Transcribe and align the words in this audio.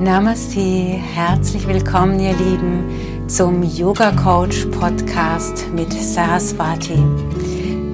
Namaste, 0.00 0.60
herzlich 0.60 1.66
willkommen, 1.66 2.20
ihr 2.20 2.34
Lieben, 2.34 3.28
zum 3.28 3.62
Yoga 3.62 4.12
Coach 4.12 4.66
Podcast 4.66 5.72
mit 5.72 5.90
Saraswati. 5.90 6.98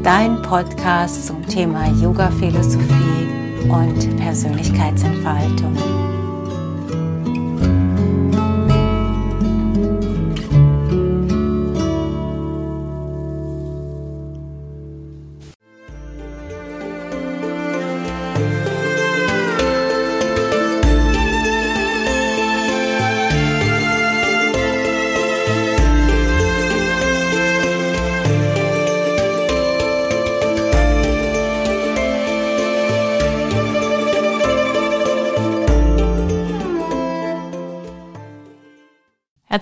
Dein 0.02 0.42
Podcast 0.42 1.28
zum 1.28 1.46
Thema 1.46 1.86
Yoga 2.02 2.28
Philosophie 2.32 3.28
und 3.68 4.16
Persönlichkeitsentfaltung. 4.16 5.76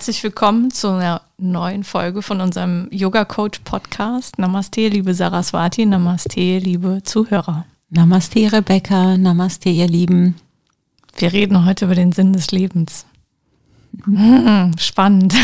Herzlich 0.01 0.23
willkommen 0.23 0.71
zu 0.71 0.87
einer 0.87 1.21
neuen 1.37 1.83
Folge 1.83 2.23
von 2.23 2.41
unserem 2.41 2.87
Yoga 2.89 3.23
Coach 3.23 3.59
Podcast. 3.59 4.39
Namaste, 4.39 4.87
liebe 4.87 5.13
Saraswati, 5.13 5.85
Namaste, 5.85 6.57
liebe 6.57 7.03
Zuhörer. 7.03 7.67
Namaste, 7.91 8.51
Rebecca, 8.51 9.15
Namaste, 9.15 9.69
ihr 9.69 9.85
Lieben. 9.85 10.37
Wir 11.17 11.31
reden 11.31 11.65
heute 11.67 11.85
über 11.85 11.93
den 11.93 12.13
Sinn 12.13 12.33
des 12.33 12.49
Lebens. 12.49 13.05
Hm, 14.05 14.71
spannend. 14.79 15.35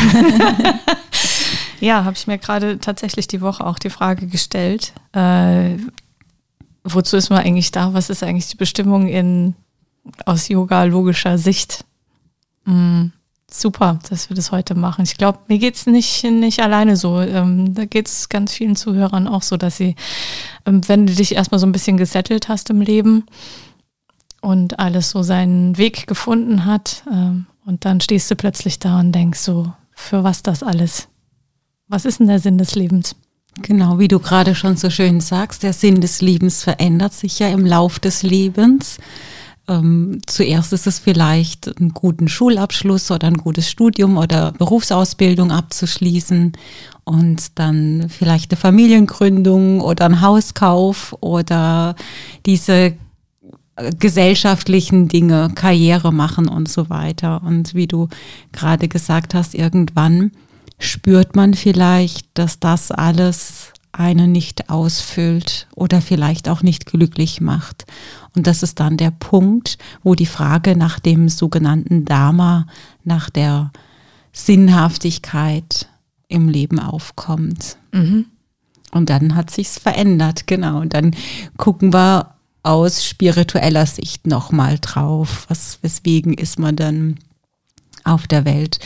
ja, 1.80 2.02
habe 2.04 2.16
ich 2.16 2.26
mir 2.26 2.38
gerade 2.38 2.80
tatsächlich 2.80 3.28
die 3.28 3.40
Woche 3.40 3.64
auch 3.64 3.78
die 3.78 3.90
Frage 3.90 4.26
gestellt, 4.26 4.92
äh, 5.12 5.76
wozu 6.82 7.16
ist 7.16 7.30
man 7.30 7.44
eigentlich 7.44 7.70
da? 7.70 7.94
Was 7.94 8.10
ist 8.10 8.24
eigentlich 8.24 8.48
die 8.48 8.56
Bestimmung 8.56 9.06
in, 9.06 9.54
aus 10.26 10.48
yoga-logischer 10.48 11.38
Sicht? 11.38 11.84
Hm 12.64 13.12
super, 13.50 13.98
dass 14.08 14.28
wir 14.28 14.36
das 14.36 14.52
heute 14.52 14.74
machen. 14.74 15.04
Ich 15.04 15.16
glaube, 15.16 15.38
mir 15.48 15.58
geht's 15.58 15.86
nicht, 15.86 16.24
nicht 16.24 16.60
alleine 16.60 16.96
so. 16.96 17.20
Ähm, 17.20 17.74
da 17.74 17.84
geht's 17.84 18.28
ganz 18.28 18.52
vielen 18.52 18.76
Zuhörern 18.76 19.26
auch 19.26 19.42
so, 19.42 19.56
dass 19.56 19.76
sie, 19.76 19.96
ähm, 20.66 20.86
wenn 20.88 21.06
du 21.06 21.14
dich 21.14 21.34
erstmal 21.34 21.58
so 21.58 21.66
ein 21.66 21.72
bisschen 21.72 21.96
gesettelt 21.96 22.48
hast 22.48 22.70
im 22.70 22.80
Leben 22.80 23.24
und 24.40 24.78
alles 24.78 25.10
so 25.10 25.22
seinen 25.22 25.78
Weg 25.78 26.06
gefunden 26.06 26.64
hat, 26.64 27.02
ähm, 27.10 27.46
und 27.68 27.84
dann 27.84 28.00
stehst 28.00 28.30
du 28.30 28.34
plötzlich 28.34 28.78
da 28.78 28.98
und 28.98 29.12
denkst 29.12 29.40
so, 29.40 29.70
für 29.92 30.24
was 30.24 30.42
das 30.42 30.62
alles? 30.62 31.08
Was 31.86 32.06
ist 32.06 32.18
denn 32.18 32.26
der 32.26 32.38
Sinn 32.38 32.56
des 32.56 32.74
Lebens? 32.74 33.14
Genau, 33.60 33.98
wie 33.98 34.08
du 34.08 34.20
gerade 34.20 34.54
schon 34.54 34.78
so 34.78 34.88
schön 34.88 35.20
sagst, 35.20 35.62
der 35.62 35.74
Sinn 35.74 36.00
des 36.00 36.22
Lebens 36.22 36.62
verändert 36.62 37.12
sich 37.12 37.38
ja 37.40 37.48
im 37.48 37.66
Lauf 37.66 37.98
des 37.98 38.22
Lebens. 38.22 38.96
Ähm, 39.68 40.20
zuerst 40.26 40.72
ist 40.72 40.86
es 40.86 40.98
vielleicht 40.98 41.78
einen 41.78 41.90
guten 41.90 42.28
Schulabschluss 42.28 43.10
oder 43.10 43.26
ein 43.26 43.36
gutes 43.36 43.68
Studium 43.70 44.16
oder 44.16 44.52
Berufsausbildung 44.52 45.52
abzuschließen 45.52 46.52
und 47.04 47.58
dann 47.58 48.06
vielleicht 48.08 48.50
eine 48.50 48.60
Familiengründung 48.60 49.80
oder 49.80 50.06
ein 50.06 50.20
Hauskauf 50.22 51.14
oder 51.20 51.94
diese 52.46 52.94
gesellschaftlichen 53.98 55.08
Dinge, 55.08 55.50
Karriere 55.54 56.12
machen 56.12 56.48
und 56.48 56.68
so 56.68 56.90
weiter. 56.90 57.42
Und 57.44 57.74
wie 57.74 57.86
du 57.86 58.08
gerade 58.52 58.88
gesagt 58.88 59.34
hast, 59.34 59.54
irgendwann 59.54 60.32
spürt 60.78 61.36
man 61.36 61.54
vielleicht, 61.54 62.26
dass 62.34 62.58
das 62.58 62.90
alles 62.90 63.72
einen 63.92 64.32
nicht 64.32 64.70
ausfüllt 64.70 65.66
oder 65.74 66.00
vielleicht 66.00 66.48
auch 66.48 66.62
nicht 66.62 66.86
glücklich 66.86 67.40
macht. 67.40 67.84
Und 68.36 68.46
das 68.46 68.62
ist 68.62 68.80
dann 68.80 68.96
der 68.96 69.10
Punkt, 69.10 69.78
wo 70.02 70.14
die 70.14 70.26
Frage 70.26 70.76
nach 70.76 71.00
dem 71.00 71.28
sogenannten 71.28 72.04
Dharma, 72.04 72.66
nach 73.04 73.30
der 73.30 73.72
Sinnhaftigkeit 74.32 75.88
im 76.28 76.48
Leben 76.48 76.78
aufkommt. 76.78 77.76
Mhm. 77.92 78.26
Und 78.90 79.10
dann 79.10 79.34
hat 79.34 79.50
sich's 79.50 79.78
verändert, 79.78 80.46
genau. 80.46 80.80
Und 80.80 80.94
dann 80.94 81.14
gucken 81.56 81.92
wir 81.92 82.34
aus 82.62 83.04
spiritueller 83.04 83.86
Sicht 83.86 84.26
nochmal 84.26 84.78
drauf. 84.80 85.46
Was, 85.48 85.78
weswegen 85.82 86.34
ist 86.34 86.58
man 86.58 86.76
dann 86.76 87.18
auf 88.04 88.26
der 88.26 88.44
Welt? 88.44 88.78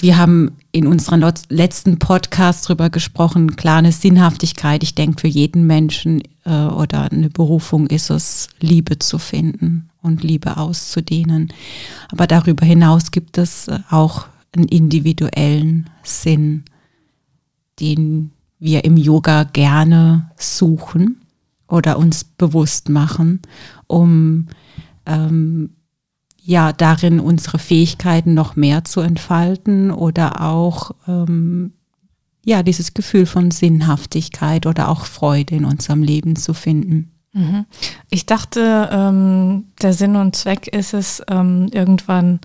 Wir 0.00 0.16
haben 0.16 0.52
in 0.70 0.86
unserem 0.86 1.24
letzten 1.48 1.98
Podcast 1.98 2.68
drüber 2.68 2.88
gesprochen, 2.88 3.56
klar 3.56 3.78
eine 3.78 3.90
Sinnhaftigkeit. 3.90 4.84
Ich 4.84 4.94
denke, 4.94 5.22
für 5.22 5.26
jeden 5.26 5.66
Menschen 5.66 6.22
äh, 6.44 6.66
oder 6.66 7.10
eine 7.10 7.30
Berufung 7.30 7.88
ist 7.88 8.08
es, 8.10 8.48
Liebe 8.60 9.00
zu 9.00 9.18
finden 9.18 9.90
und 10.00 10.22
Liebe 10.22 10.56
auszudehnen. 10.56 11.52
Aber 12.10 12.28
darüber 12.28 12.64
hinaus 12.64 13.10
gibt 13.10 13.38
es 13.38 13.66
äh, 13.66 13.80
auch 13.90 14.28
einen 14.54 14.68
individuellen 14.68 15.90
Sinn, 16.04 16.64
den 17.80 18.30
wir 18.60 18.84
im 18.84 18.96
Yoga 18.96 19.42
gerne 19.42 20.30
suchen 20.36 21.22
oder 21.66 21.98
uns 21.98 22.22
bewusst 22.22 22.88
machen, 22.88 23.42
um 23.88 24.46
ähm, 25.06 25.70
ja 26.48 26.72
darin 26.72 27.20
unsere 27.20 27.58
Fähigkeiten 27.58 28.32
noch 28.32 28.56
mehr 28.56 28.82
zu 28.82 29.02
entfalten 29.02 29.90
oder 29.90 30.40
auch 30.40 30.92
ähm, 31.06 31.74
ja 32.42 32.62
dieses 32.62 32.94
Gefühl 32.94 33.26
von 33.26 33.50
Sinnhaftigkeit 33.50 34.64
oder 34.64 34.88
auch 34.88 35.04
Freude 35.04 35.56
in 35.56 35.66
unserem 35.66 36.02
Leben 36.02 36.36
zu 36.36 36.54
finden. 36.54 37.12
Mhm. 37.34 37.66
Ich 38.08 38.24
dachte, 38.24 38.88
ähm, 38.90 39.64
der 39.82 39.92
Sinn 39.92 40.16
und 40.16 40.36
Zweck 40.36 40.68
ist 40.68 40.94
es, 40.94 41.22
ähm, 41.28 41.68
irgendwann 41.70 42.40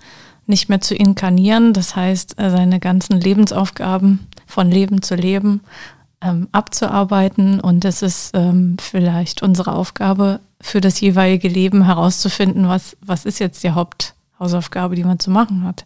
nicht 0.46 0.68
mehr 0.68 0.82
zu 0.82 0.94
inkarnieren, 0.94 1.72
das 1.72 1.96
heißt, 1.96 2.38
äh, 2.38 2.50
seine 2.50 2.80
ganzen 2.80 3.18
Lebensaufgaben 3.18 4.26
von 4.46 4.70
Leben 4.70 5.00
zu 5.00 5.14
Leben 5.14 5.62
ähm, 6.24 6.48
abzuarbeiten. 6.52 7.60
Und 7.60 7.84
es 7.84 8.02
ist 8.02 8.32
ähm, 8.34 8.76
vielleicht 8.80 9.42
unsere 9.42 9.72
Aufgabe, 9.72 10.40
für 10.60 10.80
das 10.80 10.98
jeweilige 11.00 11.48
Leben 11.48 11.84
herauszufinden, 11.84 12.68
was, 12.68 12.96
was 13.02 13.26
ist 13.26 13.38
jetzt 13.38 13.62
die 13.64 13.72
Haupthausaufgabe, 13.72 14.96
die 14.96 15.04
man 15.04 15.18
zu 15.18 15.30
machen 15.30 15.62
hat. 15.62 15.84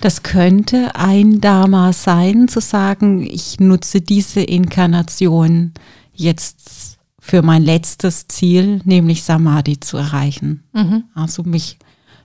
Das 0.00 0.24
könnte 0.24 0.96
ein 0.96 1.40
Dharma 1.40 1.92
sein, 1.92 2.48
zu 2.48 2.60
sagen, 2.60 3.24
ich 3.24 3.60
nutze 3.60 4.00
diese 4.00 4.40
Inkarnation 4.40 5.72
jetzt 6.12 6.98
für 7.20 7.42
mein 7.42 7.62
letztes 7.62 8.26
Ziel, 8.26 8.80
nämlich 8.84 9.22
Samadhi 9.22 9.78
zu 9.78 9.98
erreichen. 9.98 10.64
Mhm. 10.72 11.04
Also 11.14 11.44
mich 11.44 11.78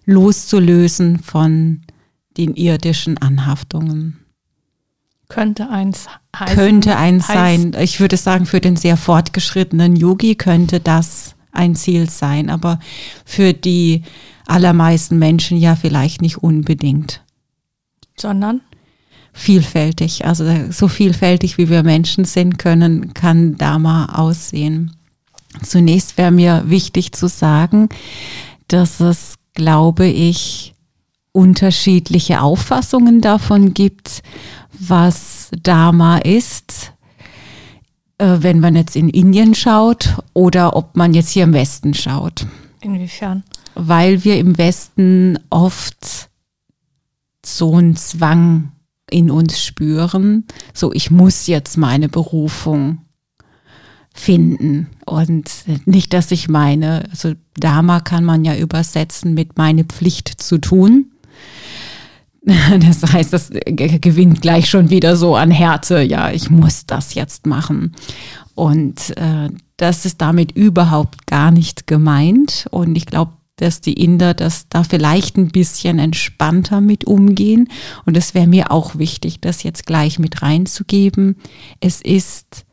loszulösen 0.06 1.20
von 1.20 1.82
den 2.38 2.56
irdischen 2.56 3.20
Anhaftungen. 3.20 4.23
Könnte 5.34 5.68
eins 5.68 6.08
heißen. 6.38 6.56
Könnte 6.56 6.96
eins 6.96 7.26
sein. 7.26 7.76
Ich 7.80 8.00
würde 8.00 8.18
sagen, 8.18 8.46
für 8.46 8.60
den 8.60 8.76
sehr 8.76 8.98
fortgeschrittenen 8.98 9.96
Yogi 9.96 10.36
könnte 10.36 10.80
das 10.80 11.34
ein 11.52 11.76
Ziel 11.76 12.08
sein, 12.08 12.52
aber 12.52 12.80
für 13.26 13.54
die 13.54 14.04
allermeisten 14.46 15.18
Menschen 15.18 15.58
ja 15.58 15.76
vielleicht 15.76 16.22
nicht 16.22 16.38
unbedingt. 16.38 17.24
Sondern? 18.16 18.62
Vielfältig. 19.34 20.24
Also 20.26 20.46
so 20.70 20.88
vielfältig 20.88 21.58
wie 21.58 21.68
wir 21.68 21.82
Menschen 21.82 22.26
sind 22.26 22.60
können, 22.60 23.16
kann 23.16 23.58
Dharma 23.58 24.14
aussehen. 24.14 24.96
Zunächst 25.64 26.20
wäre 26.20 26.32
mir 26.32 26.64
wichtig 26.68 27.14
zu 27.14 27.28
sagen, 27.28 27.90
dass 28.68 29.00
es, 29.00 29.36
glaube 29.56 30.06
ich, 30.06 30.76
unterschiedliche 31.32 32.42
Auffassungen 32.42 33.20
davon 33.20 33.74
gibt, 33.74 34.22
was 34.90 35.50
Dharma 35.62 36.18
ist 36.18 36.94
äh, 38.24 38.38
wenn 38.42 38.60
man 38.60 38.76
jetzt 38.76 38.96
in 38.96 39.10
Indien 39.10 39.54
schaut 39.54 40.16
oder 40.34 40.76
ob 40.76 40.96
man 40.96 41.14
jetzt 41.14 41.30
hier 41.30 41.44
im 41.44 41.54
Westen 41.54 41.94
schaut. 41.94 42.46
Inwiefern? 42.82 43.44
Weil 43.76 44.24
wir 44.24 44.38
im 44.38 44.58
Westen 44.58 45.40
oft 45.50 46.30
so 47.46 47.76
einen 47.76 47.96
Zwang 47.96 48.72
in 49.10 49.30
uns 49.30 49.62
spüren, 49.62 50.46
so 50.74 50.94
ich 50.94 51.12
muss 51.12 51.48
jetzt 51.48 51.78
meine 51.78 52.08
Berufung 52.08 53.00
finden. 54.14 54.88
Und 55.06 55.50
nicht, 55.86 56.14
dass 56.14 56.32
ich 56.32 56.48
meine, 56.48 57.06
also 57.10 57.34
Dharma 57.56 58.00
kann 58.00 58.24
man 58.24 58.46
ja 58.46 58.56
übersetzen 58.56 59.34
mit 59.34 59.58
meine 59.58 59.84
Pflicht 59.86 60.30
zu 60.42 60.60
tun. 60.60 61.12
Das 62.80 63.14
heißt, 63.14 63.34
das 63.34 63.52
gewinnt 63.52 64.42
gleich 64.42 64.70
schon 64.70 64.90
wieder 64.90 65.16
so 65.16 65.36
an 65.36 65.52
Härte. 65.52 66.02
Ja, 66.02 66.32
ich 66.32 66.50
muss 66.50 66.86
das 66.86 67.14
jetzt 67.14 67.46
machen. 67.46 67.96
Und 68.56 69.18
äh, 69.18 69.50
das 69.78 70.06
ist 70.06 70.22
damit 70.22 70.52
überhaupt 70.52 71.26
gar 71.26 71.52
nicht 71.52 71.88
gemeint. 71.88 72.68
Und 72.70 72.96
ich 72.96 73.06
glaube, 73.06 73.32
dass 73.56 73.82
die 73.82 73.94
Inder 73.94 74.34
das 74.34 74.68
da 74.68 74.84
vielleicht 74.84 75.38
ein 75.38 75.50
bisschen 75.50 76.00
entspannter 76.00 76.82
mit 76.82 77.06
umgehen. 77.06 77.70
Und 78.06 78.18
es 78.18 78.34
wäre 78.34 78.48
mir 78.48 78.72
auch 78.72 78.98
wichtig, 78.98 79.40
das 79.40 79.64
jetzt 79.64 79.86
gleich 79.86 80.20
mit 80.20 80.42
reinzugeben. 80.42 81.38
Es 81.80 82.02
ist 82.02 82.66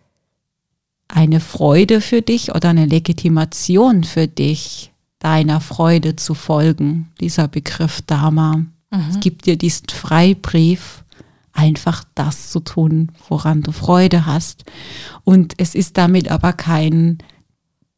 eine 1.08 1.40
Freude 1.40 2.00
für 2.00 2.22
dich 2.22 2.54
oder 2.54 2.70
eine 2.70 2.86
Legitimation 2.86 4.04
für 4.04 4.26
dich, 4.26 4.92
deiner 5.18 5.60
Freude 5.60 6.16
zu 6.16 6.34
folgen, 6.34 7.10
dieser 7.20 7.46
Begriff 7.46 8.00
Dharma. 8.02 8.64
Mhm. 8.90 9.06
Es 9.10 9.20
gibt 9.20 9.46
dir 9.46 9.56
diesen 9.56 9.88
Freibrief, 9.88 11.04
einfach 11.52 12.04
das 12.14 12.50
zu 12.50 12.60
tun, 12.60 13.12
woran 13.28 13.62
du 13.62 13.72
Freude 13.72 14.26
hast. 14.26 14.64
Und 15.24 15.54
es 15.58 15.74
ist 15.74 15.96
damit 15.98 16.30
aber 16.30 16.52
kein 16.52 17.18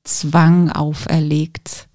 Zwang 0.05 0.71
auferlegt. 0.71 1.89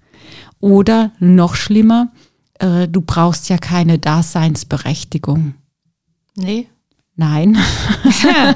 Oder 0.60 1.12
noch 1.20 1.54
schlimmer, 1.54 2.12
äh, 2.58 2.88
du 2.88 3.00
brauchst 3.00 3.48
ja 3.48 3.58
keine 3.58 3.98
Daseinsberechtigung. 3.98 5.54
Nee. 6.36 6.68
Nein. 7.16 7.58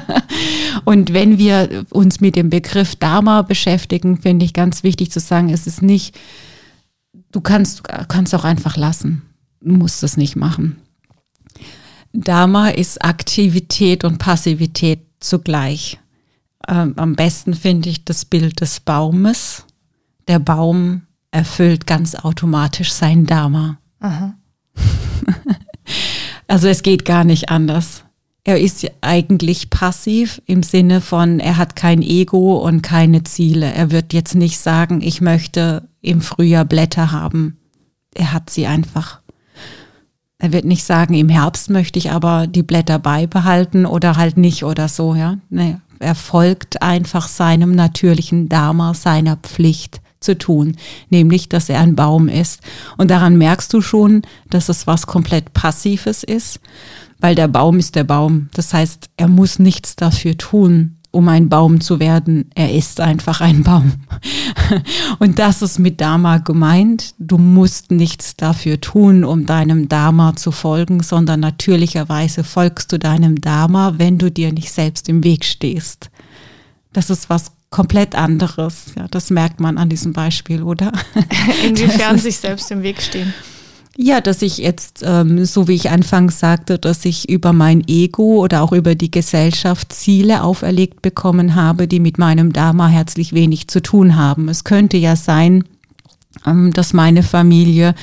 und 0.85 1.13
wenn 1.13 1.37
wir 1.37 1.85
uns 1.89 2.21
mit 2.21 2.37
dem 2.37 2.49
Begriff 2.49 2.95
Dharma 2.95 3.41
beschäftigen, 3.41 4.17
finde 4.17 4.45
ich 4.45 4.53
ganz 4.53 4.83
wichtig 4.83 5.11
zu 5.11 5.19
sagen, 5.19 5.49
es 5.49 5.67
ist 5.67 5.81
nicht, 5.81 6.17
du 7.33 7.41
kannst, 7.41 7.83
kannst 8.07 8.33
auch 8.33 8.45
einfach 8.45 8.77
lassen. 8.77 9.21
Du 9.63 9.75
musst 9.75 10.03
es 10.03 10.17
nicht 10.17 10.35
machen. 10.35 10.77
Dharma 12.11 12.69
ist 12.69 13.03
Aktivität 13.03 14.03
und 14.03 14.17
Passivität 14.17 14.99
zugleich. 15.19 15.99
Ähm, 16.67 16.93
am 16.97 17.15
besten 17.15 17.53
finde 17.53 17.89
ich 17.89 18.03
das 18.03 18.25
Bild 18.25 18.59
des 18.59 18.81
Baumes. 18.81 19.65
Der 20.27 20.39
Baum 20.39 21.03
erfüllt 21.31 21.87
ganz 21.87 22.13
automatisch 22.15 22.91
sein 22.91 23.25
Dharma. 23.25 23.77
also 26.47 26.67
es 26.67 26.83
geht 26.83 27.05
gar 27.05 27.23
nicht 27.23 27.49
anders. 27.49 28.03
Er 28.43 28.59
ist 28.59 28.85
eigentlich 28.99 29.69
passiv 29.69 30.41
im 30.45 30.61
Sinne 30.63 30.99
von, 30.99 31.39
er 31.39 31.55
hat 31.55 31.77
kein 31.77 32.01
Ego 32.01 32.57
und 32.57 32.81
keine 32.81 33.23
Ziele. 33.23 33.73
Er 33.73 33.91
wird 33.91 34.11
jetzt 34.11 34.35
nicht 34.35 34.59
sagen, 34.59 34.99
ich 35.01 35.21
möchte 35.21 35.87
im 36.01 36.19
Frühjahr 36.19 36.65
Blätter 36.65 37.13
haben. 37.13 37.57
Er 38.13 38.33
hat 38.33 38.49
sie 38.49 38.67
einfach. 38.67 39.22
Er 40.43 40.51
wird 40.51 40.65
nicht 40.65 40.83
sagen, 40.83 41.13
im 41.13 41.29
Herbst 41.29 41.69
möchte 41.69 41.97
ich 41.97 42.11
aber 42.11 42.47
die 42.47 42.63
Blätter 42.63 42.99
beibehalten 42.99 43.85
oder 43.85 44.17
halt 44.17 44.35
nicht 44.35 44.65
oder 44.65 44.89
so, 44.89 45.15
ja. 45.15 45.37
Nee, 45.49 45.77
er 45.99 46.15
folgt 46.15 46.81
einfach 46.81 47.29
seinem 47.29 47.73
natürlichen 47.75 48.49
Dharma, 48.49 48.93
seiner 48.93 49.37
Pflicht 49.37 50.01
zu 50.19 50.37
tun, 50.37 50.75
nämlich, 51.09 51.47
dass 51.47 51.69
er 51.69 51.79
ein 51.79 51.95
Baum 51.95 52.27
ist. 52.27 52.59
Und 52.97 53.09
daran 53.09 53.37
merkst 53.37 53.71
du 53.71 53.79
schon, 53.79 54.23
dass 54.49 54.67
es 54.67 54.85
was 54.85 55.07
komplett 55.07 55.53
Passives 55.53 56.23
ist 56.23 56.59
weil 57.23 57.35
der 57.35 57.47
Baum 57.47 57.79
ist 57.79 57.95
der 57.95 58.03
Baum. 58.03 58.49
Das 58.53 58.73
heißt, 58.73 59.09
er 59.15 59.29
muss 59.29 59.57
nichts 59.57 59.95
dafür 59.95 60.37
tun, 60.37 60.97
um 61.13 61.29
ein 61.29 61.47
Baum 61.47 61.79
zu 61.79 61.99
werden. 61.99 62.49
Er 62.55 62.73
ist 62.73 62.99
einfach 62.99 63.39
ein 63.39 63.61
Baum. 63.61 63.93
Und 65.19 65.37
das 65.37 65.61
ist 65.61 65.77
mit 65.77 66.01
Dharma 66.01 66.39
gemeint. 66.39 67.13
Du 67.19 67.37
musst 67.37 67.91
nichts 67.91 68.35
dafür 68.35 68.81
tun, 68.81 69.23
um 69.23 69.45
deinem 69.45 69.87
Dharma 69.87 70.35
zu 70.35 70.51
folgen, 70.51 71.03
sondern 71.03 71.39
natürlicherweise 71.39 72.43
folgst 72.43 72.91
du 72.91 72.97
deinem 72.97 73.39
Dharma, 73.39 73.93
wenn 73.97 74.17
du 74.17 74.31
dir 74.31 74.51
nicht 74.51 74.71
selbst 74.71 75.07
im 75.07 75.23
Weg 75.23 75.45
stehst. 75.45 76.09
Das 76.93 77.11
ist 77.11 77.29
was 77.29 77.51
komplett 77.69 78.15
anderes. 78.15 78.93
Ja, 78.97 79.07
das 79.07 79.29
merkt 79.29 79.59
man 79.59 79.77
an 79.77 79.89
diesem 79.89 80.13
Beispiel, 80.13 80.63
oder? 80.63 80.91
Inwiefern 81.63 82.17
sich 82.17 82.37
selbst 82.37 82.71
im 82.71 82.81
Weg 82.81 82.99
stehen. 82.99 83.35
Ja, 83.95 84.21
dass 84.21 84.41
ich 84.41 84.57
jetzt, 84.57 85.03
ähm, 85.05 85.45
so 85.45 85.67
wie 85.67 85.75
ich 85.75 85.91
anfangs 85.91 86.39
sagte, 86.39 86.79
dass 86.79 87.05
ich 87.05 87.29
über 87.29 87.53
mein 87.53 87.83
Ego 87.87 88.43
oder 88.43 88.63
auch 88.63 88.71
über 88.71 88.95
die 88.95 89.11
Gesellschaft 89.11 89.93
Ziele 89.93 90.43
auferlegt 90.43 91.03
bekommen 91.03 91.53
habe, 91.53 91.87
die 91.87 91.99
mit 91.99 92.17
meinem 92.17 92.53
Dharma 92.53 92.87
herzlich 92.87 93.33
wenig 93.33 93.67
zu 93.67 93.83
tun 93.83 94.15
haben. 94.15 94.49
Es 94.49 94.63
könnte 94.63 94.97
ja 94.97 95.15
sein, 95.15 95.65
ähm, 96.47 96.73
dass 96.73 96.93
meine 96.93 97.21
Familie 97.21 97.93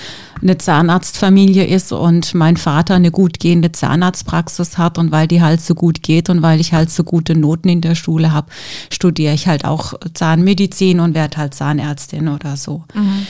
eine 0.40 0.58
Zahnarztfamilie 0.58 1.66
ist 1.66 1.90
und 1.90 2.34
mein 2.34 2.56
Vater 2.56 2.94
eine 2.94 3.10
gut 3.10 3.40
gehende 3.40 3.72
Zahnarztpraxis 3.72 4.78
hat 4.78 4.96
und 4.96 5.10
weil 5.10 5.26
die 5.26 5.42
halt 5.42 5.60
so 5.60 5.74
gut 5.74 6.04
geht 6.04 6.30
und 6.30 6.40
weil 6.40 6.60
ich 6.60 6.72
halt 6.72 6.90
so 6.90 7.02
gute 7.02 7.34
Noten 7.34 7.68
in 7.68 7.80
der 7.80 7.96
Schule 7.96 8.32
habe, 8.32 8.46
studiere 8.90 9.34
ich 9.34 9.48
halt 9.48 9.64
auch 9.64 9.94
Zahnmedizin 10.14 11.00
und 11.00 11.16
werde 11.16 11.36
halt 11.36 11.54
Zahnärztin 11.54 12.28
oder 12.28 12.56
so. 12.56 12.84
Mhm 12.94 13.26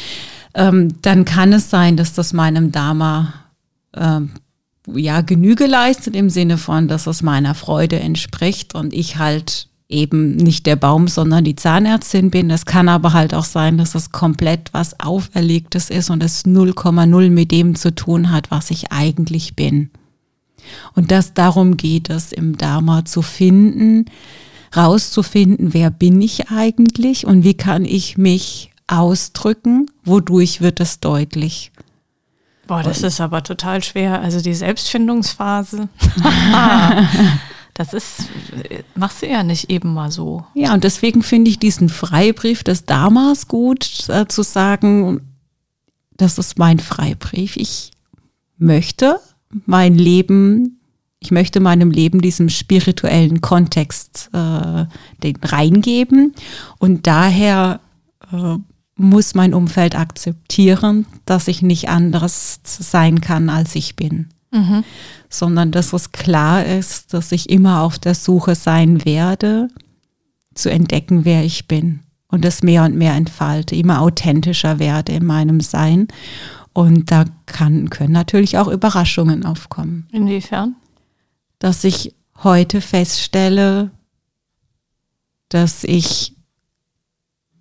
ähm, 0.54 1.00
dann 1.02 1.24
kann 1.24 1.52
es 1.52 1.70
sein, 1.70 1.96
dass 1.96 2.12
das 2.12 2.32
meinem 2.32 2.72
Dharma 2.72 3.34
ähm, 3.94 4.30
ja 4.86 5.20
Genüge 5.20 5.66
leistet 5.66 6.16
im 6.16 6.30
Sinne 6.30 6.58
von, 6.58 6.88
dass 6.88 7.06
es 7.06 7.22
meiner 7.22 7.54
Freude 7.54 8.00
entspricht 8.00 8.74
und 8.74 8.92
ich 8.92 9.18
halt 9.18 9.68
eben 9.88 10.36
nicht 10.36 10.66
der 10.66 10.76
Baum, 10.76 11.08
sondern 11.08 11.44
die 11.44 11.56
Zahnärztin 11.56 12.30
bin. 12.30 12.50
Es 12.50 12.64
kann 12.64 12.88
aber 12.88 13.12
halt 13.12 13.34
auch 13.34 13.44
sein, 13.44 13.76
dass 13.76 13.94
es 13.94 14.12
komplett 14.12 14.72
was 14.72 15.00
Auferlegtes 15.00 15.90
ist 15.90 16.10
und 16.10 16.22
es 16.22 16.44
0,0 16.44 17.30
mit 17.30 17.50
dem 17.50 17.74
zu 17.74 17.94
tun 17.94 18.30
hat, 18.30 18.50
was 18.50 18.70
ich 18.70 18.92
eigentlich 18.92 19.56
bin. 19.56 19.90
Und 20.94 21.10
dass 21.10 21.34
darum 21.34 21.76
geht 21.76 22.08
es 22.08 22.32
im 22.32 22.56
Dharma 22.56 23.04
zu 23.04 23.22
finden, 23.22 24.04
rauszufinden, 24.76 25.74
wer 25.74 25.90
bin 25.90 26.22
ich 26.22 26.50
eigentlich 26.50 27.26
und 27.26 27.42
wie 27.42 27.54
kann 27.54 27.84
ich 27.84 28.16
mich 28.16 28.69
ausdrücken, 28.90 29.90
wodurch 30.04 30.60
wird 30.60 30.80
es 30.80 31.00
deutlich. 31.00 31.72
Boah, 32.66 32.82
das 32.82 33.00
Und 33.00 33.08
ist 33.08 33.20
aber 33.20 33.42
total 33.42 33.82
schwer. 33.82 34.20
Also 34.20 34.40
die 34.40 34.54
Selbstfindungsphase. 34.54 35.88
das 37.74 37.92
ist, 37.92 38.28
machst 38.94 39.22
du 39.22 39.28
ja 39.28 39.42
nicht 39.42 39.70
eben 39.70 39.92
mal 39.92 40.10
so. 40.10 40.44
Ja, 40.54 40.72
und 40.72 40.84
deswegen 40.84 41.22
finde 41.22 41.50
ich 41.50 41.58
diesen 41.58 41.88
Freibrief 41.88 42.62
des 42.62 42.84
Damas 42.84 43.48
gut, 43.48 44.08
äh, 44.08 44.28
zu 44.28 44.42
sagen, 44.42 45.20
das 46.16 46.38
ist 46.38 46.58
mein 46.58 46.78
Freibrief. 46.78 47.56
Ich 47.56 47.90
möchte 48.56 49.18
mein 49.66 49.96
Leben, 49.96 50.80
ich 51.18 51.32
möchte 51.32 51.58
meinem 51.58 51.90
Leben 51.90 52.20
diesem 52.20 52.48
spirituellen 52.48 53.40
Kontext 53.40 54.30
äh, 54.32 54.84
den 55.24 55.36
reingeben. 55.42 56.34
Und 56.78 57.06
daher 57.08 57.80
äh, 58.32 58.58
muss 59.00 59.34
mein 59.34 59.54
Umfeld 59.54 59.96
akzeptieren, 59.96 61.06
dass 61.24 61.48
ich 61.48 61.62
nicht 61.62 61.88
anders 61.88 62.60
sein 62.64 63.20
kann, 63.20 63.48
als 63.48 63.74
ich 63.74 63.96
bin. 63.96 64.28
Mhm. 64.52 64.84
Sondern 65.28 65.70
dass 65.70 65.92
es 65.92 66.12
klar 66.12 66.64
ist, 66.64 67.14
dass 67.14 67.32
ich 67.32 67.50
immer 67.50 67.82
auf 67.82 67.98
der 67.98 68.14
Suche 68.14 68.54
sein 68.54 69.04
werde, 69.04 69.68
zu 70.54 70.70
entdecken, 70.70 71.24
wer 71.24 71.44
ich 71.44 71.66
bin. 71.66 72.00
Und 72.28 72.44
das 72.44 72.62
mehr 72.62 72.84
und 72.84 72.94
mehr 72.96 73.14
entfalte, 73.14 73.74
immer 73.74 74.00
authentischer 74.00 74.78
werde 74.78 75.12
in 75.12 75.24
meinem 75.24 75.60
Sein. 75.60 76.08
Und 76.72 77.10
da 77.10 77.24
kann, 77.46 77.90
können 77.90 78.12
natürlich 78.12 78.58
auch 78.58 78.68
Überraschungen 78.68 79.44
aufkommen. 79.44 80.06
Inwiefern? 80.12 80.76
Dass 81.58 81.84
ich 81.84 82.14
heute 82.42 82.80
feststelle, 82.80 83.90
dass 85.48 85.84
ich 85.84 86.36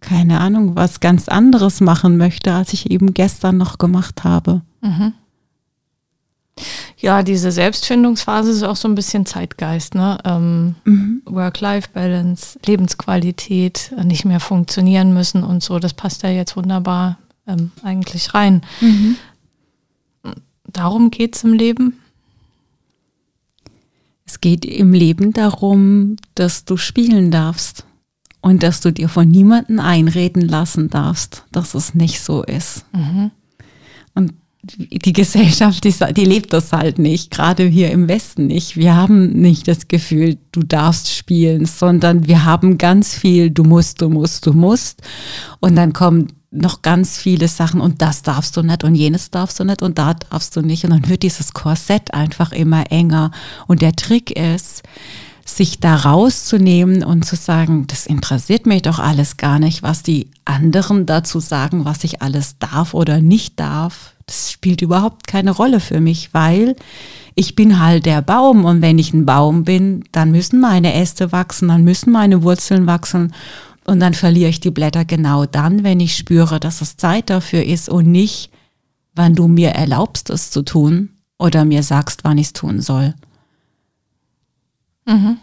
keine 0.01 0.39
Ahnung, 0.39 0.75
was 0.75 0.99
ganz 0.99 1.27
anderes 1.27 1.81
machen 1.81 2.17
möchte, 2.17 2.53
als 2.53 2.73
ich 2.73 2.89
eben 2.91 3.13
gestern 3.13 3.57
noch 3.57 3.77
gemacht 3.77 4.23
habe. 4.23 4.61
Mhm. 4.81 5.13
Ja, 6.97 7.23
diese 7.23 7.51
Selbstfindungsphase 7.51 8.51
ist 8.51 8.63
auch 8.63 8.75
so 8.75 8.87
ein 8.89 8.95
bisschen 8.95 9.25
Zeitgeist, 9.25 9.95
ne? 9.95 10.17
Ähm, 10.25 10.75
mhm. 10.83 11.21
Work-Life-Balance, 11.25 12.59
Lebensqualität, 12.65 13.93
nicht 14.03 14.25
mehr 14.25 14.41
funktionieren 14.41 15.13
müssen 15.13 15.43
und 15.43 15.63
so. 15.63 15.79
Das 15.79 15.93
passt 15.93 16.23
ja 16.23 16.29
jetzt 16.29 16.57
wunderbar 16.57 17.17
ähm, 17.47 17.71
eigentlich 17.83 18.33
rein. 18.33 18.61
Mhm. 18.81 19.15
Darum 20.65 21.11
geht 21.11 21.35
es 21.35 21.43
im 21.43 21.53
Leben. 21.53 21.99
Es 24.25 24.41
geht 24.41 24.65
im 24.65 24.93
Leben 24.93 25.33
darum, 25.33 26.17
dass 26.35 26.65
du 26.65 26.77
spielen 26.77 27.31
darfst 27.31 27.85
und 28.41 28.63
dass 28.63 28.81
du 28.81 28.91
dir 28.91 29.09
von 29.09 29.29
niemandem 29.29 29.79
einreden 29.79 30.47
lassen 30.47 30.89
darfst, 30.89 31.43
dass 31.51 31.73
es 31.73 31.93
nicht 31.93 32.21
so 32.21 32.43
ist. 32.43 32.85
Mhm. 32.93 33.31
Und 34.15 34.33
die 34.61 35.13
Gesellschaft, 35.13 35.83
die, 35.83 35.93
die, 36.13 36.25
lebt 36.25 36.51
das 36.51 36.73
halt 36.73 36.99
nicht, 36.99 37.31
gerade 37.31 37.63
hier 37.63 37.91
im 37.91 38.07
Westen 38.07 38.47
nicht. 38.47 38.75
Wir 38.75 38.95
haben 38.95 39.29
nicht 39.31 39.67
das 39.67 39.87
Gefühl, 39.87 40.37
du 40.51 40.61
darfst 40.63 41.13
spielen, 41.13 41.65
sondern 41.65 42.27
wir 42.27 42.43
haben 42.43 42.77
ganz 42.77 43.15
viel, 43.15 43.51
du 43.51 43.63
musst, 43.63 44.01
du 44.01 44.09
musst, 44.09 44.45
du 44.45 44.53
musst. 44.53 45.01
Und 45.59 45.75
dann 45.75 45.93
kommen 45.93 46.27
noch 46.51 46.81
ganz 46.81 47.17
viele 47.17 47.47
Sachen 47.47 47.79
und 47.79 48.01
das 48.01 48.23
darfst 48.23 48.57
du 48.57 48.63
nicht 48.63 48.83
und 48.83 48.95
jenes 48.95 49.29
darfst 49.29 49.59
du 49.59 49.63
nicht 49.63 49.83
und 49.83 49.99
da 49.99 50.15
darfst 50.15 50.55
du 50.55 50.61
nicht. 50.61 50.83
Und 50.83 50.91
dann 50.91 51.07
wird 51.07 51.23
dieses 51.23 51.53
Korsett 51.53 52.13
einfach 52.13 52.51
immer 52.51 52.91
enger. 52.91 53.31
Und 53.67 53.81
der 53.81 53.93
Trick 53.93 54.31
ist, 54.31 54.83
sich 55.57 55.79
da 55.79 55.95
rauszunehmen 55.95 57.03
und 57.03 57.25
zu 57.25 57.35
sagen, 57.35 57.85
das 57.87 58.05
interessiert 58.05 58.65
mich 58.65 58.83
doch 58.83 58.99
alles 58.99 59.37
gar 59.37 59.59
nicht, 59.59 59.83
was 59.83 60.03
die 60.03 60.29
anderen 60.45 61.05
dazu 61.05 61.39
sagen, 61.39 61.85
was 61.85 62.03
ich 62.03 62.21
alles 62.21 62.57
darf 62.59 62.93
oder 62.93 63.21
nicht 63.21 63.59
darf. 63.59 64.13
Das 64.25 64.51
spielt 64.51 64.81
überhaupt 64.81 65.27
keine 65.27 65.51
Rolle 65.51 65.79
für 65.79 66.01
mich, 66.01 66.33
weil 66.33 66.75
ich 67.35 67.55
bin 67.55 67.79
halt 67.79 68.05
der 68.05 68.21
Baum 68.21 68.65
und 68.65 68.81
wenn 68.81 68.99
ich 68.99 69.13
ein 69.13 69.25
Baum 69.25 69.63
bin, 69.63 70.03
dann 70.11 70.31
müssen 70.31 70.59
meine 70.59 70.93
Äste 70.93 71.31
wachsen, 71.31 71.69
dann 71.69 71.83
müssen 71.83 72.11
meine 72.11 72.43
Wurzeln 72.43 72.85
wachsen 72.85 73.33
und 73.85 73.99
dann 73.99 74.13
verliere 74.13 74.49
ich 74.49 74.59
die 74.59 74.71
Blätter 74.71 75.05
genau 75.05 75.45
dann, 75.45 75.83
wenn 75.83 75.99
ich 75.99 76.15
spüre, 76.15 76.59
dass 76.59 76.81
es 76.81 76.97
Zeit 76.97 77.29
dafür 77.29 77.63
ist 77.63 77.89
und 77.89 78.11
nicht, 78.11 78.51
wann 79.15 79.35
du 79.35 79.47
mir 79.47 79.69
erlaubst, 79.69 80.29
es 80.29 80.51
zu 80.51 80.61
tun 80.61 81.09
oder 81.39 81.65
mir 81.65 81.81
sagst, 81.81 82.23
wann 82.23 82.37
ich 82.37 82.47
es 82.47 82.53
tun 82.53 82.81
soll. 82.81 83.15
Mhm. 85.09 85.37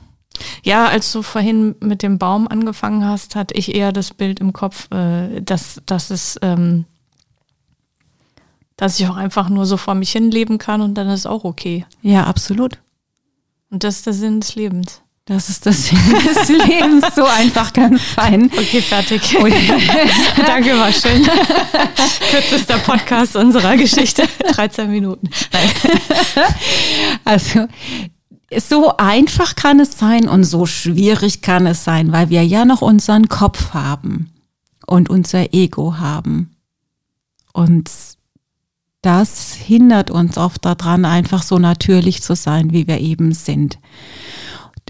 Ja, 0.62 0.87
als 0.87 1.12
du 1.12 1.23
vorhin 1.23 1.75
mit 1.80 2.02
dem 2.02 2.18
Baum 2.18 2.49
angefangen 2.49 3.04
hast, 3.04 3.37
hatte 3.37 3.54
ich 3.54 3.75
eher 3.75 3.92
das 3.92 4.12
Bild 4.12 4.40
im 4.40 4.52
Kopf, 4.52 4.90
äh, 4.92 5.40
dass, 5.40 5.80
dass 5.87 6.11
es, 6.11 6.38
ähm, 6.42 6.85
dass 8.76 9.00
ich 9.00 9.08
auch 9.08 9.16
einfach 9.16 9.49
nur 9.49 9.66
so 9.66 9.76
vor 9.76 9.94
mich 9.94 10.12
hin 10.12 10.30
leben 10.30 10.58
kann 10.58 10.80
und 10.82 10.94
dann 10.94 11.08
ist 11.08 11.26
auch 11.26 11.44
okay. 11.44 11.87
Ja, 12.02 12.25
absolut. 12.25 12.78
Und 13.70 13.85
das 13.85 13.96
ist 13.96 14.06
der 14.06 14.12
Sinn 14.12 14.40
des 14.40 14.54
Lebens. 14.54 15.00
Das 15.25 15.49
ist 15.49 15.66
das 15.66 15.87
Sinn 15.87 15.99
des 16.25 16.49
Lebens. 16.66 17.04
So 17.16 17.25
einfach 17.25 17.73
kann 17.73 17.94
es 17.94 18.14
sein. 18.14 18.49
Okay, 18.52 18.80
fertig. 18.80 19.23
Danke, 20.46 20.78
war 20.78 20.92
schön. 20.92 21.26
Kürzester 22.30 22.78
Podcast 22.78 23.35
unserer 23.35 23.76
Geschichte. 23.76 24.28
13 24.52 24.88
Minuten. 24.88 25.28
Also, 27.25 27.66
so 28.54 28.96
einfach 28.96 29.56
kann 29.56 29.80
es 29.80 29.98
sein 29.98 30.28
und 30.28 30.44
so 30.44 30.66
schwierig 30.66 31.42
kann 31.42 31.66
es 31.66 31.84
sein, 31.84 32.12
weil 32.12 32.30
wir 32.30 32.44
ja 32.44 32.64
noch 32.64 32.82
unseren 32.82 33.28
Kopf 33.28 33.74
haben 33.74 34.32
und 34.86 35.10
unser 35.10 35.52
Ego 35.52 35.98
haben. 35.98 36.56
Und 37.52 37.90
das 39.02 39.54
hindert 39.54 40.10
uns 40.10 40.36
oft 40.36 40.64
daran, 40.64 41.04
einfach 41.04 41.42
so 41.42 41.58
natürlich 41.58 42.22
zu 42.22 42.34
sein, 42.34 42.72
wie 42.72 42.86
wir 42.86 42.98
eben 42.98 43.32
sind. 43.32 43.78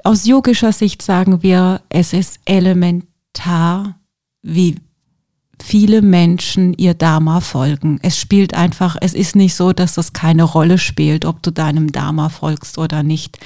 Aus 0.05 0.27
yogischer 0.27 0.73
Sicht 0.73 1.03
sagen 1.03 1.43
wir, 1.43 1.83
es 1.89 2.13
ist 2.13 2.41
elementar, 2.45 3.99
wie 4.43 4.77
viele 5.63 6.03
Menschen 6.03 6.75
ihr 6.75 6.95
Dharma 6.95 7.41
folgen. 7.41 7.99
Es 8.03 8.19
spielt 8.19 8.55
einfach, 8.55 8.97
es 9.01 9.15
ist 9.15 9.35
nicht 9.37 9.55
so, 9.55 9.73
dass 9.73 9.97
es 9.97 10.13
keine 10.13 10.45
Rolle 10.45 10.79
spielt, 10.79 11.25
ob 11.25 11.43
du 11.43 11.51
deinem 11.51 11.91
Dharma 11.93 12.29
folgst 12.29 12.79
oder 12.79 13.03
nicht. 13.03 13.39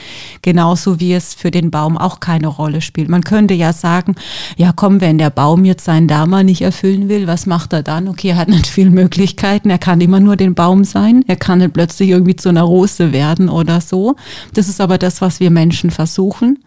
Genauso 0.42 1.00
wie 1.00 1.14
es 1.14 1.34
für 1.34 1.50
den 1.50 1.70
Baum 1.70 1.96
auch 1.96 2.20
keine 2.20 2.48
Rolle 2.48 2.80
spielt. 2.80 3.08
Man 3.08 3.22
könnte 3.22 3.54
ja 3.54 3.72
sagen, 3.72 4.16
ja 4.56 4.72
komm, 4.74 5.00
wenn 5.00 5.18
der 5.18 5.30
Baum 5.30 5.64
jetzt 5.64 5.84
sein 5.84 6.08
Dharma 6.08 6.42
nicht 6.42 6.62
erfüllen 6.62 7.08
will, 7.08 7.26
was 7.26 7.46
macht 7.46 7.72
er 7.72 7.82
dann? 7.82 8.08
Okay, 8.08 8.30
er 8.30 8.36
hat 8.36 8.48
nicht 8.50 8.66
viele 8.66 8.90
Möglichkeiten. 8.90 9.70
Er 9.70 9.78
kann 9.78 10.00
immer 10.00 10.20
nur 10.20 10.36
den 10.36 10.54
Baum 10.54 10.84
sein. 10.84 11.24
Er 11.26 11.36
kann 11.36 11.58
nicht 11.58 11.72
plötzlich 11.72 12.10
irgendwie 12.10 12.36
zu 12.36 12.48
einer 12.48 12.62
Rose 12.62 13.12
werden 13.12 13.48
oder 13.48 13.80
so. 13.80 14.16
Das 14.54 14.68
ist 14.68 14.80
aber 14.80 14.98
das, 14.98 15.20
was 15.20 15.40
wir 15.40 15.50
Menschen 15.50 15.90
versuchen 15.90 16.58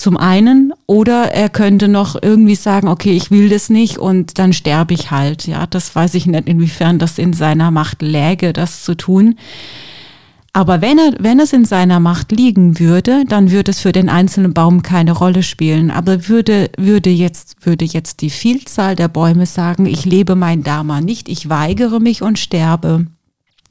zum 0.00 0.16
einen, 0.16 0.72
oder 0.86 1.32
er 1.32 1.48
könnte 1.48 1.88
noch 1.88 2.20
irgendwie 2.20 2.54
sagen, 2.54 2.88
okay, 2.88 3.12
ich 3.12 3.30
will 3.30 3.48
das 3.48 3.70
nicht 3.70 3.98
und 3.98 4.38
dann 4.38 4.52
sterbe 4.52 4.94
ich 4.94 5.10
halt. 5.10 5.46
Ja, 5.46 5.66
das 5.66 5.94
weiß 5.94 6.14
ich 6.14 6.26
nicht, 6.26 6.48
inwiefern 6.48 6.98
das 6.98 7.18
in 7.18 7.32
seiner 7.32 7.70
Macht 7.70 8.02
läge, 8.02 8.52
das 8.52 8.82
zu 8.82 8.96
tun. 8.96 9.36
Aber 10.52 10.80
wenn, 10.80 10.98
er, 10.98 11.12
wenn 11.20 11.38
es 11.38 11.52
in 11.52 11.64
seiner 11.64 12.00
Macht 12.00 12.32
liegen 12.32 12.80
würde, 12.80 13.24
dann 13.28 13.52
würde 13.52 13.70
es 13.70 13.80
für 13.80 13.92
den 13.92 14.08
einzelnen 14.08 14.52
Baum 14.52 14.82
keine 14.82 15.12
Rolle 15.12 15.44
spielen. 15.44 15.92
Aber 15.92 16.28
würde, 16.28 16.70
würde, 16.76 17.10
jetzt, 17.10 17.64
würde 17.64 17.84
jetzt 17.84 18.20
die 18.20 18.30
Vielzahl 18.30 18.96
der 18.96 19.08
Bäume 19.08 19.46
sagen, 19.46 19.86
ich 19.86 20.04
lebe 20.04 20.34
mein 20.34 20.64
Dharma 20.64 21.00
nicht, 21.00 21.28
ich 21.28 21.48
weigere 21.48 22.00
mich 22.00 22.22
und 22.22 22.38
sterbe, 22.38 23.06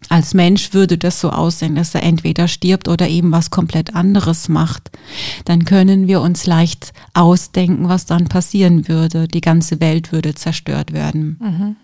als 0.07 0.33
Mensch 0.33 0.73
würde 0.73 0.97
das 0.97 1.19
so 1.19 1.29
aussehen, 1.29 1.75
dass 1.75 1.93
er 1.93 2.03
entweder 2.03 2.47
stirbt 2.47 2.87
oder 2.87 3.07
eben 3.07 3.31
was 3.31 3.51
komplett 3.51 3.95
anderes 3.95 4.47
macht. 4.47 4.91
Dann 5.45 5.65
können 5.65 6.07
wir 6.07 6.21
uns 6.21 6.45
leicht 6.45 6.93
ausdenken, 7.13 7.89
was 7.89 8.05
dann 8.05 8.27
passieren 8.27 8.87
würde. 8.87 9.27
Die 9.27 9.41
ganze 9.41 9.79
Welt 9.81 10.11
würde 10.11 10.33
zerstört 10.35 10.93
werden. 10.93 11.37
Mhm. 11.41 11.75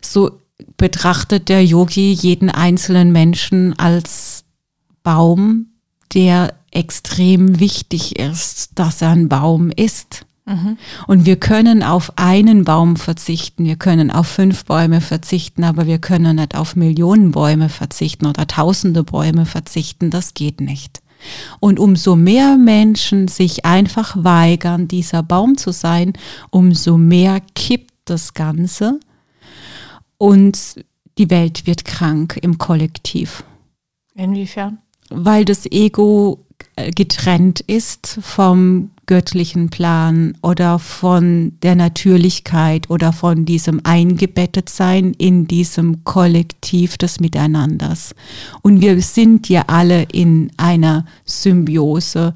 So 0.00 0.38
betrachtet 0.76 1.48
der 1.48 1.64
Yogi 1.64 2.12
jeden 2.12 2.48
einzelnen 2.48 3.12
Menschen 3.12 3.78
als 3.78 4.44
Baum, 5.02 5.66
der 6.14 6.54
extrem 6.70 7.60
wichtig 7.60 8.18
ist, 8.18 8.70
dass 8.76 9.02
er 9.02 9.10
ein 9.10 9.28
Baum 9.28 9.70
ist. 9.70 10.24
Mhm. 10.44 10.76
Und 11.06 11.24
wir 11.24 11.36
können 11.36 11.82
auf 11.82 12.12
einen 12.16 12.64
Baum 12.64 12.96
verzichten, 12.96 13.64
wir 13.64 13.76
können 13.76 14.10
auf 14.10 14.26
fünf 14.26 14.64
Bäume 14.64 15.00
verzichten, 15.00 15.62
aber 15.62 15.86
wir 15.86 15.98
können 15.98 16.36
nicht 16.36 16.56
auf 16.56 16.74
Millionen 16.74 17.30
Bäume 17.30 17.68
verzichten 17.68 18.26
oder 18.26 18.46
tausende 18.46 19.04
Bäume 19.04 19.46
verzichten, 19.46 20.10
das 20.10 20.34
geht 20.34 20.60
nicht. 20.60 21.00
Und 21.60 21.78
umso 21.78 22.16
mehr 22.16 22.56
Menschen 22.56 23.28
sich 23.28 23.64
einfach 23.64 24.16
weigern, 24.18 24.88
dieser 24.88 25.22
Baum 25.22 25.56
zu 25.56 25.72
sein, 25.72 26.14
umso 26.50 26.98
mehr 26.98 27.40
kippt 27.54 27.92
das 28.04 28.34
Ganze 28.34 28.98
und 30.18 30.84
die 31.18 31.30
Welt 31.30 31.66
wird 31.66 31.84
krank 31.84 32.38
im 32.42 32.58
Kollektiv. 32.58 33.44
Inwiefern? 34.14 34.78
Weil 35.10 35.44
das 35.44 35.66
Ego 35.66 36.46
getrennt 36.94 37.60
ist 37.60 38.18
vom 38.22 38.90
göttlichen 39.06 39.68
Plan 39.68 40.38
oder 40.42 40.78
von 40.78 41.52
der 41.62 41.74
Natürlichkeit 41.74 42.88
oder 42.88 43.12
von 43.12 43.44
diesem 43.44 43.80
Eingebettetsein 43.84 45.12
in 45.14 45.46
diesem 45.46 46.04
Kollektiv 46.04 46.96
des 46.96 47.20
Miteinanders. 47.20 48.14
Und 48.62 48.80
wir 48.80 49.00
sind 49.02 49.48
ja 49.48 49.64
alle 49.66 50.04
in 50.12 50.50
einer 50.56 51.04
Symbiose 51.24 52.34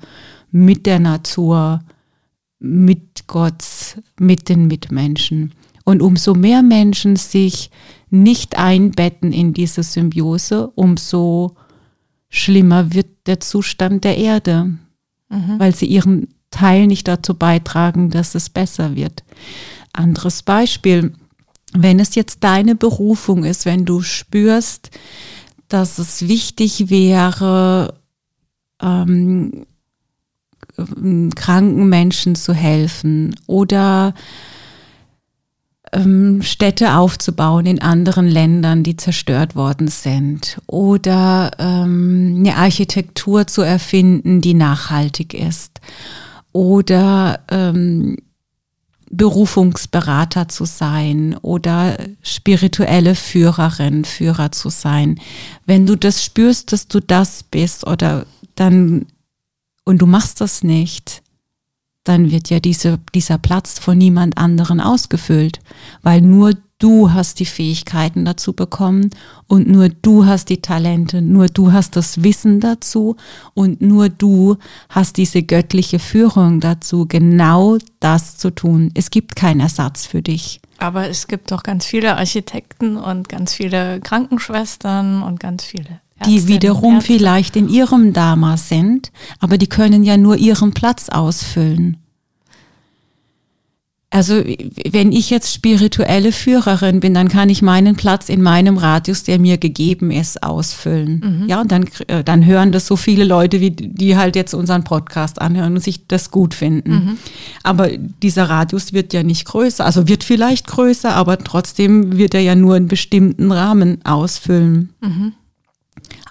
mit 0.51 0.87
der 0.87 0.99
Natur, 0.99 1.83
mit 2.59 3.27
Gott, 3.27 3.65
mit 4.19 4.49
den 4.49 4.67
Mitmenschen. 4.67 5.53
Und 5.85 6.03
umso 6.03 6.35
mehr 6.35 6.63
Menschen 6.63 7.17
sich 7.17 7.71
nicht 8.11 8.59
einbetten 8.59 9.33
in 9.33 9.55
diese 9.55 9.83
Symbiose, 9.83 10.73
umso 10.75 11.55
schlimmer 12.29 12.93
wird 12.93 13.09
der 13.27 13.41
Zustand 13.41 14.05
der 14.05 14.17
Erde, 14.19 14.75
mhm. 15.29 15.59
weil 15.59 15.75
sie 15.75 15.87
ihren 15.87 16.29
Teil 16.51 16.87
nicht 16.87 17.09
dazu 17.09 17.35
beitragen, 17.35 18.11
dass 18.11 18.35
es 18.35 18.51
besser 18.51 18.97
wird. 18.97 19.25
Anderes 19.93 20.43
Beispiel, 20.43 21.13
wenn 21.73 22.01
es 22.01 22.15
jetzt 22.15 22.45
deine 22.45 22.75
Berufung 22.75 23.45
ist, 23.45 23.67
wenn 23.67 23.85
du 23.85 24.03
spürst, 24.03 24.91
dass 25.69 25.99
es 25.99 26.29
wichtig 26.29 26.91
wäre, 26.91 27.95
ähm, 28.81 29.67
kranken 31.35 31.89
Menschen 31.89 32.35
zu 32.35 32.53
helfen 32.53 33.35
oder 33.47 34.15
ähm, 35.93 36.43
Städte 36.43 36.95
aufzubauen 36.95 37.67
in 37.67 37.81
anderen 37.81 38.27
Ländern, 38.27 38.83
die 38.83 38.97
zerstört 38.97 39.55
worden 39.55 39.89
sind 39.89 40.61
oder 40.67 41.51
ähm, 41.59 42.37
eine 42.39 42.57
Architektur 42.57 43.47
zu 43.47 43.63
erfinden, 43.63 44.41
die 44.41 44.55
nachhaltig 44.55 45.35
ist 45.35 45.81
oder 46.53 47.41
ähm, 47.51 48.17
Berufungsberater 49.11 50.49
zu 50.49 50.65
sein 50.65 51.37
oder 51.43 51.97
spirituelle 52.23 53.15
Führerin, 53.15 54.05
Führer 54.05 54.51
zu 54.53 54.69
sein. 54.69 55.21
Wenn 55.65 55.87
du 55.87 55.97
das 55.97 56.25
spürst, 56.25 56.73
dass 56.73 56.89
du 56.89 57.01
das 57.01 57.45
bist 57.45 57.87
oder 57.87 58.27
dann 58.57 59.07
und 59.85 59.99
du 59.99 60.07
machst 60.07 60.41
das 60.41 60.65
nicht, 60.65 61.23
dann 62.09 62.31
wird 62.31 62.51
ja 62.51 62.61
diese, 62.61 62.99
dieser 63.15 63.39
Platz 63.39 63.79
von 63.79 63.99
niemand 63.99 64.39
anderen 64.39 64.81
ausgefüllt, 64.81 65.61
weil 66.03 66.21
nur 66.21 66.53
du 66.79 67.13
hast 67.13 67.41
die 67.41 67.47
Fähigkeiten 67.47 68.25
dazu 68.25 68.53
bekommen 68.53 69.11
und 69.47 69.69
nur 69.69 69.89
du 69.89 70.27
hast 70.27 70.51
die 70.51 70.61
Talente, 70.61 71.23
nur 71.23 71.47
du 71.47 71.73
hast 71.73 71.97
das 71.97 72.23
Wissen 72.23 72.61
dazu 72.61 73.17
und 73.55 73.81
nur 73.81 74.09
du 74.09 74.57
hast 74.89 75.17
diese 75.17 75.43
göttliche 75.43 75.99
Führung 75.99 76.61
dazu, 76.61 77.07
genau 77.07 77.79
das 78.01 78.37
zu 78.37 78.51
tun. 78.51 78.91
Es 78.95 79.11
gibt 79.11 79.37
keinen 79.37 79.61
Ersatz 79.61 80.07
für 80.07 80.23
dich. 80.23 80.61
Aber 80.79 81.09
es 81.09 81.27
gibt 81.27 81.51
doch 81.51 81.63
ganz 81.63 81.87
viele 81.87 82.17
Architekten 82.19 82.99
und 82.99 83.29
ganz 83.29 83.55
viele 83.55 84.01
Krankenschwestern 84.01 85.23
und 85.23 85.41
ganz 85.41 85.65
viele 85.65 86.01
die 86.25 86.49
wiederum 86.49 86.95
Ärzte. 86.95 87.13
vielleicht 87.13 87.57
in 87.57 87.69
ihrem 87.69 88.13
Dharma 88.13 88.57
sind, 88.57 89.13
aber 89.39 89.59
die 89.59 89.67
können 89.67 90.03
ja 90.03 90.17
nur 90.17 90.37
ihren 90.37 90.73
Platz 90.73 91.09
ausfüllen. 91.09 91.99
Also 94.09 94.43
wenn 94.91 95.11
ich 95.11 95.31
jetzt 95.31 95.53
spirituelle 95.53 96.31
Führerin 96.31 97.01
bin, 97.01 97.13
dann 97.13 97.29
kann 97.29 97.51
ich 97.51 97.61
meinen 97.61 97.97
Platz 97.97 98.29
in 98.29 98.41
meinem 98.41 98.79
Radius, 98.79 99.25
der 99.25 99.39
mir 99.39 99.59
gegeben 99.59 100.11
ist, 100.13 100.43
ausfüllen. 100.43 101.41
Mhm. 101.43 101.49
Ja, 101.49 101.61
und 101.61 101.73
dann, 101.73 101.85
äh, 102.07 102.23
dann 102.23 102.47
hören 102.47 102.71
das 102.71 102.87
so 102.87 102.97
viele 102.97 103.25
Leute, 103.25 103.61
wie 103.61 103.73
die 103.73 104.17
halt 104.17 104.37
jetzt 104.37 104.55
unseren 104.55 104.85
Podcast 104.85 105.41
anhören 105.43 105.75
und 105.75 105.83
sich 105.83 106.07
das 106.07 106.31
gut 106.31 106.55
finden. 106.55 106.93
Mhm. 106.93 107.19
Aber 107.65 107.89
dieser 108.23 108.49
Radius 108.49 108.93
wird 108.93 109.13
ja 109.13 109.25
nicht 109.25 109.45
größer, 109.45 109.85
also 109.85 110.07
wird 110.09 110.23
vielleicht 110.23 110.69
größer, 110.69 111.15
aber 111.15 111.37
trotzdem 111.39 112.17
wird 112.17 112.33
er 112.33 112.41
ja 112.41 112.55
nur 112.55 112.77
einen 112.77 112.89
bestimmten 112.89 113.51
Rahmen 113.51 114.03
ausfüllen. 114.05 114.95
Mhm. 115.03 115.33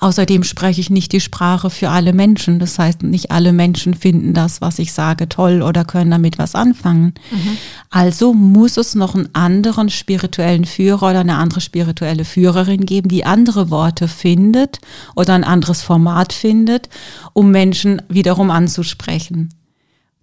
Außerdem 0.06 0.44
spreche 0.44 0.82
ich 0.82 0.92
nicht 0.92 1.14
die 1.14 1.20
Sprache 1.20 1.72
für 1.72 1.90
alle 1.90 2.14
Menschen. 2.14 2.60
Das 2.60 2.78
heißt, 2.78 3.02
nicht 3.02 3.32
alle 3.32 3.54
Menschen 3.54 3.96
finden 3.96 4.36
das, 4.36 4.62
was 4.62 4.78
ich 4.78 4.94
sage, 4.94 5.28
toll 5.28 5.64
oder 5.64 5.84
können 5.84 6.12
damit 6.12 6.38
was 6.38 6.54
anfangen. 6.54 7.16
Mhm. 7.32 7.58
Also 7.90 8.32
muss 8.32 8.78
es 8.78 8.94
noch 8.94 9.16
einen 9.16 9.34
anderen 9.34 9.90
spirituellen 9.90 10.66
Führer 10.66 11.10
oder 11.10 11.22
eine 11.22 11.38
andere 11.38 11.60
spirituelle 11.60 12.24
Führerin 12.24 12.86
geben, 12.86 13.10
die 13.10 13.26
andere 13.26 13.72
Worte 13.72 14.08
findet 14.08 14.78
oder 15.16 15.34
ein 15.34 15.44
anderes 15.44 15.82
Format 15.82 16.34
findet, 16.34 16.88
um 17.34 17.50
Menschen 17.50 18.00
wiederum 18.08 18.52
anzusprechen. 18.52 19.56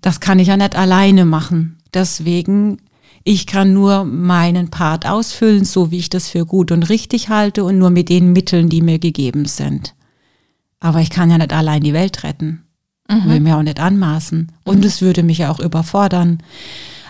Das 0.00 0.20
kann 0.20 0.38
ich 0.38 0.46
ja 0.46 0.56
nicht 0.56 0.76
alleine 0.76 1.24
machen. 1.24 1.78
Deswegen 1.92 2.78
ich 3.24 3.46
kann 3.46 3.72
nur 3.72 4.04
meinen 4.04 4.70
Part 4.70 5.06
ausfüllen, 5.06 5.64
so 5.64 5.90
wie 5.90 5.98
ich 5.98 6.10
das 6.10 6.28
für 6.28 6.44
gut 6.44 6.72
und 6.72 6.88
richtig 6.88 7.28
halte 7.28 7.64
und 7.64 7.78
nur 7.78 7.90
mit 7.90 8.08
den 8.08 8.32
Mitteln, 8.32 8.68
die 8.68 8.82
mir 8.82 8.98
gegeben 8.98 9.46
sind. 9.46 9.94
Aber 10.80 11.00
ich 11.00 11.10
kann 11.10 11.30
ja 11.30 11.38
nicht 11.38 11.52
allein 11.52 11.82
die 11.82 11.92
Welt 11.92 12.24
retten. 12.24 12.64
Mhm. 13.08 13.28
Will 13.28 13.40
mir 13.40 13.56
auch 13.56 13.62
nicht 13.62 13.80
anmaßen. 13.80 14.50
Und 14.64 14.84
es 14.84 15.00
würde 15.00 15.22
mich 15.22 15.38
ja 15.38 15.50
auch 15.50 15.60
überfordern. 15.60 16.42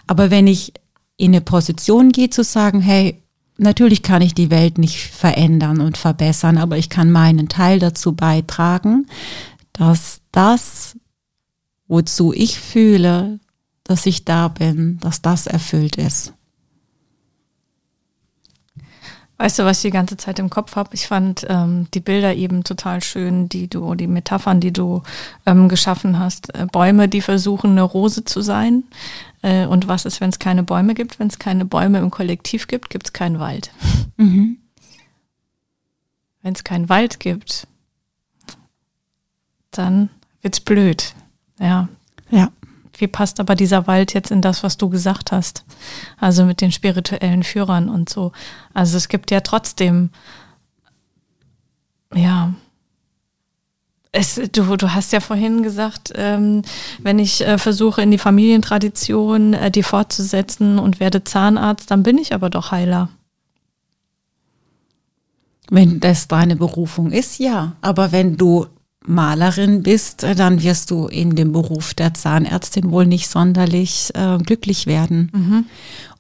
Aber 0.07 0.31
wenn 0.31 0.47
ich 0.47 0.75
in 1.17 1.33
eine 1.33 1.41
Position 1.41 2.13
gehe 2.13 2.31
zu 2.31 2.45
sagen, 2.45 2.81
hey, 2.81 3.23
natürlich 3.57 4.03
kann 4.03 4.23
ich 4.23 4.35
die 4.35 4.51
Welt 4.51 4.79
nicht 4.79 4.99
verändern 4.99 5.81
und 5.81 5.97
verbessern, 5.97 6.59
aber 6.59 6.77
ich 6.77 6.91
kann 6.91 7.11
meinen 7.11 7.49
Teil 7.49 7.79
dazu 7.79 8.13
beitragen, 8.13 9.07
dass 9.73 10.21
das, 10.33 10.99
wozu 11.87 12.33
ich 12.33 12.59
fühle, 12.59 13.39
dass 13.85 14.07
ich 14.07 14.25
da 14.25 14.49
bin, 14.49 14.99
dass 15.01 15.23
das 15.23 15.47
erfüllt 15.47 15.97
ist. 15.97 16.33
Weißt 19.43 19.59
du, 19.59 19.65
was 19.65 19.79
ich 19.79 19.91
die 19.91 19.91
ganze 19.91 20.17
Zeit 20.17 20.39
im 20.39 20.51
Kopf 20.51 20.77
habe? 20.77 20.91
Ich 20.93 21.09
fand 21.09 21.45
ähm, 21.49 21.89
die 21.95 22.01
Bilder 22.01 22.33
eben 22.35 22.63
total 22.63 23.03
schön, 23.03 23.49
die 23.49 23.67
du, 23.67 23.97
die 23.97 24.07
Metaphern, 24.07 24.61
die 24.61 24.73
du 24.73 25.03
ähm, 25.47 25.69
geschaffen 25.69 26.21
hast. 26.21 26.55
Äh, 26.55 26.69
Bäume, 26.71 27.09
die 27.09 27.21
versuchen, 27.21 27.73
eine 27.73 27.83
Rose 27.83 28.25
zu 28.25 28.41
sein. 28.41 28.85
Äh, 29.43 29.67
und 29.67 29.89
was 29.89 30.05
ist, 30.05 30.21
wenn 30.21 30.31
es 30.31 30.39
keine 30.39 30.63
Bäume 30.63 30.95
gibt? 30.95 31.19
Wenn 31.19 31.27
es 31.27 31.41
keine 31.41 31.65
Bäume 31.65 31.99
im 31.99 32.13
Kollektiv 32.13 32.69
gibt, 32.69 32.89
gibt 32.89 33.09
es 33.09 33.13
keinen 33.13 33.41
Wald. 33.41 33.73
Mhm. 34.17 34.59
Wenn 36.43 36.55
es 36.55 36.63
keinen 36.63 36.89
Wald 36.89 37.19
gibt, 37.19 37.67
dann 39.73 40.09
wird's 40.41 40.61
blöd. 40.61 41.15
Ja. 41.59 41.89
Ja 42.31 42.53
wie 43.03 43.09
passt 43.09 43.41
aber 43.41 43.55
dieser 43.55 43.87
Wald 43.87 44.15
jetzt 44.15 44.31
in 44.31 44.41
das, 44.41 44.63
was 44.63 44.79
du 44.79 44.89
gesagt 44.89 45.33
hast? 45.33 45.65
Also 46.19 46.47
mit 46.47 46.61
den 46.61 46.73
spirituellen 46.73 47.43
Führern 47.43 47.91
und 47.91 48.09
so. 48.09 48.33
Also 48.73 48.97
es 48.97 49.09
gibt 49.09 49.31
ja 49.31 49.41
trotzdem, 49.41 50.11
ja, 52.15 52.55
es, 54.13 54.41
du, 54.53 54.77
du 54.77 54.95
hast 54.95 55.13
ja 55.13 55.21
vorhin 55.21 55.63
gesagt, 55.63 56.13
ähm, 56.15 56.63
wenn 57.01 57.19
ich 57.19 57.45
äh, 57.47 57.59
versuche, 57.59 58.03
in 58.03 58.11
die 58.11 58.19
Familientradition 58.19 59.55
äh, 59.55 59.71
die 59.71 59.83
fortzusetzen 59.83 60.79
und 60.79 61.01
werde 61.01 61.25
Zahnarzt, 61.25 61.91
dann 61.91 62.03
bin 62.03 62.19
ich 62.19 62.35
aber 62.35 62.51
doch 62.51 62.71
Heiler. 62.71 63.09
Wenn 65.71 65.99
das 66.01 66.29
deine 66.29 66.57
Berufung 66.57 67.11
ist, 67.11 67.39
ja. 67.39 67.73
Aber 67.81 68.13
wenn 68.13 68.37
du 68.37 68.67
Malerin 69.07 69.83
bist, 69.83 70.23
äh, 70.23 70.35
dann 70.35 70.63
wirst 70.63 70.91
du 70.91 71.07
in 71.07 71.35
dem 71.35 71.53
Beruf 71.53 71.95
der 71.95 72.15
Zahnärztin 72.15 72.91
wohl 72.91 73.07
nicht 73.07 73.29
sonderlich 73.29 74.11
äh, 74.15 74.39
glücklich 74.39 74.87
werden. 74.87 75.31
Mhm. 75.33 75.65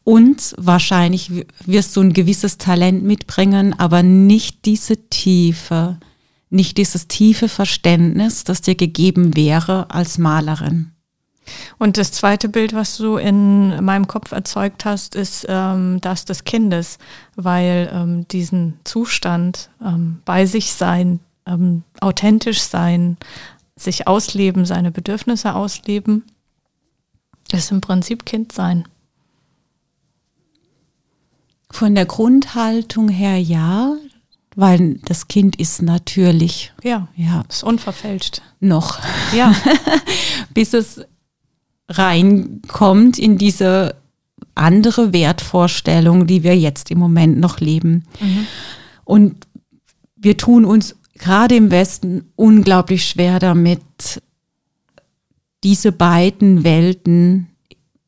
Und 0.05 0.55
wahrscheinlich 0.59 1.31
wirst 1.65 1.97
du 1.97 2.01
ein 2.01 2.13
gewisses 2.13 2.59
Talent 2.59 3.05
mitbringen, 3.05 3.79
aber 3.79 4.03
nicht 4.03 4.65
diese 4.65 4.97
Tiefe, 5.09 5.99
nicht 6.51 6.77
dieses 6.77 7.07
tiefe 7.07 7.49
Verständnis, 7.49 8.45
das 8.45 8.63
dir 8.63 8.75
gegeben 8.75 9.37
wäre 9.37 9.91
als 9.91 10.19
Malerin. 10.19 10.93
Und 11.79 11.99
das 11.99 12.13
zweite 12.13 12.49
Bild, 12.49 12.73
was 12.73 12.97
du 12.97 13.17
in 13.17 13.85
meinem 13.85 14.07
Kopf 14.07 14.33
erzeugt 14.33 14.85
hast, 14.85 15.15
ist 15.15 15.47
ähm, 15.49 16.01
das 16.01 16.25
des 16.25 16.45
Kindes, 16.45 16.99
weil 17.37 17.91
ähm, 17.93 18.29
diesen 18.29 18.75
Zustand 18.85 19.71
ähm, 19.85 20.21
bei 20.25 20.47
sich 20.47 20.73
sein, 20.73 21.21
ähm, 21.47 21.83
authentisch 22.01 22.61
sein, 22.61 23.17
sich 23.77 24.07
ausleben, 24.07 24.65
seine 24.65 24.91
Bedürfnisse 24.91 25.55
ausleben, 25.55 26.25
ist 27.53 27.71
im 27.71 27.81
Prinzip 27.81 28.25
Kind 28.25 28.53
sein. 28.53 28.89
Von 31.71 31.95
der 31.95 32.07
Grundhaltung 32.07 33.09
her 33.09 33.41
ja, 33.41 33.95
weil 34.55 35.01
das 35.05 35.29
Kind 35.29 35.57
ist 35.57 35.83
natürlich. 35.83 36.73
Ja, 36.83 37.09
ja. 37.17 37.45
Ist 37.49 37.65
unverfälscht. 37.65 38.43
Noch. 38.61 39.01
Ja. 39.35 39.55
Bis 40.55 40.75
es 40.75 41.01
reinkommt 41.89 43.19
in 43.19 43.39
diese 43.39 43.97
andere 44.55 45.13
Wertvorstellung, 45.13 46.27
die 46.27 46.43
wir 46.43 46.57
jetzt 46.57 46.91
im 46.91 46.99
Moment 46.99 47.39
noch 47.39 47.61
leben. 47.61 48.05
Mhm. 48.21 48.47
Und 49.05 49.47
wir 50.17 50.37
tun 50.37 50.65
uns 50.65 50.97
gerade 51.19 51.57
im 51.57 51.71
Westen 51.71 52.33
unglaublich 52.37 53.05
schwer 53.05 53.39
damit, 53.39 53.83
diese 55.65 55.93
beiden 55.93 56.65
Welten 56.65 57.49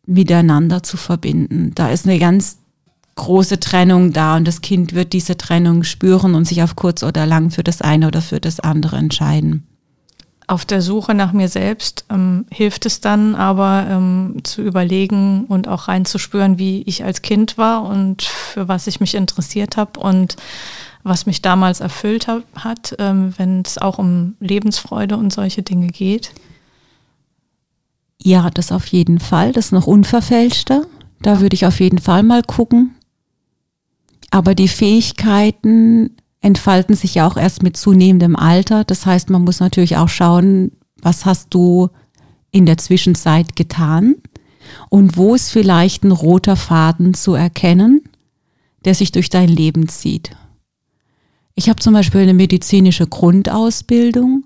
miteinander 0.06 0.82
zu 0.82 0.96
verbinden. 0.96 1.72
Da 1.74 1.90
ist 1.90 2.06
eine 2.06 2.18
ganz 2.18 2.58
große 3.14 3.60
Trennung 3.60 4.12
da 4.12 4.36
und 4.36 4.46
das 4.46 4.60
Kind 4.60 4.94
wird 4.94 5.12
diese 5.12 5.36
Trennung 5.36 5.84
spüren 5.84 6.34
und 6.34 6.46
sich 6.46 6.62
auf 6.62 6.76
kurz 6.76 7.02
oder 7.02 7.26
lang 7.26 7.50
für 7.50 7.62
das 7.62 7.80
eine 7.80 8.08
oder 8.08 8.20
für 8.22 8.40
das 8.40 8.60
andere 8.60 8.96
entscheiden. 8.96 9.66
Auf 10.46 10.66
der 10.66 10.82
Suche 10.82 11.14
nach 11.14 11.32
mir 11.32 11.48
selbst 11.48 12.04
ähm, 12.10 12.44
hilft 12.50 12.84
es 12.84 13.00
dann 13.00 13.34
aber 13.34 13.86
ähm, 13.88 14.40
zu 14.42 14.60
überlegen 14.60 15.46
und 15.46 15.68
auch 15.68 15.88
reinzuspüren, 15.88 16.58
wie 16.58 16.82
ich 16.82 17.02
als 17.02 17.22
Kind 17.22 17.56
war 17.56 17.84
und 17.84 18.22
für 18.22 18.68
was 18.68 18.86
ich 18.86 19.00
mich 19.00 19.14
interessiert 19.14 19.78
habe 19.78 19.98
und 20.00 20.36
was 21.04 21.26
mich 21.26 21.42
damals 21.42 21.80
erfüllt 21.80 22.26
hat, 22.26 22.96
ähm, 22.98 23.34
wenn 23.36 23.62
es 23.64 23.78
auch 23.78 23.98
um 23.98 24.34
Lebensfreude 24.40 25.16
und 25.16 25.32
solche 25.32 25.62
Dinge 25.62 25.88
geht? 25.88 26.32
Ja, 28.20 28.48
das 28.48 28.72
auf 28.72 28.86
jeden 28.86 29.20
Fall. 29.20 29.52
Das 29.52 29.66
ist 29.66 29.72
noch 29.72 29.86
unverfälschter. 29.86 30.86
Da 31.20 31.40
würde 31.40 31.54
ich 31.54 31.66
auf 31.66 31.78
jeden 31.78 31.98
Fall 31.98 32.22
mal 32.22 32.42
gucken. 32.42 32.94
Aber 34.30 34.54
die 34.54 34.68
Fähigkeiten 34.68 36.16
entfalten 36.40 36.96
sich 36.96 37.14
ja 37.14 37.26
auch 37.26 37.36
erst 37.36 37.62
mit 37.62 37.76
zunehmendem 37.76 38.34
Alter. 38.34 38.84
Das 38.84 39.04
heißt, 39.04 39.28
man 39.28 39.44
muss 39.44 39.60
natürlich 39.60 39.98
auch 39.98 40.08
schauen, 40.08 40.72
was 41.02 41.26
hast 41.26 41.52
du 41.52 41.90
in 42.50 42.64
der 42.64 42.78
Zwischenzeit 42.78 43.56
getan 43.56 44.16
und 44.88 45.18
wo 45.18 45.34
ist 45.34 45.50
vielleicht 45.50 46.02
ein 46.02 46.12
roter 46.12 46.56
Faden 46.56 47.12
zu 47.12 47.34
erkennen, 47.34 48.02
der 48.86 48.94
sich 48.94 49.12
durch 49.12 49.28
dein 49.28 49.48
Leben 49.48 49.88
zieht. 49.88 50.30
Ich 51.54 51.68
habe 51.68 51.80
zum 51.80 51.94
Beispiel 51.94 52.22
eine 52.22 52.34
medizinische 52.34 53.06
Grundausbildung 53.06 54.44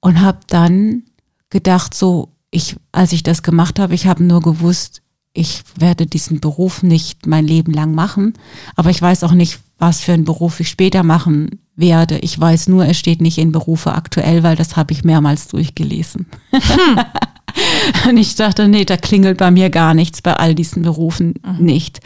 und 0.00 0.20
habe 0.20 0.38
dann 0.46 1.02
gedacht, 1.50 1.94
so, 1.94 2.28
ich, 2.50 2.76
als 2.92 3.12
ich 3.12 3.22
das 3.22 3.42
gemacht 3.42 3.78
habe, 3.78 3.94
ich 3.94 4.06
habe 4.06 4.22
nur 4.22 4.40
gewusst, 4.40 5.02
ich 5.32 5.62
werde 5.78 6.06
diesen 6.06 6.40
Beruf 6.40 6.82
nicht 6.82 7.26
mein 7.26 7.46
Leben 7.46 7.72
lang 7.72 7.94
machen, 7.94 8.34
aber 8.74 8.90
ich 8.90 9.02
weiß 9.02 9.24
auch 9.24 9.32
nicht, 9.32 9.58
was 9.78 10.00
für 10.00 10.12
einen 10.12 10.24
Beruf 10.24 10.60
ich 10.60 10.70
später 10.70 11.02
machen 11.02 11.60
werde. 11.74 12.18
Ich 12.18 12.38
weiß 12.40 12.68
nur, 12.68 12.86
es 12.86 12.98
steht 12.98 13.20
nicht 13.20 13.36
in 13.36 13.52
Berufe 13.52 13.92
aktuell, 13.92 14.42
weil 14.42 14.56
das 14.56 14.76
habe 14.76 14.92
ich 14.92 15.04
mehrmals 15.04 15.48
durchgelesen. 15.48 16.26
Hm. 16.50 17.00
Und 18.08 18.16
ich 18.16 18.34
dachte, 18.34 18.68
nee, 18.68 18.84
da 18.84 18.96
klingelt 18.96 19.38
bei 19.38 19.50
mir 19.50 19.70
gar 19.70 19.94
nichts, 19.94 20.22
bei 20.22 20.34
all 20.34 20.54
diesen 20.54 20.82
Berufen 20.82 21.34
mhm. 21.44 21.64
nicht. 21.64 22.00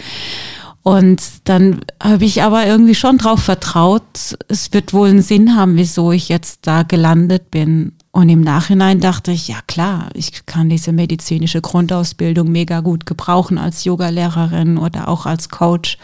Und 0.82 1.22
dann 1.44 1.80
habe 2.02 2.24
ich 2.24 2.42
aber 2.42 2.66
irgendwie 2.66 2.94
schon 2.94 3.18
drauf 3.18 3.42
vertraut, 3.42 4.36
es 4.48 4.72
wird 4.72 4.94
wohl 4.94 5.08
einen 5.08 5.22
Sinn 5.22 5.54
haben, 5.54 5.76
wieso 5.76 6.10
ich 6.10 6.28
jetzt 6.30 6.60
da 6.66 6.84
gelandet 6.84 7.50
bin. 7.50 7.92
Und 8.12 8.28
im 8.28 8.40
Nachhinein 8.40 8.98
dachte 8.98 9.30
ich, 9.30 9.48
ja 9.48 9.58
klar, 9.66 10.08
ich 10.14 10.46
kann 10.46 10.70
diese 10.70 10.92
medizinische 10.92 11.60
Grundausbildung 11.60 12.50
mega 12.50 12.80
gut 12.80 13.04
gebrauchen 13.04 13.58
als 13.58 13.84
Yogalehrerin 13.84 14.78
oder 14.78 15.08
auch 15.08 15.26
als 15.26 15.50
Coach, 15.50 15.98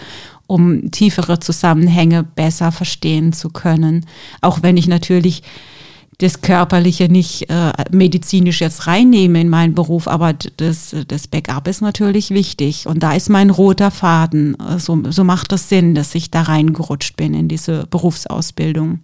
um 0.47 0.91
tiefere 0.91 1.41
Zusammenhänge 1.41 2.23
besser 2.23 2.71
verstehen 2.71 3.33
zu 3.33 3.49
können. 3.49 4.05
Auch 4.43 4.63
wenn 4.63 4.77
ich 4.77 4.89
natürlich 4.89 5.43
das 6.19 6.41
Körperliche 6.41 7.11
nicht 7.11 7.51
äh, 7.51 7.73
medizinisch 7.91 8.61
jetzt 8.63 8.87
reinnehme 8.87 9.41
in 9.41 9.51
meinen 9.51 9.75
Beruf, 9.75 10.09
aber 10.09 10.33
das, 10.33 10.97
das 11.09 11.27
Backup 11.29 11.69
ist 11.69 11.83
natürlich 11.83 12.31
wichtig. 12.31 12.87
Und 12.87 13.03
da 13.03 13.13
ist 13.13 13.29
mein 13.29 13.51
roter 13.51 13.91
Faden. 13.91 14.57
So, 14.79 15.03
so 15.11 15.25
macht 15.25 15.53
das 15.53 15.69
Sinn, 15.69 15.95
dass 15.95 16.15
ich 16.15 16.31
da 16.31 16.43
reingerutscht 16.43 17.17
bin 17.17 17.35
in 17.35 17.49
diese 17.49 17.87
Berufsausbildung. 17.87 19.01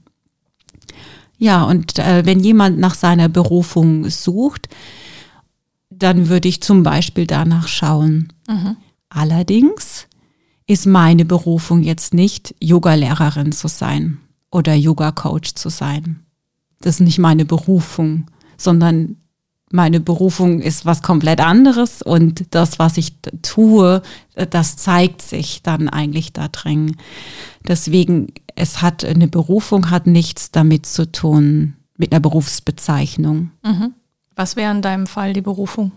Ja, 1.37 1.65
und 1.65 1.99
äh, 1.99 2.25
wenn 2.25 2.41
jemand 2.41 2.79
nach 2.79 2.95
seiner 2.95 3.29
Berufung 3.29 4.09
sucht, 4.09 4.69
dann 5.91 6.29
würde 6.29 6.49
ich 6.49 6.63
zum 6.63 6.83
Beispiel 6.83 7.27
danach 7.27 7.69
schauen. 7.69 8.33
Mhm. 8.49 8.77
Allerdings 9.11 10.07
ist 10.67 10.87
meine 10.87 11.25
Berufung 11.25 11.83
jetzt 11.83 12.15
nicht, 12.15 12.55
Yoga-Lehrerin 12.61 13.53
zu 13.53 13.69
sein 13.69 14.19
oder 14.51 14.75
Yoga-Coach 14.75 15.55
zu 15.55 15.69
sein. 15.69 16.21
Das 16.83 16.97
ist 16.97 17.01
nicht 17.01 17.19
meine 17.19 17.45
Berufung, 17.45 18.27
sondern 18.57 19.17
meine 19.71 20.01
Berufung 20.01 20.61
ist 20.61 20.85
was 20.85 21.03
komplett 21.03 21.41
anderes 21.41 22.03
und 22.03 22.55
das, 22.55 22.79
was 22.79 22.99
ich 22.99 23.15
tue, 23.41 24.03
das 24.51 24.77
zeigt 24.77 25.23
sich 25.23 25.63
dann 25.63 25.89
eigentlich 25.89 26.33
da 26.35 26.49
drin. 26.49 26.97
Deswegen, 27.67 28.35
es 28.55 28.83
hat 28.83 29.05
eine 29.05 29.29
Berufung, 29.29 29.91
hat 29.91 30.07
nichts 30.07 30.51
damit 30.51 30.85
zu 30.85 31.11
tun, 31.11 31.75
mit 31.97 32.13
einer 32.13 32.21
Berufsbezeichnung. 32.21 33.51
Mhm. 33.65 33.95
Was 34.37 34.57
wäre 34.57 34.73
in 34.73 34.83
deinem 34.83 35.07
Fall 35.07 35.33
die 35.33 35.41
Berufung? 35.41 35.93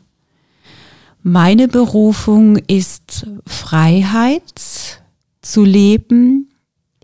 Meine 1.22 1.68
Berufung 1.68 2.58
ist 2.58 3.28
Freiheit 3.46 5.02
zu 5.42 5.64
leben 5.64 6.50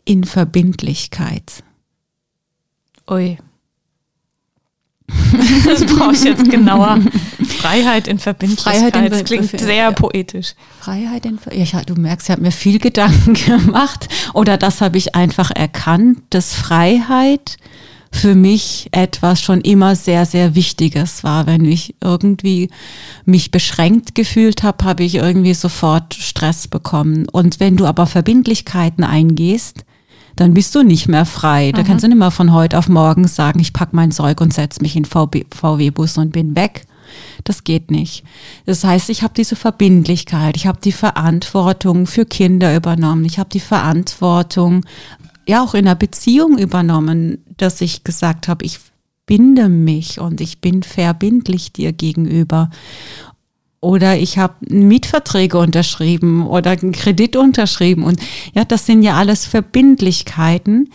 in 0.05 0.23
Verbindlichkeit. 0.23 1.63
Ui. 3.09 3.37
Das 5.65 5.85
brauche 5.85 6.13
ich 6.13 6.23
jetzt 6.23 6.49
genauer. 6.49 6.99
Freiheit 7.59 8.07
in 8.07 8.19
Verbindlichkeit. 8.19 8.75
Freiheit 8.75 8.95
in 8.95 9.09
das 9.11 9.23
klingt 9.23 9.59
sehr 9.59 9.75
ja. 9.75 9.91
poetisch. 9.91 10.53
Freiheit 10.79 11.25
in 11.25 11.39
ja, 11.51 11.81
du 11.85 11.95
merkst, 11.95 12.27
ich 12.27 12.31
habe 12.31 12.41
mir 12.41 12.51
viel 12.51 12.79
Gedanken 12.79 13.33
gemacht 13.65 14.07
oder 14.33 14.57
das 14.57 14.81
habe 14.81 14.97
ich 14.97 15.15
einfach 15.15 15.51
erkannt, 15.51 16.19
dass 16.29 16.53
Freiheit 16.53 17.57
für 18.13 18.35
mich 18.35 18.89
etwas 18.91 19.41
schon 19.41 19.61
immer 19.61 19.95
sehr, 19.95 20.25
sehr 20.25 20.53
Wichtiges 20.53 21.23
war. 21.23 21.47
Wenn 21.47 21.63
ich 21.63 21.95
irgendwie 22.03 22.69
mich 23.25 23.51
beschränkt 23.51 24.15
gefühlt 24.15 24.63
habe, 24.63 24.83
habe 24.83 25.03
ich 25.03 25.15
irgendwie 25.15 25.53
sofort 25.53 26.13
Stress 26.13 26.67
bekommen. 26.67 27.27
Und 27.29 27.59
wenn 27.61 27.77
du 27.77 27.85
aber 27.85 28.07
Verbindlichkeiten 28.07 29.05
eingehst, 29.05 29.85
dann 30.35 30.53
bist 30.53 30.73
du 30.75 30.83
nicht 30.83 31.07
mehr 31.07 31.25
frei. 31.25 31.71
Da 31.71 31.81
mhm. 31.81 31.87
kannst 31.87 32.03
du 32.03 32.07
nicht 32.07 32.17
mehr 32.17 32.31
von 32.31 32.53
heute 32.53 32.77
auf 32.77 32.89
morgen 32.89 33.27
sagen, 33.27 33.59
ich 33.59 33.73
pack 33.73 33.93
mein 33.93 34.11
Zeug 34.11 34.41
und 34.41 34.53
setze 34.53 34.81
mich 34.81 34.95
in 34.95 35.05
VW-Bus 35.05 36.17
und 36.17 36.31
bin 36.31 36.55
weg. 36.55 36.85
Das 37.43 37.63
geht 37.63 37.91
nicht. 37.91 38.23
Das 38.65 38.83
heißt, 38.83 39.09
ich 39.09 39.23
habe 39.23 39.33
diese 39.35 39.55
Verbindlichkeit, 39.55 40.55
ich 40.55 40.67
habe 40.67 40.79
die 40.81 40.91
Verantwortung 40.91 42.07
für 42.07 42.25
Kinder 42.25 42.75
übernommen, 42.75 43.25
ich 43.25 43.39
habe 43.39 43.49
die 43.49 43.59
Verantwortung 43.59 44.85
ja 45.47 45.63
auch 45.63 45.73
in 45.73 45.87
einer 45.87 45.95
Beziehung 45.95 46.57
übernommen, 46.57 47.39
dass 47.57 47.81
ich 47.81 48.03
gesagt 48.03 48.47
habe, 48.47 48.63
ich 48.65 48.79
binde 49.25 49.69
mich 49.69 50.19
und 50.19 50.41
ich 50.41 50.61
bin 50.61 50.83
verbindlich 50.83 51.73
dir 51.73 51.93
gegenüber. 51.93 52.69
Oder 53.81 54.17
ich 54.17 54.37
habe 54.37 54.55
Mietverträge 54.69 55.57
unterschrieben 55.57 56.45
oder 56.47 56.71
einen 56.71 56.91
Kredit 56.91 57.35
unterschrieben. 57.35 58.03
Und 58.03 58.21
ja, 58.53 58.63
das 58.63 58.85
sind 58.85 59.01
ja 59.01 59.15
alles 59.15 59.45
Verbindlichkeiten. 59.45 60.91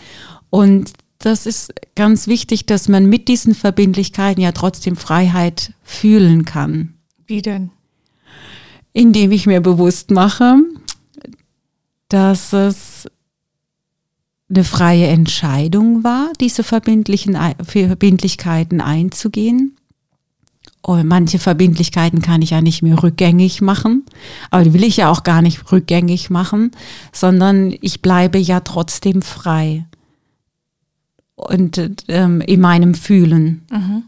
Und 0.50 0.92
das 1.18 1.46
ist 1.46 1.74
ganz 1.96 2.28
wichtig, 2.28 2.66
dass 2.66 2.88
man 2.88 3.06
mit 3.06 3.26
diesen 3.26 3.56
Verbindlichkeiten 3.56 4.40
ja 4.40 4.52
trotzdem 4.52 4.96
Freiheit 4.96 5.72
fühlen 5.82 6.44
kann. 6.44 6.94
Wie 7.26 7.42
denn? 7.42 7.70
Indem 8.92 9.32
ich 9.32 9.46
mir 9.46 9.60
bewusst 9.60 10.12
mache, 10.12 10.58
dass 12.08 12.52
es 12.52 13.08
eine 14.48 14.62
freie 14.62 15.08
Entscheidung 15.08 16.04
war, 16.04 16.32
diese 16.40 16.62
verbindlichen 16.62 17.36
Verbindlichkeiten 17.64 18.80
einzugehen. 18.80 19.76
Und 20.86 21.08
manche 21.08 21.40
Verbindlichkeiten 21.40 22.22
kann 22.22 22.42
ich 22.42 22.50
ja 22.50 22.60
nicht 22.60 22.80
mehr 22.80 23.02
rückgängig 23.02 23.60
machen, 23.60 24.04
aber 24.52 24.62
die 24.62 24.72
will 24.72 24.84
ich 24.84 24.98
ja 24.98 25.10
auch 25.10 25.24
gar 25.24 25.42
nicht 25.42 25.72
rückgängig 25.72 26.30
machen, 26.30 26.70
sondern 27.12 27.74
ich 27.80 28.02
bleibe 28.02 28.38
ja 28.38 28.60
trotzdem 28.60 29.20
frei 29.20 29.84
und 31.34 32.04
ähm, 32.06 32.40
in 32.40 32.60
meinem 32.60 32.94
Fühlen. 32.94 33.66
Mhm. 33.68 34.04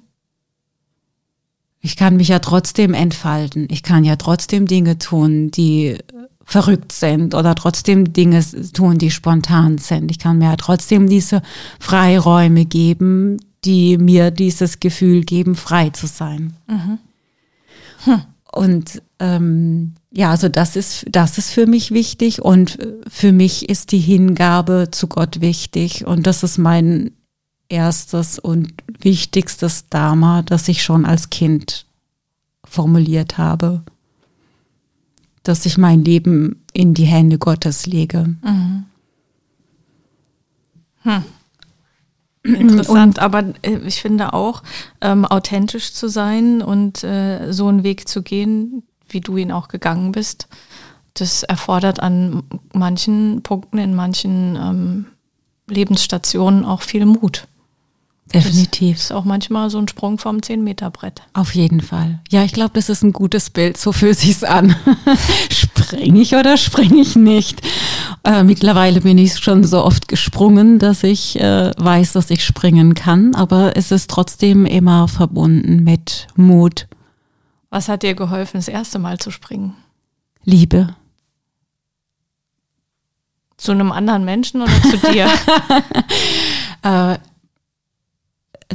Ich 1.81 1.97
kann 1.97 2.17
mich 2.17 2.29
ja 2.29 2.39
trotzdem 2.39 2.95
entfalten. 2.95 3.67
Ich 3.73 3.83
kann 3.83 4.05
ja 4.05 4.15
trotzdem 4.15 4.67
Dinge 4.67 4.99
tun, 4.99 5.51
die 5.51 5.99
verrückt 6.45 6.93
sind 6.93 7.35
oder 7.35 7.57
trotzdem 7.57 8.13
Dinge 8.13 8.45
tun, 8.73 8.99
die 8.99 9.11
spontan 9.11 9.79
sind. 9.79 10.13
Ich 10.13 10.21
kann 10.21 10.39
mir 10.39 10.51
ja 10.51 10.57
trotzdem 10.57 11.09
diese 11.09 11.43
Freiräume 11.81 12.67
geben, 12.67 13.39
die 13.69 13.99
mir 13.99 14.31
dieses 14.31 14.81
Gefühl 14.81 15.25
geben, 15.25 15.55
frei 15.55 15.91
zu 15.91 16.07
sein. 16.07 16.55
Mhm. 16.69 16.99
Hm. 18.05 18.23
Und 18.51 19.03
ähm, 19.19 19.93
ja, 20.11 20.31
also 20.31 20.49
das 20.49 20.75
ist, 20.75 21.05
das 21.11 21.37
ist 21.37 21.51
für 21.51 21.67
mich 21.67 21.91
wichtig 21.91 22.41
und 22.41 22.79
für 23.07 23.31
mich 23.31 23.69
ist 23.69 23.93
die 23.93 23.99
Hingabe 23.99 24.89
zu 24.91 25.07
Gott 25.07 25.43
wichtig 25.43 26.07
und 26.07 26.27
das 26.27 26.43
ist 26.43 26.57
mein 26.57 27.11
erstes 27.69 28.39
und 28.39 28.73
wichtigstes 29.01 29.91
Dharma, 29.91 30.41
das 30.41 30.67
ich 30.69 30.83
schon 30.83 31.05
als 31.05 31.29
Kind 31.29 31.85
formuliert 32.65 33.37
habe, 33.37 33.83
dass 35.43 35.67
ich 35.67 35.77
mein 35.77 36.07
Leben 36.07 36.65
in 36.73 36.95
die 36.95 37.05
Hände 37.05 37.37
Gottes 37.37 37.87
lege. 37.87 38.35
Mhm. 38.43 38.85
Hm. 41.03 41.23
Interessant, 42.55 43.19
und, 43.19 43.23
aber 43.23 43.45
äh, 43.63 43.79
ich 43.87 44.01
finde 44.01 44.33
auch, 44.33 44.63
ähm, 45.01 45.25
authentisch 45.25 45.93
zu 45.93 46.09
sein 46.09 46.63
und 46.63 47.05
äh, 47.05 47.53
so 47.53 47.69
einen 47.69 47.83
Weg 47.83 48.09
zu 48.09 48.23
gehen, 48.23 48.83
wie 49.09 49.21
du 49.21 49.37
ihn 49.37 49.53
auch 49.53 49.69
gegangen 49.69 50.13
bist, 50.13 50.49
das 51.15 51.43
erfordert 51.43 52.01
an 52.01 52.43
manchen 52.73 53.43
Punkten, 53.43 53.79
in 53.79 53.95
manchen 53.95 54.57
ähm, 54.57 55.07
Lebensstationen 55.69 56.65
auch 56.65 56.83
viel 56.83 57.07
Mut. 57.07 57.47
Definitiv. 58.33 58.97
Das 58.97 59.05
ist 59.07 59.13
auch 59.13 59.25
manchmal 59.25 59.71
so 59.71 59.79
ein 59.79 59.89
Sprung 59.89 60.19
vom 60.19 60.39
10-Meter-Brett. 60.39 61.23
Auf 61.33 61.55
jeden 61.55 61.81
Fall. 61.81 62.21
Ja, 62.31 62.45
ich 62.45 62.53
glaube, 62.53 62.73
das 62.75 62.89
ist 62.89 63.03
ein 63.03 63.13
gutes 63.13 63.51
Bild. 63.51 63.77
So 63.77 63.93
fühlt 63.93 64.19
sich's 64.19 64.45
an. 64.45 64.77
springe 65.51 66.21
ich 66.21 66.35
oder 66.35 66.57
springe 66.57 67.01
ich 67.01 67.17
nicht? 67.17 67.63
Äh, 68.25 68.43
mittlerweile 68.43 69.01
bin 69.01 69.17
ich 69.19 69.39
schon 69.39 69.65
so 69.65 69.83
oft 69.85 70.09
gesprungen, 70.09 70.79
dass 70.79 71.03
ich 71.05 71.41
äh, 71.41 71.73
weiß, 71.77 72.13
dass 72.13 72.31
ich 72.31 72.45
springen 72.45 72.95
kann. 72.95 73.35
Aber 73.35 73.77
es 73.77 73.91
ist 73.91 74.11
trotzdem 74.11 74.67
immer 74.67 75.09
verbunden 75.09 75.85
mit 75.85 76.27
Mut. 76.37 76.87
Was 77.71 77.89
hat 77.89 78.03
dir 78.03 78.15
geholfen, 78.15 78.59
das 78.59 78.69
erste 78.69 78.99
Mal 78.99 79.19
zu 79.19 79.31
springen? 79.31 79.75
Liebe. 80.45 80.95
Zu 83.57 83.73
einem 83.73 83.93
anderen 83.93 84.25
Menschen 84.25 84.63
oder 84.63 84.83
zu 84.83 84.99
dir? 85.13 85.29
äh, 86.83 87.19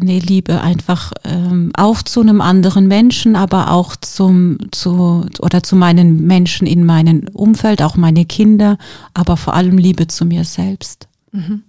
nee, 0.01 0.19
Liebe 0.19 0.61
einfach 0.61 1.11
ähm, 1.23 1.71
auch 1.75 2.01
zu 2.01 2.21
einem 2.21 2.41
anderen 2.41 2.87
Menschen, 2.87 3.35
aber 3.35 3.71
auch 3.71 3.95
zum 3.95 4.57
zu 4.71 5.25
oder 5.39 5.61
zu 5.63 5.75
meinen 5.75 6.25
Menschen 6.25 6.65
in 6.67 6.85
meinem 6.85 7.27
Umfeld, 7.33 7.81
auch 7.81 7.95
meine 7.95 8.25
Kinder, 8.25 8.77
aber 9.13 9.37
vor 9.37 9.53
allem 9.53 9.77
Liebe 9.77 10.07
zu 10.07 10.25
mir 10.25 10.45
selbst. 10.45 11.07
Mhm. 11.31 11.63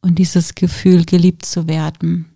Und 0.00 0.18
dieses 0.18 0.54
Gefühl, 0.54 1.04
geliebt 1.04 1.44
zu 1.44 1.66
werden. 1.66 2.26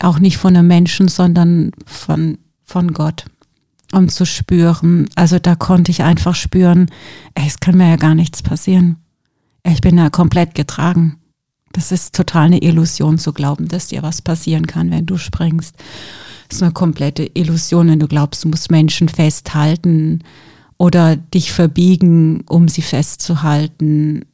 Auch 0.00 0.18
nicht 0.18 0.36
von 0.36 0.54
einem 0.54 0.66
Menschen, 0.66 1.08
sondern 1.08 1.70
von, 1.86 2.38
von 2.64 2.92
Gott. 2.92 3.24
Um 3.92 4.08
zu 4.08 4.26
spüren, 4.26 5.08
also 5.14 5.38
da 5.38 5.54
konnte 5.54 5.92
ich 5.92 6.02
einfach 6.02 6.34
spüren, 6.34 6.90
ey, 7.34 7.46
es 7.46 7.60
kann 7.60 7.76
mir 7.76 7.88
ja 7.88 7.96
gar 7.96 8.16
nichts 8.16 8.42
passieren. 8.42 8.96
Ich 9.62 9.80
bin 9.80 9.96
ja 9.96 10.10
komplett 10.10 10.54
getragen. 10.54 11.18
Das 11.76 11.92
ist 11.92 12.14
total 12.14 12.46
eine 12.46 12.62
Illusion 12.62 13.18
zu 13.18 13.34
glauben, 13.34 13.68
dass 13.68 13.88
dir 13.88 14.02
was 14.02 14.22
passieren 14.22 14.66
kann, 14.66 14.90
wenn 14.90 15.04
du 15.04 15.18
springst. 15.18 15.76
Das 16.48 16.56
ist 16.56 16.62
eine 16.62 16.72
komplette 16.72 17.30
Illusion, 17.34 17.88
wenn 17.88 18.00
du 18.00 18.08
glaubst, 18.08 18.44
du 18.44 18.48
musst 18.48 18.70
Menschen 18.70 19.10
festhalten 19.10 20.24
oder 20.78 21.16
dich 21.16 21.52
verbiegen, 21.52 22.44
um 22.48 22.68
sie 22.68 22.80
festzuhalten, 22.80 24.24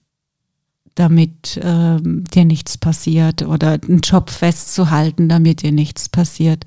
damit 0.95 1.59
ähm, 1.61 2.23
dir 2.33 2.45
nichts 2.45 2.79
passiert 2.79 3.43
oder 3.43 3.81
einen 3.89 4.03
Job 4.03 4.31
festzuhalten, 4.31 5.29
damit 5.29 5.63
dir 5.63 5.73
nichts 5.73 6.09
passiert. 6.09 6.65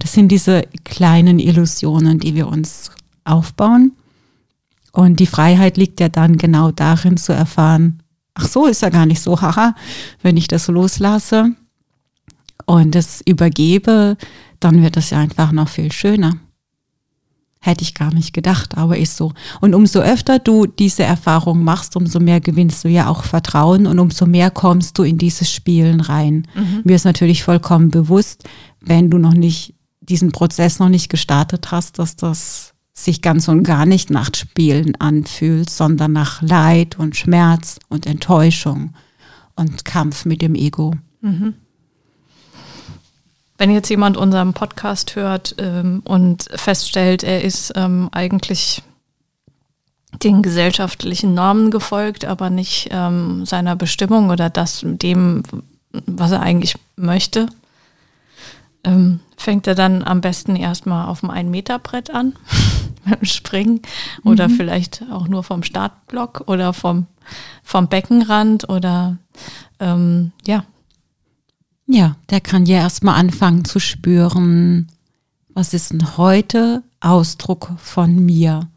Das 0.00 0.12
sind 0.12 0.28
diese 0.28 0.62
kleinen 0.82 1.38
Illusionen, 1.38 2.18
die 2.18 2.34
wir 2.34 2.48
uns 2.48 2.90
aufbauen. 3.22 3.92
Und 4.90 5.20
die 5.20 5.26
Freiheit 5.26 5.76
liegt 5.76 6.00
ja 6.00 6.08
dann 6.08 6.36
genau 6.36 6.72
darin 6.72 7.16
zu 7.16 7.32
erfahren, 7.32 8.02
ach 8.36 8.46
so, 8.46 8.66
ist 8.66 8.82
ja 8.82 8.90
gar 8.90 9.06
nicht 9.06 9.20
so, 9.20 9.40
haha, 9.40 9.74
wenn 10.22 10.36
ich 10.36 10.46
das 10.46 10.68
loslasse 10.68 11.54
und 12.66 12.94
es 12.94 13.22
übergebe, 13.26 14.16
dann 14.60 14.82
wird 14.82 14.96
es 14.96 15.10
ja 15.10 15.18
einfach 15.18 15.52
noch 15.52 15.68
viel 15.68 15.90
schöner. 15.90 16.36
Hätte 17.60 17.82
ich 17.82 17.94
gar 17.94 18.14
nicht 18.14 18.32
gedacht, 18.32 18.76
aber 18.76 18.98
ist 18.98 19.16
so. 19.16 19.32
Und 19.60 19.74
umso 19.74 20.00
öfter 20.00 20.38
du 20.38 20.66
diese 20.66 21.02
Erfahrung 21.02 21.64
machst, 21.64 21.96
umso 21.96 22.20
mehr 22.20 22.40
gewinnst 22.40 22.84
du 22.84 22.88
ja 22.88 23.08
auch 23.08 23.24
Vertrauen 23.24 23.86
und 23.86 23.98
umso 23.98 24.26
mehr 24.26 24.50
kommst 24.50 24.98
du 24.98 25.02
in 25.02 25.18
dieses 25.18 25.50
Spielen 25.50 26.00
rein. 26.00 26.46
Mhm. 26.54 26.82
Mir 26.84 26.94
ist 26.94 27.04
natürlich 27.04 27.42
vollkommen 27.42 27.90
bewusst, 27.90 28.44
wenn 28.80 29.10
du 29.10 29.18
noch 29.18 29.34
nicht 29.34 29.74
diesen 30.00 30.30
Prozess 30.30 30.78
noch 30.78 30.90
nicht 30.90 31.08
gestartet 31.08 31.72
hast, 31.72 31.98
dass 31.98 32.14
das 32.14 32.75
sich 32.98 33.20
ganz 33.20 33.46
und 33.46 33.62
gar 33.62 33.84
nicht 33.84 34.10
nach 34.10 34.30
Spielen 34.34 34.96
anfühlt, 34.96 35.68
sondern 35.68 36.12
nach 36.12 36.40
Leid 36.40 36.98
und 36.98 37.14
Schmerz 37.14 37.78
und 37.88 38.06
Enttäuschung 38.06 38.94
und 39.54 39.84
Kampf 39.84 40.24
mit 40.24 40.40
dem 40.40 40.54
Ego. 40.54 40.94
Mhm. 41.20 41.54
Wenn 43.58 43.70
jetzt 43.70 43.90
jemand 43.90 44.16
unseren 44.16 44.54
Podcast 44.54 45.14
hört 45.14 45.54
ähm, 45.58 46.00
und 46.04 46.46
feststellt, 46.54 47.22
er 47.22 47.42
ist 47.42 47.72
ähm, 47.76 48.08
eigentlich 48.12 48.82
den 50.22 50.42
gesellschaftlichen 50.42 51.34
Normen 51.34 51.70
gefolgt, 51.70 52.24
aber 52.24 52.48
nicht 52.48 52.88
ähm, 52.90 53.44
seiner 53.44 53.76
Bestimmung 53.76 54.30
oder 54.30 54.48
das 54.48 54.80
dem, 54.82 55.42
was 55.92 56.32
er 56.32 56.40
eigentlich 56.40 56.76
möchte, 56.96 57.46
ähm, 58.84 59.20
fängt 59.36 59.66
er 59.66 59.74
dann 59.74 60.02
am 60.02 60.22
besten 60.22 60.56
erstmal 60.56 61.08
auf 61.08 61.20
dem 61.20 61.30
Ein-Meter-Brett 61.30 62.10
an 62.10 62.34
beim 63.08 63.24
Springen 63.24 63.80
oder 64.24 64.48
mhm. 64.48 64.52
vielleicht 64.52 65.04
auch 65.10 65.28
nur 65.28 65.42
vom 65.42 65.62
Startblock 65.62 66.44
oder 66.46 66.72
vom, 66.72 67.06
vom 67.62 67.88
Beckenrand 67.88 68.68
oder 68.68 69.18
ähm, 69.80 70.32
ja. 70.46 70.64
Ja, 71.86 72.16
der 72.30 72.40
kann 72.40 72.66
ja 72.66 72.78
erstmal 72.78 73.18
anfangen 73.18 73.64
zu 73.64 73.78
spüren, 73.78 74.88
was 75.54 75.72
ist 75.72 75.92
denn 75.92 76.16
heute 76.16 76.82
Ausdruck 77.00 77.70
von 77.78 78.24
mir? 78.24 78.68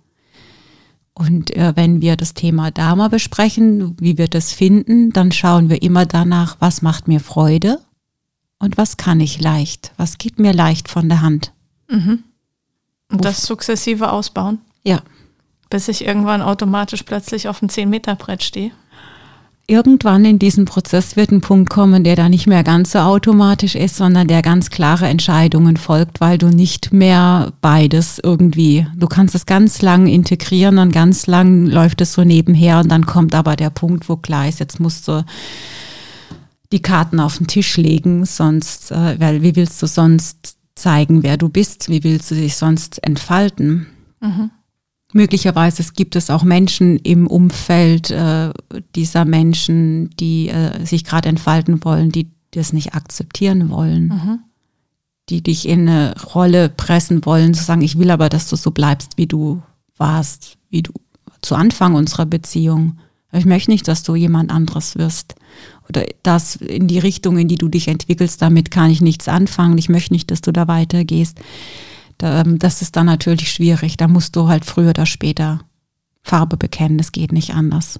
Und 1.14 1.54
äh, 1.56 1.74
wenn 1.76 2.02
wir 2.02 2.16
das 2.16 2.34
Thema 2.34 2.72
Dharma 2.72 3.10
besprechen, 3.10 3.98
wie 4.00 4.18
wir 4.18 4.30
das 4.30 4.54
finden, 4.54 5.12
dann 5.12 5.34
schauen 5.34 5.70
wir 5.70 5.82
immer 5.82 6.06
danach, 6.06 6.56
was 6.60 6.82
macht 6.82 7.10
mir 7.10 7.20
Freude 7.20 7.80
und 8.60 8.78
was 8.78 8.96
kann 8.96 9.20
ich 9.20 9.42
leicht, 9.42 9.92
was 9.98 10.18
geht 10.18 10.40
mir 10.40 10.54
leicht 10.54 10.88
von 10.88 11.10
der 11.10 11.22
Hand. 11.22 11.52
Mhm. 11.90 12.24
Und 13.12 13.26
das 13.26 13.44
sukzessive 13.44 14.12
ausbauen? 14.12 14.60
Ja. 14.84 15.02
Bis 15.70 15.88
ich 15.88 16.06
irgendwann 16.06 16.42
automatisch 16.42 17.04
plötzlich 17.04 17.48
auf 17.48 17.60
dem 17.60 17.70
10-Meter-Brett 17.70 18.44
stehe? 18.44 18.72
Irgendwann 19.68 20.26
in 20.26 20.40
diesem 20.40 20.66
Prozess 20.66 21.16
wird 21.16 21.30
ein 21.32 21.42
Punkt 21.42 21.70
kommen, 21.70 22.04
der 22.04 22.16
da 22.16 22.28
nicht 22.28 22.48
mehr 22.48 22.64
ganz 22.64 22.94
so 22.94 23.00
automatisch 23.00 23.76
ist, 23.76 23.98
sondern 23.98 24.28
der 24.28 24.42
ganz 24.42 24.72
klare 24.72 25.06
Entscheidungen 25.06 25.78
folgt, 25.78 26.22
weil 26.22 26.40
du 26.40 26.48
nicht 26.48 26.92
mehr 26.92 27.54
beides 27.62 28.20
irgendwie, 28.24 28.88
du 28.96 29.06
kannst 29.06 29.36
es 29.36 29.46
ganz 29.46 29.84
lang 29.84 30.08
integrieren 30.08 30.80
und 30.80 30.92
ganz 30.92 31.28
lang 31.28 31.68
läuft 31.68 32.02
es 32.02 32.14
so 32.14 32.24
nebenher 32.24 32.80
und 32.80 32.90
dann 32.90 33.06
kommt 33.06 33.36
aber 33.36 33.56
der 33.56 33.70
Punkt, 33.70 34.10
wo 34.10 34.16
klar 34.16 34.48
ist, 34.48 34.60
jetzt 34.60 34.80
musst 34.80 35.08
du 35.08 35.24
die 36.72 36.82
Karten 36.82 37.20
auf 37.20 37.38
den 37.38 37.46
Tisch 37.46 37.78
legen, 37.78 38.26
sonst, 38.26 38.92
äh, 38.92 39.20
weil 39.20 39.44
wie 39.44 39.56
willst 39.56 39.80
du 39.84 39.86
sonst 39.86 40.59
zeigen, 40.80 41.24
wer 41.24 41.38
du 41.38 41.50
bist? 41.50 41.90
Wie 41.90 42.04
willst 42.04 42.32
du 42.32 42.36
dich 42.36 42.56
sonst 42.56 43.04
entfalten? 43.04 43.88
Mhm. 44.22 44.52
Möglicherweise 45.12 45.84
gibt 45.94 46.16
es 46.16 46.30
auch 46.30 46.44
Menschen 46.44 46.98
im 46.98 47.26
Umfeld 47.26 48.12
äh, 48.12 48.52
dieser 48.96 49.26
Menschen, 49.26 50.12
die 50.20 50.50
äh, 50.50 50.86
sich 50.86 51.04
gerade 51.04 51.30
entfalten 51.30 51.84
wollen, 51.84 52.12
die 52.12 52.30
das 52.52 52.74
nicht 52.74 52.94
akzeptieren 52.94 53.70
wollen, 53.70 54.08
mhm. 54.08 54.40
die 55.30 55.42
dich 55.42 55.68
in 55.68 55.88
eine 55.88 56.16
Rolle 56.36 56.70
pressen 56.70 57.26
wollen, 57.26 57.54
zu 57.54 57.64
sagen, 57.64 57.82
ich 57.82 57.98
will 57.98 58.12
aber, 58.12 58.30
dass 58.30 58.50
du 58.50 58.56
so 58.56 58.72
bleibst, 58.72 59.18
wie 59.18 59.28
du 59.28 59.62
warst, 59.98 60.58
wie 60.70 60.84
du 60.84 60.94
zu 61.42 61.56
Anfang 61.56 61.96
unserer 61.96 62.26
Beziehung. 62.26 63.00
Ich 63.32 63.46
möchte 63.46 63.72
nicht, 63.72 63.88
dass 63.88 64.04
du 64.04 64.16
jemand 64.16 64.52
anderes 64.52 64.96
wirst 64.96 65.36
oder 65.90 66.06
das 66.24 66.56
in 66.56 66.88
die 66.88 67.00
Richtung, 67.00 67.38
in 67.38 67.48
die 67.48 67.56
du 67.56 67.68
dich 67.68 67.88
entwickelst, 67.88 68.42
damit 68.42 68.72
kann 68.72 68.92
ich 68.92 69.02
nichts 69.02 69.28
anfangen. 69.28 69.78
Ich 69.78 69.90
möchte 69.90 70.14
nicht, 70.14 70.32
dass 70.32 70.42
du 70.42 70.52
da 70.52 70.68
weitergehst. 70.68 71.40
Ähm, 72.22 72.60
das 72.60 72.82
ist 72.82 72.96
dann 72.96 73.08
natürlich 73.08 73.52
schwierig. 73.52 73.98
Da 73.98 74.08
musst 74.08 74.36
du 74.36 74.48
halt 74.48 74.66
früher 74.66 74.92
oder 74.92 75.06
später 75.06 75.62
Farbe 76.22 76.58
bekennen. 76.58 77.00
Es 77.00 77.12
geht 77.12 77.32
nicht 77.32 77.54
anders. 77.54 78.00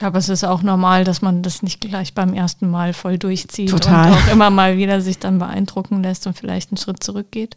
Aber 0.00 0.18
es 0.18 0.28
ist 0.28 0.44
auch 0.44 0.62
normal, 0.62 1.04
dass 1.04 1.22
man 1.22 1.42
das 1.42 1.62
nicht 1.62 1.80
gleich 1.80 2.14
beim 2.14 2.34
ersten 2.34 2.68
Mal 2.68 2.92
voll 2.92 3.16
durchzieht 3.16 3.70
Total. 3.70 4.10
und 4.10 4.18
auch 4.18 4.32
immer 4.32 4.50
mal 4.50 4.76
wieder 4.76 5.00
sich 5.00 5.18
dann 5.18 5.38
beeindrucken 5.38 6.02
lässt 6.02 6.26
und 6.26 6.36
vielleicht 6.36 6.70
einen 6.70 6.78
Schritt 6.78 7.02
zurückgeht. 7.02 7.56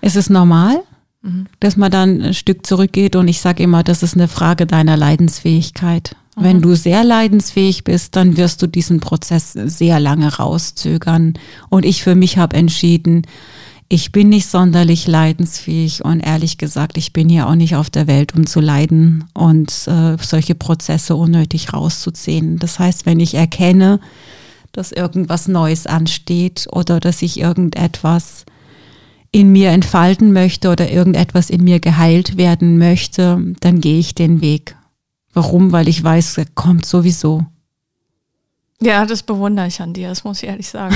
Es 0.00 0.14
ist 0.14 0.30
normal, 0.30 0.82
mhm. 1.22 1.46
dass 1.58 1.76
man 1.76 1.90
dann 1.90 2.22
ein 2.22 2.34
Stück 2.34 2.64
zurückgeht 2.64 3.16
und 3.16 3.26
ich 3.26 3.40
sage 3.40 3.62
immer, 3.64 3.82
das 3.82 4.04
ist 4.04 4.14
eine 4.14 4.28
Frage 4.28 4.66
deiner 4.66 4.96
Leidensfähigkeit. 4.96 6.14
Wenn 6.36 6.58
mhm. 6.58 6.62
du 6.62 6.74
sehr 6.74 7.04
leidensfähig 7.04 7.84
bist, 7.84 8.16
dann 8.16 8.36
wirst 8.36 8.62
du 8.62 8.66
diesen 8.66 9.00
Prozess 9.00 9.52
sehr 9.52 10.00
lange 10.00 10.36
rauszögern. 10.36 11.34
Und 11.68 11.84
ich 11.84 12.02
für 12.02 12.14
mich 12.14 12.38
habe 12.38 12.56
entschieden, 12.56 13.26
ich 13.88 14.10
bin 14.10 14.30
nicht 14.30 14.48
sonderlich 14.48 15.06
leidensfähig 15.06 16.02
und 16.02 16.20
ehrlich 16.20 16.56
gesagt, 16.56 16.96
ich 16.96 17.12
bin 17.12 17.28
hier 17.28 17.46
auch 17.46 17.54
nicht 17.54 17.76
auf 17.76 17.90
der 17.90 18.06
Welt, 18.06 18.34
um 18.34 18.46
zu 18.46 18.60
leiden 18.60 19.24
und 19.34 19.70
äh, 19.86 20.16
solche 20.18 20.54
Prozesse 20.54 21.14
unnötig 21.14 21.74
rauszuziehen. 21.74 22.58
Das 22.58 22.78
heißt, 22.78 23.04
wenn 23.04 23.20
ich 23.20 23.34
erkenne, 23.34 24.00
dass 24.72 24.92
irgendwas 24.92 25.46
Neues 25.46 25.86
ansteht 25.86 26.68
oder 26.72 27.00
dass 27.00 27.20
ich 27.20 27.38
irgendetwas 27.38 28.46
in 29.30 29.52
mir 29.52 29.68
entfalten 29.68 30.32
möchte 30.32 30.70
oder 30.70 30.90
irgendetwas 30.90 31.50
in 31.50 31.62
mir 31.62 31.78
geheilt 31.78 32.38
werden 32.38 32.78
möchte, 32.78 33.54
dann 33.60 33.82
gehe 33.82 33.98
ich 33.98 34.14
den 34.14 34.40
Weg 34.40 34.74
Warum? 35.32 35.72
Weil 35.72 35.88
ich 35.88 36.02
weiß, 36.02 36.38
er 36.38 36.46
kommt 36.54 36.86
sowieso. 36.86 37.46
Ja, 38.80 39.06
das 39.06 39.22
bewundere 39.22 39.68
ich 39.68 39.80
an 39.80 39.92
dir, 39.92 40.08
das 40.08 40.24
muss 40.24 40.42
ich 40.42 40.48
ehrlich 40.48 40.68
sagen. 40.68 40.94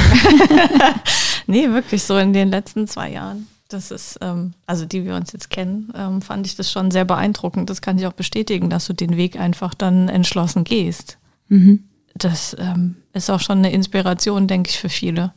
nee, 1.47 1.69
wirklich 1.71 2.03
so 2.03 2.19
in 2.19 2.33
den 2.33 2.49
letzten 2.49 2.89
zwei 2.89 3.13
Jahren. 3.13 3.47
Das 3.69 3.91
ist, 3.91 4.19
ähm, 4.21 4.55
also 4.67 4.85
die 4.85 5.05
wir 5.05 5.15
uns 5.15 5.33
jetzt 5.33 5.51
kennen, 5.51 5.93
ähm, 5.97 6.23
fand 6.23 6.47
ich 6.47 6.57
das 6.57 6.71
schon 6.71 6.91
sehr 6.91 7.05
beeindruckend. 7.05 7.71
Das 7.71 7.81
kann 7.81 7.99
ich 7.99 8.07
auch 8.07 8.13
bestätigen, 8.13 8.71
dass 8.71 8.87
du 8.87 8.93
den 8.93 9.17
Weg 9.17 9.39
einfach 9.39 9.75
dann 9.75 10.09
entschlossen 10.09 10.65
gehst. 10.65 11.19
Mhm. 11.49 11.85
Das 12.15 12.57
ähm, 12.59 12.97
ist 13.13 13.31
auch 13.31 13.41
schon 13.41 13.59
eine 13.59 13.73
Inspiration, 13.73 14.47
denke 14.47 14.71
ich, 14.71 14.79
für 14.79 14.89
viele. 14.89 15.33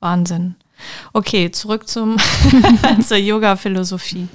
Wahnsinn. 0.00 0.56
Okay, 1.12 1.50
zurück 1.50 1.88
zum 1.88 2.16
zur 3.06 3.16
Yoga-Philosophie. 3.16 4.28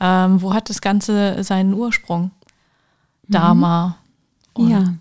Ähm, 0.00 0.42
wo 0.42 0.52
hat 0.52 0.68
das 0.68 0.80
Ganze 0.80 1.42
seinen 1.44 1.74
Ursprung? 1.74 2.30
Dharma. 3.28 3.96
Mhm. 4.56 4.68
Ja. 4.68 4.94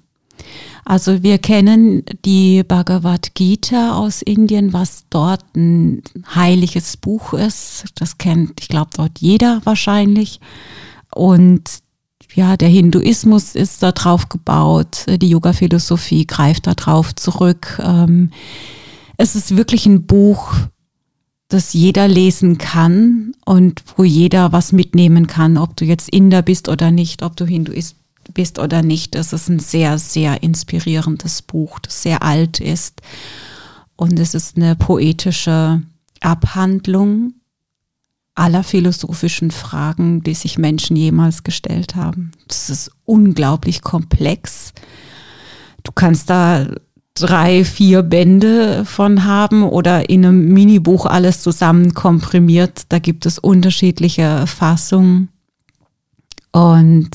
Also 0.84 1.22
wir 1.22 1.38
kennen 1.38 2.04
die 2.26 2.64
Bhagavad 2.64 3.36
Gita 3.36 3.98
aus 3.98 4.22
Indien, 4.22 4.74
was 4.74 5.06
dort 5.10 5.44
ein 5.56 6.02
heiliges 6.34 6.98
Buch 6.98 7.34
ist. 7.34 7.86
Das 7.96 8.18
kennt, 8.18 8.60
ich 8.62 8.68
glaube, 8.68 8.90
dort 8.96 9.20
jeder 9.20 9.62
wahrscheinlich. 9.64 10.40
Und 11.14 11.70
ja, 12.34 12.58
der 12.58 12.70
Hinduismus 12.70 13.56
ist 13.56 13.84
da 13.84 13.92
drauf 13.92 14.30
gebaut, 14.30 15.06
die 15.08 15.30
Yoga-Philosophie 15.30 16.26
greift 16.26 16.66
da 16.66 16.74
drauf 16.74 17.14
zurück. 17.14 17.80
Ähm, 17.84 18.32
es 19.18 19.36
ist 19.36 19.56
wirklich 19.58 19.86
ein 19.86 20.06
Buch, 20.08 20.54
das 21.50 21.74
jeder 21.74 22.08
lesen 22.08 22.58
kann 22.58 23.34
und 23.46 23.84
wo 23.98 24.04
jeder 24.04 24.54
was 24.54 24.72
mitnehmen 24.72 25.28
kann, 25.28 25.58
ob 25.58 25.76
du 25.76 25.86
jetzt 25.86 26.10
Inder 26.10 26.42
bist 26.42 26.70
oder 26.70 26.90
nicht, 26.92 27.22
ob 27.22 27.36
du 27.36 27.46
Hinduist 27.46 27.98
bist 28.34 28.60
oder 28.60 28.82
nicht. 28.82 29.16
Das 29.16 29.34
ist 29.34 29.50
ein 29.50 29.60
sehr, 29.60 29.98
sehr 29.98 30.44
inspirierendes 30.44 31.42
Buch, 31.42 31.80
das 31.80 32.02
sehr 32.02 32.24
alt 32.24 32.60
ist. 32.60 33.02
Und 33.96 34.20
es 34.20 34.34
ist 34.34 34.58
eine 34.58 34.76
poetische 34.76 35.82
Abhandlung 36.22 37.34
aller 38.36 38.64
philosophischen 38.64 39.52
Fragen, 39.52 40.24
die 40.24 40.34
sich 40.34 40.58
Menschen 40.58 40.96
jemals 40.96 41.44
gestellt 41.44 41.96
haben. 41.96 42.32
Das 42.48 42.70
ist 42.70 42.92
unglaublich 43.06 43.82
komplex. 43.82 44.74
Du 45.84 45.92
kannst 45.92 46.30
da 46.30 46.68
drei, 47.14 47.66
vier 47.66 48.04
Bände 48.04 48.86
von 48.86 49.26
haben 49.26 49.64
oder 49.64 50.10
in 50.10 50.26
einem 50.26 50.54
Minibuch 50.54 51.06
alles 51.06 51.42
zusammen 51.42 51.94
komprimiert. 51.94 52.84
Da 52.90 53.00
gibt 53.00 53.26
es 53.26 53.38
unterschiedliche 53.38 54.48
Fassungen. 54.48 55.30
Und 56.52 57.12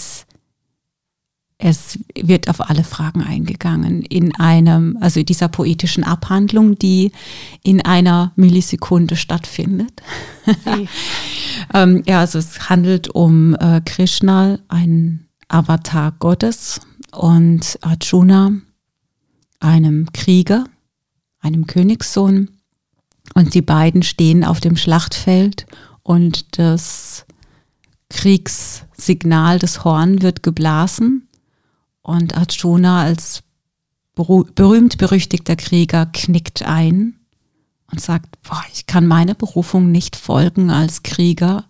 es 1.58 1.98
wird 2.14 2.50
auf 2.50 2.68
alle 2.68 2.84
Fragen 2.84 3.22
eingegangen 3.22 4.02
in 4.02 4.34
einem, 4.34 4.98
also 5.00 5.22
dieser 5.22 5.48
poetischen 5.48 6.04
Abhandlung, 6.04 6.78
die 6.78 7.12
in 7.62 7.80
einer 7.80 8.32
Millisekunde 8.36 9.16
stattfindet. 9.16 10.02
ähm, 11.74 12.02
ja, 12.06 12.20
also 12.20 12.38
es 12.38 12.68
handelt 12.68 13.08
um 13.08 13.54
äh, 13.54 13.80
Krishna, 13.84 14.58
ein 14.68 15.28
Avatar 15.48 16.12
Gottes. 16.18 16.80
und 17.12 17.78
Arjuna, 17.80 18.52
einem 19.58 20.12
Krieger, 20.12 20.64
einem 21.40 21.66
Königssohn. 21.66 22.50
Und 23.34 23.54
die 23.54 23.62
beiden 23.62 24.02
stehen 24.02 24.44
auf 24.44 24.60
dem 24.60 24.76
Schlachtfeld 24.76 25.66
und 26.02 26.58
das 26.58 27.24
Kriegssignal 28.10 29.58
des 29.58 29.84
Horn 29.84 30.20
wird 30.20 30.42
geblasen 30.42 31.26
und 32.06 32.36
Arjuna 32.36 33.02
als 33.02 33.42
berühmt-berüchtigter 34.14 35.56
Krieger 35.56 36.06
knickt 36.06 36.62
ein 36.62 37.18
und 37.90 38.00
sagt, 38.00 38.40
boah, 38.42 38.64
ich 38.72 38.86
kann 38.86 39.06
meine 39.06 39.34
Berufung 39.34 39.90
nicht 39.90 40.14
folgen 40.14 40.70
als 40.70 41.02
Krieger, 41.02 41.64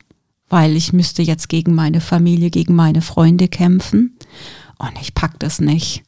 weil 0.48 0.76
ich 0.76 0.92
müsste 0.92 1.22
jetzt 1.22 1.48
gegen 1.48 1.74
meine 1.74 2.02
Familie, 2.02 2.50
gegen 2.50 2.74
meine 2.74 3.00
Freunde 3.00 3.48
kämpfen 3.48 4.18
und 4.78 4.92
ich 5.00 5.14
pack 5.14 5.38
das 5.40 5.58
nicht. 5.58 6.02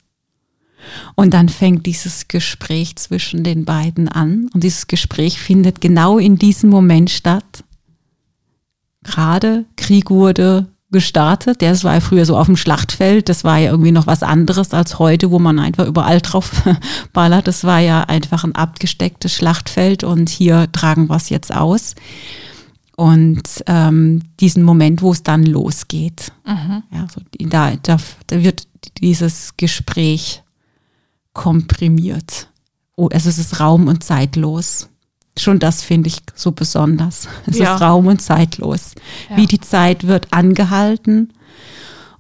Und 1.16 1.32
dann 1.32 1.48
fängt 1.48 1.86
dieses 1.86 2.28
Gespräch 2.28 2.96
zwischen 2.96 3.42
den 3.44 3.64
beiden 3.64 4.08
an 4.08 4.50
und 4.52 4.62
dieses 4.62 4.86
Gespräch 4.86 5.40
findet 5.40 5.80
genau 5.80 6.18
in 6.18 6.36
diesem 6.36 6.68
Moment 6.68 7.10
statt. 7.10 7.64
Gerade 9.02 9.64
Krieg 9.76 10.10
wurde 10.10 10.68
gestartet. 10.90 11.60
Das 11.60 11.84
war 11.84 11.94
ja 11.94 12.00
früher 12.00 12.24
so 12.24 12.36
auf 12.36 12.46
dem 12.46 12.56
Schlachtfeld. 12.56 13.28
Das 13.28 13.44
war 13.44 13.58
ja 13.58 13.70
irgendwie 13.70 13.92
noch 13.92 14.06
was 14.06 14.22
anderes 14.22 14.72
als 14.72 14.98
heute, 14.98 15.30
wo 15.30 15.38
man 15.38 15.58
einfach 15.58 15.86
überall 15.86 16.20
drauf 16.22 16.50
ballert. 17.12 17.46
Das 17.46 17.64
war 17.64 17.80
ja 17.80 18.02
einfach 18.02 18.44
ein 18.44 18.54
abgestecktes 18.54 19.34
Schlachtfeld 19.34 20.04
und 20.04 20.28
hier 20.28 20.70
tragen 20.72 21.08
wir 21.08 21.16
es 21.16 21.28
jetzt 21.28 21.54
aus. 21.54 21.94
Und 22.96 23.62
ähm, 23.66 24.22
diesen 24.40 24.64
Moment, 24.64 25.02
wo 25.02 25.12
es 25.12 25.22
dann 25.22 25.44
losgeht, 25.44 26.32
mhm. 26.44 26.82
ja, 26.90 27.06
so, 27.14 27.20
da, 27.38 27.76
da, 27.76 27.96
da 28.26 28.42
wird 28.42 28.66
dieses 29.00 29.56
Gespräch 29.56 30.42
komprimiert. 31.32 32.48
Oh, 32.96 33.08
also 33.12 33.28
es 33.28 33.38
ist 33.38 33.60
raum- 33.60 33.86
und 33.86 34.02
zeitlos. 34.02 34.88
Schon 35.38 35.58
das 35.58 35.82
finde 35.82 36.08
ich 36.08 36.18
so 36.34 36.52
besonders. 36.52 37.28
Es 37.46 37.58
ja. 37.58 37.74
ist 37.74 37.80
raum- 37.80 38.06
und 38.06 38.20
zeitlos. 38.20 38.94
Ja. 39.30 39.36
Wie 39.36 39.46
die 39.46 39.60
Zeit 39.60 40.06
wird 40.06 40.32
angehalten. 40.32 41.32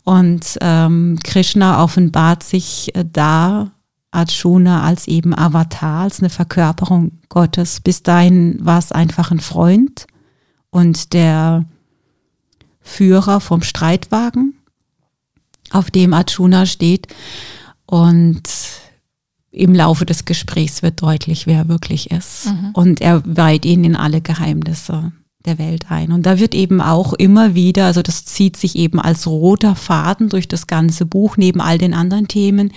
Und 0.04 0.56
ähm, 0.60 1.18
Krishna 1.22 1.82
offenbart 1.82 2.42
sich 2.42 2.94
äh, 2.94 3.04
da 3.10 3.72
Arjuna 4.10 4.82
als 4.82 5.06
eben 5.06 5.36
Avatar, 5.36 6.04
als 6.04 6.20
eine 6.20 6.30
Verkörperung 6.30 7.12
Gottes. 7.28 7.80
Bis 7.80 8.02
dahin 8.02 8.58
war 8.64 8.78
es 8.78 8.90
einfach 8.90 9.30
ein 9.30 9.40
Freund 9.40 10.06
und 10.70 11.12
der 11.12 11.66
Führer 12.80 13.40
vom 13.40 13.62
Streitwagen, 13.62 14.54
auf 15.70 15.90
dem 15.90 16.14
Arjuna 16.14 16.64
steht. 16.64 17.08
Und 17.84 18.48
im 19.58 19.74
Laufe 19.74 20.06
des 20.06 20.24
Gesprächs 20.24 20.82
wird 20.82 21.02
deutlich, 21.02 21.46
wer 21.46 21.58
er 21.58 21.68
wirklich 21.68 22.10
ist. 22.10 22.46
Mhm. 22.46 22.70
Und 22.74 23.00
er 23.00 23.22
weiht 23.26 23.64
ihn 23.64 23.82
in 23.84 23.96
alle 23.96 24.20
Geheimnisse 24.20 25.12
der 25.44 25.58
Welt 25.58 25.90
ein. 25.90 26.12
Und 26.12 26.26
da 26.26 26.38
wird 26.38 26.54
eben 26.54 26.80
auch 26.80 27.12
immer 27.12 27.54
wieder, 27.54 27.86
also 27.86 28.02
das 28.02 28.24
zieht 28.24 28.56
sich 28.56 28.76
eben 28.76 29.00
als 29.00 29.26
roter 29.26 29.74
Faden 29.74 30.28
durch 30.28 30.46
das 30.46 30.66
ganze 30.66 31.06
Buch, 31.06 31.36
neben 31.36 31.60
all 31.60 31.78
den 31.78 31.92
anderen 31.92 32.28
Themen. 32.28 32.72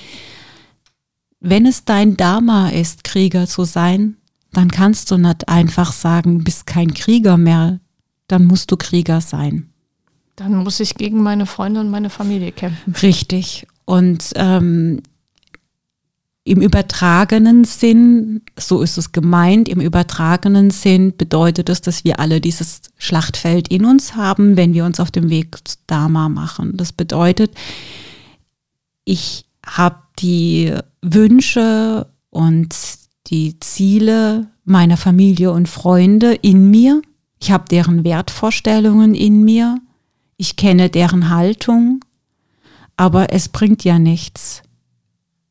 Wenn 1.40 1.66
es 1.66 1.86
dein 1.86 2.18
Dharma 2.18 2.70
ist, 2.70 3.04
Krieger 3.04 3.48
zu 3.48 3.64
sein, 3.64 4.18
dann 4.54 4.70
kannst 4.72 5.12
du 5.12 5.18
nicht 5.18 5.50
einfach 5.50 5.92
sagen, 5.92 6.44
bist 6.44 6.66
kein 6.66 6.94
Krieger 6.94 7.38
mehr, 7.38 7.80
dann 8.28 8.46
musst 8.46 8.72
du 8.72 8.78
Krieger 8.78 9.22
sein. 9.22 9.70
Dann 10.36 10.56
muss 10.56 10.80
ich 10.80 10.96
gegen 10.96 11.22
meine 11.22 11.46
Freunde 11.46 11.80
und 11.80 11.92
meine 11.92 12.10
Familie 12.10 12.52
kämpfen. 12.52 12.96
Richtig. 13.02 13.68
Und 13.86 14.32
ähm, 14.36 15.02
im 16.44 16.62
übertragenen 16.62 17.66
Sinn, 17.66 18.42
so 18.58 18.82
ist 18.82 18.98
es 18.98 19.12
gemeint, 19.12 19.70
im 19.70 19.80
übertragenen 19.80 20.72
Sinn 20.72 21.16
bedeutet 21.16 21.70
es, 21.70 21.82
dass 21.82 22.04
wir 22.04 22.20
alle 22.20 22.42
dieses 22.42 22.82
Schlachtfeld 22.98 23.68
in 23.68 23.86
uns 23.86 24.16
haben, 24.16 24.58
wenn 24.58 24.74
wir 24.74 24.86
uns 24.86 25.00
auf 25.00 25.12
dem 25.12 25.30
Weg 25.30 25.58
zu 25.68 25.78
Dharma 25.86 26.30
machen. 26.30 26.78
Das 26.78 26.94
bedeutet, 26.94 27.54
ich 29.06 29.46
habe 29.64 30.00
die 30.18 30.74
Wünsche 31.04 32.08
und 32.32 32.76
die 33.28 33.60
Ziele 33.60 34.48
meiner 34.66 34.98
Familie 34.98 35.52
und 35.52 35.70
Freunde 35.70 36.34
in 36.34 36.72
mir. 36.72 37.04
Ich 37.40 37.52
habe 37.52 37.66
deren 37.70 38.04
Wertvorstellungen 38.04 39.14
in 39.14 39.44
mir. 39.44 39.80
Ich 40.38 40.56
kenne 40.56 40.90
deren 40.90 41.30
Haltung. 41.30 42.04
Aber 42.98 43.32
es 43.32 43.48
bringt 43.48 43.84
ja 43.84 44.00
nichts 44.00 44.64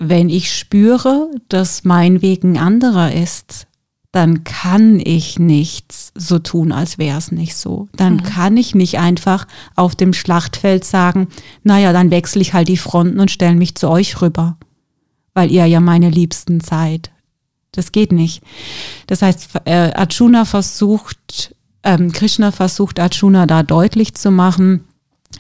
wenn 0.01 0.31
ich 0.31 0.53
spüre, 0.53 1.31
dass 1.49 1.85
mein 1.85 2.23
Weg 2.23 2.43
ein 2.43 2.57
anderer 2.57 3.13
ist, 3.13 3.67
dann 4.13 4.43
kann 4.43 4.99
ich 4.99 5.39
nichts 5.39 6.11
so 6.17 6.41
tun, 6.41 6.73
als 6.73 6.99
wäre 6.99 7.19
es 7.19 7.31
nicht 7.31 7.55
so. 7.55 7.87
Dann 7.95 8.15
mhm. 8.15 8.23
kann 8.23 8.57
ich 8.57 8.75
nicht 8.75 8.99
einfach 8.99 9.47
auf 9.77 9.95
dem 9.95 10.13
Schlachtfeld 10.15 10.85
sagen, 10.85 11.29
naja, 11.63 11.93
dann 11.93 12.11
wechsle 12.11 12.41
ich 12.41 12.55
halt 12.55 12.69
die 12.69 12.79
Fronten 12.79 13.21
und 13.21 13.31
stelle 13.31 13.55
mich 13.55 13.77
zu 13.77 13.89
euch 13.89 14.21
rüber, 14.21 14.57
weil 15.35 15.53
ihr 15.53 15.67
ja 15.67 15.81
meine 15.81 16.11
Liebsten 16.11 16.61
seid. 16.61 17.13
Das 17.71 17.93
geht 17.93 18.11
nicht. 18.11 18.43
Das 19.07 19.23
heißt, 19.23 19.51
äh, 19.67 19.93
Arjuna 19.95 20.45
versucht, 20.47 21.55
ähm, 21.85 22.11
Krishna 22.11 22.51
versucht 22.51 22.99
Arjuna 22.99 23.47
da 23.47 23.63
deutlich 23.63 24.15
zu 24.15 24.31
machen, 24.33 24.85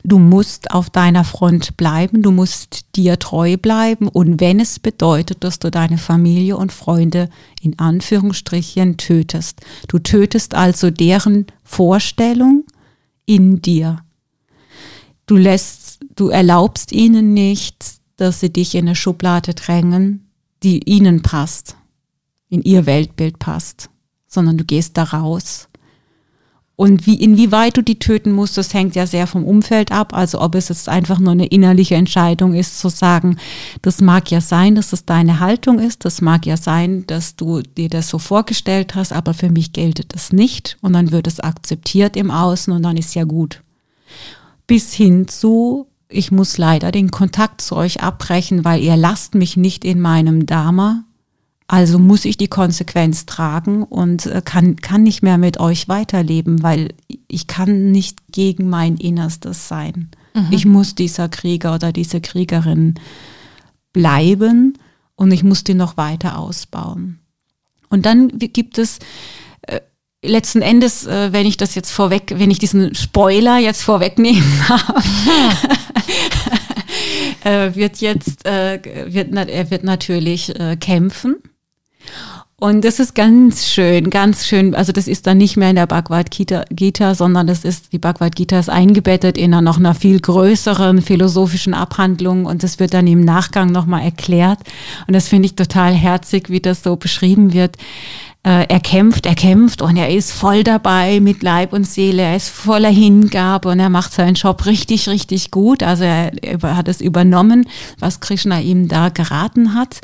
Du 0.04 0.18
musst 0.18 0.70
auf 0.70 0.88
deiner 0.88 1.24
Front 1.24 1.76
bleiben, 1.76 2.22
du 2.22 2.30
musst 2.30 2.96
dir 2.96 3.18
treu 3.18 3.56
bleiben 3.56 4.08
und 4.08 4.40
wenn 4.40 4.60
es 4.60 4.78
bedeutet, 4.78 5.44
dass 5.44 5.58
du 5.58 5.70
deine 5.70 5.98
Familie 5.98 6.56
und 6.56 6.72
Freunde 6.72 7.28
in 7.60 7.78
Anführungsstrichen 7.78 8.96
tötest. 8.96 9.60
Du 9.88 9.98
tötest 9.98 10.54
also 10.54 10.90
deren 10.90 11.46
Vorstellung 11.64 12.64
in 13.26 13.62
dir. 13.62 14.02
Du 15.26 15.36
lässt, 15.36 16.00
du 16.16 16.28
erlaubst 16.28 16.92
ihnen 16.92 17.34
nicht, 17.34 18.00
dass 18.16 18.40
sie 18.40 18.52
dich 18.52 18.74
in 18.74 18.86
eine 18.86 18.96
Schublade 18.96 19.54
drängen, 19.54 20.30
die 20.62 20.88
ihnen 20.88 21.22
passt, 21.22 21.76
in 22.48 22.62
ihr 22.62 22.86
Weltbild 22.86 23.38
passt, 23.38 23.90
sondern 24.26 24.56
du 24.56 24.64
gehst 24.64 24.96
da 24.96 25.04
raus 25.04 25.69
und 26.80 27.06
wie, 27.06 27.16
inwieweit 27.16 27.76
du 27.76 27.82
die 27.82 27.98
töten 27.98 28.32
musst, 28.32 28.56
das 28.56 28.72
hängt 28.72 28.96
ja 28.96 29.06
sehr 29.06 29.26
vom 29.26 29.44
Umfeld 29.44 29.92
ab. 29.92 30.14
Also 30.14 30.40
ob 30.40 30.54
es 30.54 30.70
jetzt 30.70 30.88
einfach 30.88 31.18
nur 31.18 31.32
eine 31.32 31.44
innerliche 31.44 31.94
Entscheidung 31.94 32.54
ist, 32.54 32.78
zu 32.78 32.88
sagen, 32.88 33.36
das 33.82 34.00
mag 34.00 34.30
ja 34.30 34.40
sein, 34.40 34.76
dass 34.76 34.94
es 34.94 35.04
deine 35.04 35.40
Haltung 35.40 35.78
ist. 35.78 36.06
Das 36.06 36.22
mag 36.22 36.46
ja 36.46 36.56
sein, 36.56 37.06
dass 37.06 37.36
du 37.36 37.60
dir 37.60 37.90
das 37.90 38.08
so 38.08 38.18
vorgestellt 38.18 38.94
hast, 38.94 39.12
aber 39.12 39.34
für 39.34 39.50
mich 39.50 39.74
gilt 39.74 40.14
das 40.14 40.32
nicht. 40.32 40.78
Und 40.80 40.94
dann 40.94 41.12
wird 41.12 41.26
es 41.26 41.38
akzeptiert 41.38 42.16
im 42.16 42.30
Außen 42.30 42.72
und 42.72 42.82
dann 42.82 42.96
ist 42.96 43.14
ja 43.14 43.24
gut. 43.24 43.62
Bis 44.66 44.94
hin 44.94 45.28
zu, 45.28 45.86
ich 46.08 46.32
muss 46.32 46.56
leider 46.56 46.92
den 46.92 47.10
Kontakt 47.10 47.60
zu 47.60 47.76
euch 47.76 48.02
abbrechen, 48.02 48.64
weil 48.64 48.82
ihr 48.82 48.96
lasst 48.96 49.34
mich 49.34 49.58
nicht 49.58 49.84
in 49.84 50.00
meinem 50.00 50.46
Dharma 50.46 51.04
also 51.72 52.00
muss 52.00 52.24
ich 52.24 52.36
die 52.36 52.48
Konsequenz 52.48 53.26
tragen 53.26 53.84
und 53.84 54.26
äh, 54.26 54.42
kann, 54.44 54.74
kann 54.74 55.04
nicht 55.04 55.22
mehr 55.22 55.38
mit 55.38 55.60
euch 55.60 55.86
weiterleben, 55.88 56.64
weil 56.64 56.94
ich 57.28 57.46
kann 57.46 57.92
nicht 57.92 58.18
gegen 58.32 58.68
mein 58.68 58.96
Innerstes 58.96 59.68
sein. 59.68 60.10
Mhm. 60.34 60.48
Ich 60.50 60.66
muss 60.66 60.96
dieser 60.96 61.28
Krieger 61.28 61.72
oder 61.76 61.92
diese 61.92 62.20
Kriegerin 62.20 62.96
bleiben 63.92 64.78
und 65.14 65.30
ich 65.30 65.44
muss 65.44 65.62
die 65.62 65.74
noch 65.74 65.96
weiter 65.96 66.40
ausbauen. 66.40 67.20
Und 67.88 68.04
dann 68.04 68.36
gibt 68.36 68.76
es 68.76 68.98
äh, 69.62 69.78
letzten 70.24 70.62
Endes, 70.62 71.06
äh, 71.06 71.32
wenn 71.32 71.46
ich 71.46 71.56
das 71.56 71.76
jetzt 71.76 71.92
vorweg, 71.92 72.34
wenn 72.34 72.50
ich 72.50 72.58
diesen 72.58 72.96
Spoiler 72.96 73.58
jetzt 73.58 73.84
vorwegnehmen 73.84 74.42
darf, 74.68 75.06
äh, 77.44 77.76
wird 77.76 77.98
jetzt, 77.98 78.44
äh, 78.44 78.80
wird, 79.06 79.32
er 79.32 79.70
wird 79.70 79.84
natürlich 79.84 80.58
äh, 80.58 80.74
kämpfen 80.74 81.36
und 82.60 82.84
das 82.84 83.00
ist 83.00 83.14
ganz 83.14 83.68
schön, 83.68 84.10
ganz 84.10 84.46
schön. 84.46 84.74
Also 84.74 84.92
das 84.92 85.08
ist 85.08 85.26
dann 85.26 85.38
nicht 85.38 85.56
mehr 85.56 85.70
in 85.70 85.76
der 85.76 85.86
Bhagavad 85.86 86.30
Gita, 86.30 87.14
sondern 87.14 87.46
das 87.46 87.64
ist, 87.64 87.94
die 87.94 87.98
Bhagavad 87.98 88.36
Gita 88.36 88.58
ist 88.58 88.68
eingebettet 88.68 89.38
in 89.38 89.54
einer 89.54 89.62
noch 89.62 89.78
einer 89.78 89.94
viel 89.94 90.20
größeren 90.20 91.00
philosophischen 91.00 91.72
Abhandlung 91.72 92.44
und 92.44 92.62
das 92.62 92.78
wird 92.78 92.92
dann 92.92 93.06
im 93.06 93.22
Nachgang 93.22 93.72
nochmal 93.72 94.02
erklärt. 94.02 94.58
Und 95.06 95.14
das 95.14 95.26
finde 95.26 95.46
ich 95.46 95.56
total 95.56 95.94
herzig, 95.94 96.50
wie 96.50 96.60
das 96.60 96.82
so 96.82 96.96
beschrieben 96.96 97.54
wird. 97.54 97.76
Äh, 98.42 98.66
er 98.68 98.80
kämpft, 98.80 99.24
er 99.24 99.34
kämpft 99.34 99.80
und 99.80 99.96
er 99.96 100.10
ist 100.10 100.30
voll 100.30 100.62
dabei 100.62 101.20
mit 101.20 101.42
Leib 101.42 101.72
und 101.72 101.86
Seele. 101.86 102.22
Er 102.22 102.36
ist 102.36 102.50
voller 102.50 102.90
Hingabe 102.90 103.70
und 103.70 103.80
er 103.80 103.90
macht 103.90 104.12
seinen 104.12 104.34
Job 104.34 104.66
richtig, 104.66 105.08
richtig 105.08 105.50
gut. 105.50 105.82
Also 105.82 106.04
er 106.04 106.30
hat 106.62 106.88
es 106.88 107.00
übernommen, 107.00 107.66
was 107.98 108.20
Krishna 108.20 108.60
ihm 108.60 108.86
da 108.86 109.08
geraten 109.08 109.74
hat. 109.74 110.00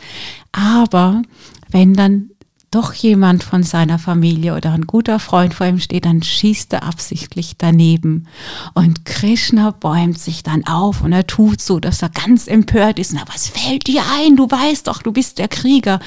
Aber 0.52 1.22
wenn 1.70 1.94
dann 1.94 2.30
doch 2.70 2.92
jemand 2.92 3.42
von 3.44 3.62
seiner 3.62 3.98
Familie 3.98 4.54
oder 4.54 4.72
ein 4.72 4.86
guter 4.86 5.18
Freund 5.18 5.54
vor 5.54 5.66
ihm 5.66 5.78
steht, 5.78 6.04
dann 6.04 6.22
schießt 6.22 6.72
er 6.72 6.82
absichtlich 6.82 7.56
daneben. 7.56 8.26
Und 8.74 9.04
Krishna 9.04 9.70
bäumt 9.70 10.18
sich 10.18 10.42
dann 10.42 10.66
auf 10.66 11.02
und 11.02 11.12
er 11.12 11.26
tut 11.26 11.60
so, 11.60 11.78
dass 11.80 12.02
er 12.02 12.10
ganz 12.10 12.48
empört 12.48 12.98
ist. 12.98 13.14
Na, 13.14 13.22
was 13.32 13.48
fällt 13.48 13.86
dir 13.86 14.02
ein? 14.18 14.36
Du 14.36 14.50
weißt 14.50 14.88
doch, 14.88 15.02
du 15.02 15.12
bist 15.12 15.38
der 15.38 15.48
Krieger. 15.48 16.00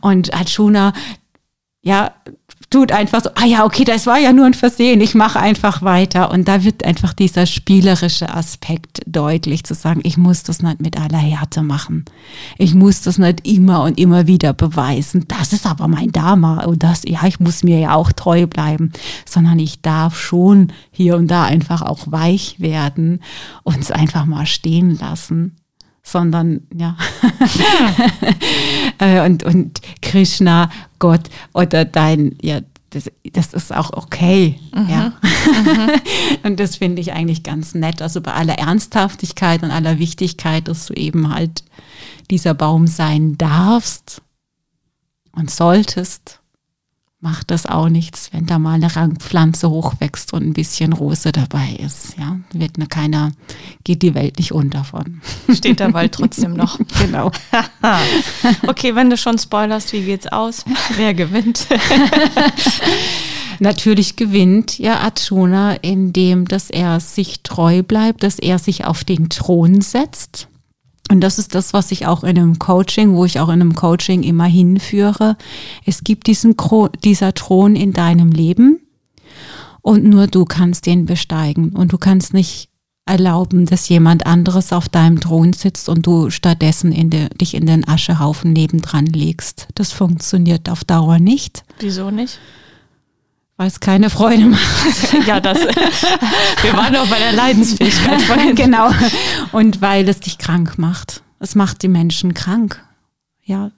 Und 0.00 0.32
Arjuna, 0.32 0.92
ja, 1.82 2.14
tut 2.70 2.92
einfach 2.92 3.22
so, 3.22 3.30
ah 3.34 3.46
ja, 3.46 3.64
okay, 3.64 3.84
das 3.84 4.06
war 4.06 4.18
ja 4.18 4.32
nur 4.32 4.46
ein 4.46 4.54
Versehen, 4.54 5.00
ich 5.00 5.14
mache 5.14 5.38
einfach 5.40 5.82
weiter. 5.82 6.30
Und 6.30 6.48
da 6.48 6.64
wird 6.64 6.84
einfach 6.84 7.12
dieser 7.12 7.46
spielerische 7.46 8.32
Aspekt 8.32 9.00
deutlich 9.06 9.64
zu 9.64 9.74
sagen, 9.74 10.00
ich 10.02 10.16
muss 10.16 10.42
das 10.42 10.62
nicht 10.62 10.80
mit 10.80 11.00
aller 11.00 11.18
Härte 11.18 11.62
machen. 11.62 12.04
Ich 12.58 12.74
muss 12.74 13.02
das 13.02 13.18
nicht 13.18 13.46
immer 13.46 13.82
und 13.82 13.98
immer 13.98 14.26
wieder 14.26 14.52
beweisen. 14.52 15.26
Das 15.28 15.52
ist 15.52 15.66
aber 15.66 15.88
mein 15.88 16.12
Dharma 16.12 16.64
und 16.64 16.82
das, 16.82 17.02
ja, 17.04 17.24
ich 17.26 17.40
muss 17.40 17.62
mir 17.62 17.78
ja 17.78 17.94
auch 17.94 18.12
treu 18.12 18.46
bleiben, 18.46 18.92
sondern 19.24 19.58
ich 19.58 19.82
darf 19.82 20.18
schon 20.18 20.72
hier 20.90 21.16
und 21.16 21.28
da 21.28 21.44
einfach 21.44 21.82
auch 21.82 22.00
weich 22.06 22.60
werden 22.60 23.20
und 23.62 23.78
es 23.78 23.90
einfach 23.90 24.26
mal 24.26 24.46
stehen 24.46 24.98
lassen 24.98 25.56
sondern 26.04 26.60
ja. 26.72 26.96
Äh, 28.98 29.26
und, 29.26 29.42
und 29.42 29.80
Krishna, 30.02 30.70
Gott 31.00 31.22
oder 31.52 31.84
dein, 31.84 32.36
ja, 32.40 32.60
das, 32.90 33.10
das 33.32 33.52
ist 33.52 33.74
auch 33.74 33.92
okay. 33.92 34.60
Mhm. 34.72 34.88
Ja. 34.88 35.12
Mhm. 35.32 35.90
und 36.44 36.60
das 36.60 36.76
finde 36.76 37.02
ich 37.02 37.12
eigentlich 37.12 37.42
ganz 37.42 37.74
nett. 37.74 38.00
Also 38.00 38.20
bei 38.20 38.32
aller 38.32 38.56
Ernsthaftigkeit 38.56 39.64
und 39.64 39.72
aller 39.72 39.98
Wichtigkeit, 39.98 40.68
dass 40.68 40.86
du 40.86 40.94
eben 40.94 41.34
halt 41.34 41.64
dieser 42.30 42.54
Baum 42.54 42.86
sein 42.86 43.36
darfst 43.36 44.22
und 45.32 45.50
solltest 45.50 46.40
macht 47.24 47.50
das 47.50 47.64
auch 47.64 47.88
nichts, 47.88 48.28
wenn 48.32 48.44
da 48.44 48.58
mal 48.58 48.74
eine 48.74 48.94
Rangpflanze 48.94 49.70
hochwächst 49.70 50.34
und 50.34 50.44
ein 50.44 50.52
bisschen 50.52 50.92
Rose 50.92 51.32
dabei 51.32 51.78
ist. 51.82 52.18
Ja, 52.18 52.36
wird 52.52 52.76
ne 52.76 52.86
keiner, 52.86 53.32
geht 53.82 54.02
die 54.02 54.14
Welt 54.14 54.38
nicht 54.38 54.52
unter 54.52 54.84
von. 54.84 55.22
Steht 55.50 55.80
der 55.80 55.94
Wald 55.94 56.12
trotzdem 56.12 56.52
noch. 56.52 56.78
genau. 57.00 57.32
okay, 58.66 58.94
wenn 58.94 59.08
du 59.08 59.16
schon 59.16 59.38
spoilerst, 59.38 59.94
wie 59.94 60.02
geht's 60.02 60.26
aus? 60.26 60.66
Wer 60.96 61.14
gewinnt? 61.14 61.66
Natürlich 63.58 64.16
gewinnt 64.16 64.78
ja 64.78 64.98
Arjuna, 65.00 65.76
indem 65.76 66.46
dass 66.46 66.68
er 66.68 67.00
sich 67.00 67.40
treu 67.42 67.82
bleibt, 67.82 68.22
dass 68.22 68.38
er 68.38 68.58
sich 68.58 68.84
auf 68.84 69.02
den 69.02 69.30
Thron 69.30 69.80
setzt 69.80 70.48
und 71.14 71.20
das 71.20 71.38
ist 71.38 71.54
das, 71.54 71.72
was 71.72 71.92
ich 71.92 72.08
auch 72.08 72.24
in 72.24 72.36
einem 72.36 72.58
Coaching, 72.58 73.14
wo 73.14 73.24
ich 73.24 73.38
auch 73.38 73.46
in 73.46 73.60
einem 73.60 73.76
Coaching 73.76 74.24
immer 74.24 74.46
hinführe. 74.46 75.36
Es 75.86 76.02
gibt 76.02 76.26
diesen 76.26 76.56
dieser 77.04 77.34
Thron 77.34 77.76
in 77.76 77.92
deinem 77.92 78.32
Leben 78.32 78.80
und 79.80 80.02
nur 80.02 80.26
du 80.26 80.44
kannst 80.44 80.86
den 80.86 81.06
besteigen 81.06 81.70
und 81.70 81.92
du 81.92 81.98
kannst 81.98 82.34
nicht 82.34 82.68
erlauben, 83.06 83.64
dass 83.64 83.88
jemand 83.88 84.26
anderes 84.26 84.72
auf 84.72 84.88
deinem 84.88 85.20
Thron 85.20 85.52
sitzt 85.52 85.88
und 85.88 86.04
du 86.04 86.30
stattdessen 86.30 86.90
in 86.90 87.10
de, 87.10 87.28
dich 87.28 87.54
in 87.54 87.66
den 87.66 87.86
Aschehaufen 87.86 88.52
nebendran 88.52 89.06
legst. 89.06 89.68
Das 89.76 89.92
funktioniert 89.92 90.68
auf 90.68 90.82
Dauer 90.82 91.20
nicht. 91.20 91.62
Wieso 91.78 92.10
nicht? 92.10 92.40
Weil 93.56 93.68
es 93.68 93.78
keine 93.78 94.10
Freude 94.10 94.46
macht. 94.46 95.14
ja, 95.26 95.40
das. 95.40 95.58
Wir 95.58 96.72
waren 96.72 96.96
auch 96.96 97.06
bei 97.06 97.18
der 97.18 97.32
Leidensfähigkeit 97.32 98.22
vorhin. 98.22 98.56
genau. 98.56 98.90
Und 99.52 99.80
weil 99.80 100.08
es 100.08 100.20
dich 100.20 100.38
krank 100.38 100.76
macht. 100.76 101.22
Es 101.38 101.54
macht 101.54 101.82
die 101.82 101.88
Menschen 101.88 102.34
krank. 102.34 102.82
Ja, 103.46 103.70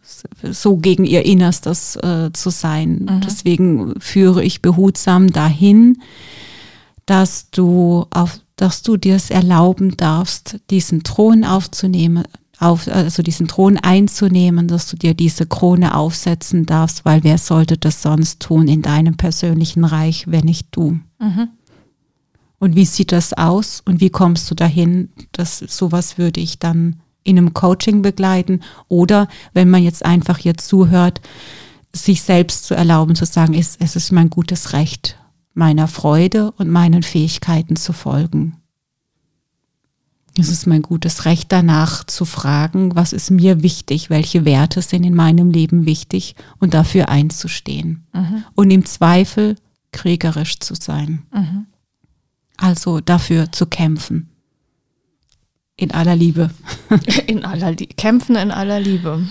so 0.42 0.76
gegen 0.76 1.04
ihr 1.04 1.26
Innerstes 1.26 1.96
äh, 1.96 2.30
zu 2.32 2.50
sein. 2.50 3.06
Mhm. 3.08 3.20
Deswegen 3.22 4.00
führe 4.00 4.44
ich 4.44 4.62
behutsam 4.62 5.32
dahin, 5.32 6.00
dass 7.04 7.50
du 7.50 8.06
auf, 8.10 8.40
dass 8.54 8.82
du 8.82 8.96
dir 8.96 9.16
es 9.16 9.30
erlauben 9.30 9.96
darfst, 9.96 10.60
diesen 10.70 11.02
Thron 11.02 11.44
aufzunehmen, 11.44 12.24
auf, 12.58 12.88
also 12.88 13.22
diesen 13.22 13.48
Thron 13.48 13.76
einzunehmen, 13.76 14.68
dass 14.68 14.88
du 14.88 14.96
dir 14.96 15.14
diese 15.14 15.46
Krone 15.46 15.94
aufsetzen 15.94 16.66
darfst, 16.66 17.04
weil 17.04 17.22
wer 17.24 17.38
sollte 17.38 17.76
das 17.76 18.02
sonst 18.02 18.40
tun 18.40 18.68
in 18.68 18.82
deinem 18.82 19.16
persönlichen 19.16 19.84
Reich, 19.84 20.24
wenn 20.28 20.44
nicht 20.44 20.68
du? 20.70 20.98
Mhm. 21.18 21.48
Und 22.58 22.74
wie 22.74 22.86
sieht 22.86 23.12
das 23.12 23.34
aus 23.34 23.82
und 23.84 24.00
wie 24.00 24.10
kommst 24.10 24.50
du 24.50 24.54
dahin? 24.54 25.10
dass 25.32 25.58
sowas 25.58 26.16
würde 26.16 26.40
ich 26.40 26.58
dann 26.58 26.96
in 27.22 27.38
einem 27.38 27.52
Coaching 27.52 28.02
begleiten 28.02 28.60
oder 28.88 29.28
wenn 29.52 29.68
man 29.68 29.82
jetzt 29.82 30.04
einfach 30.04 30.38
hier 30.38 30.56
zuhört, 30.56 31.20
sich 31.92 32.22
selbst 32.22 32.64
zu 32.64 32.74
erlauben, 32.74 33.16
zu 33.16 33.26
sagen, 33.26 33.54
es, 33.54 33.76
es 33.80 33.96
ist 33.96 34.12
mein 34.12 34.30
gutes 34.30 34.72
Recht, 34.72 35.18
meiner 35.54 35.88
Freude 35.88 36.52
und 36.52 36.70
meinen 36.70 37.02
Fähigkeiten 37.02 37.76
zu 37.76 37.92
folgen. 37.92 38.56
Es 40.38 40.50
ist 40.50 40.66
mein 40.66 40.82
gutes 40.82 41.24
Recht 41.24 41.50
danach 41.50 42.04
zu 42.04 42.24
fragen, 42.24 42.94
was 42.94 43.12
ist 43.12 43.30
mir 43.30 43.62
wichtig, 43.62 44.10
welche 44.10 44.44
Werte 44.44 44.82
sind 44.82 45.04
in 45.04 45.14
meinem 45.14 45.50
Leben 45.50 45.86
wichtig 45.86 46.34
und 46.58 46.74
dafür 46.74 47.08
einzustehen. 47.08 48.06
Mhm. 48.12 48.44
Und 48.54 48.70
im 48.70 48.84
Zweifel 48.84 49.56
kriegerisch 49.92 50.58
zu 50.60 50.74
sein. 50.74 51.22
Mhm. 51.32 51.66
Also 52.56 53.00
dafür 53.00 53.50
zu 53.52 53.66
kämpfen. 53.66 54.30
In 55.76 55.90
aller 55.90 56.16
Liebe. 56.16 56.50
In 57.26 57.44
aller 57.44 57.70
Liebe. 57.70 57.94
Kämpfen 57.94 58.36
in 58.36 58.50
aller 58.50 58.80
Liebe. 58.80 59.26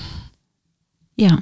Ja. 1.15 1.39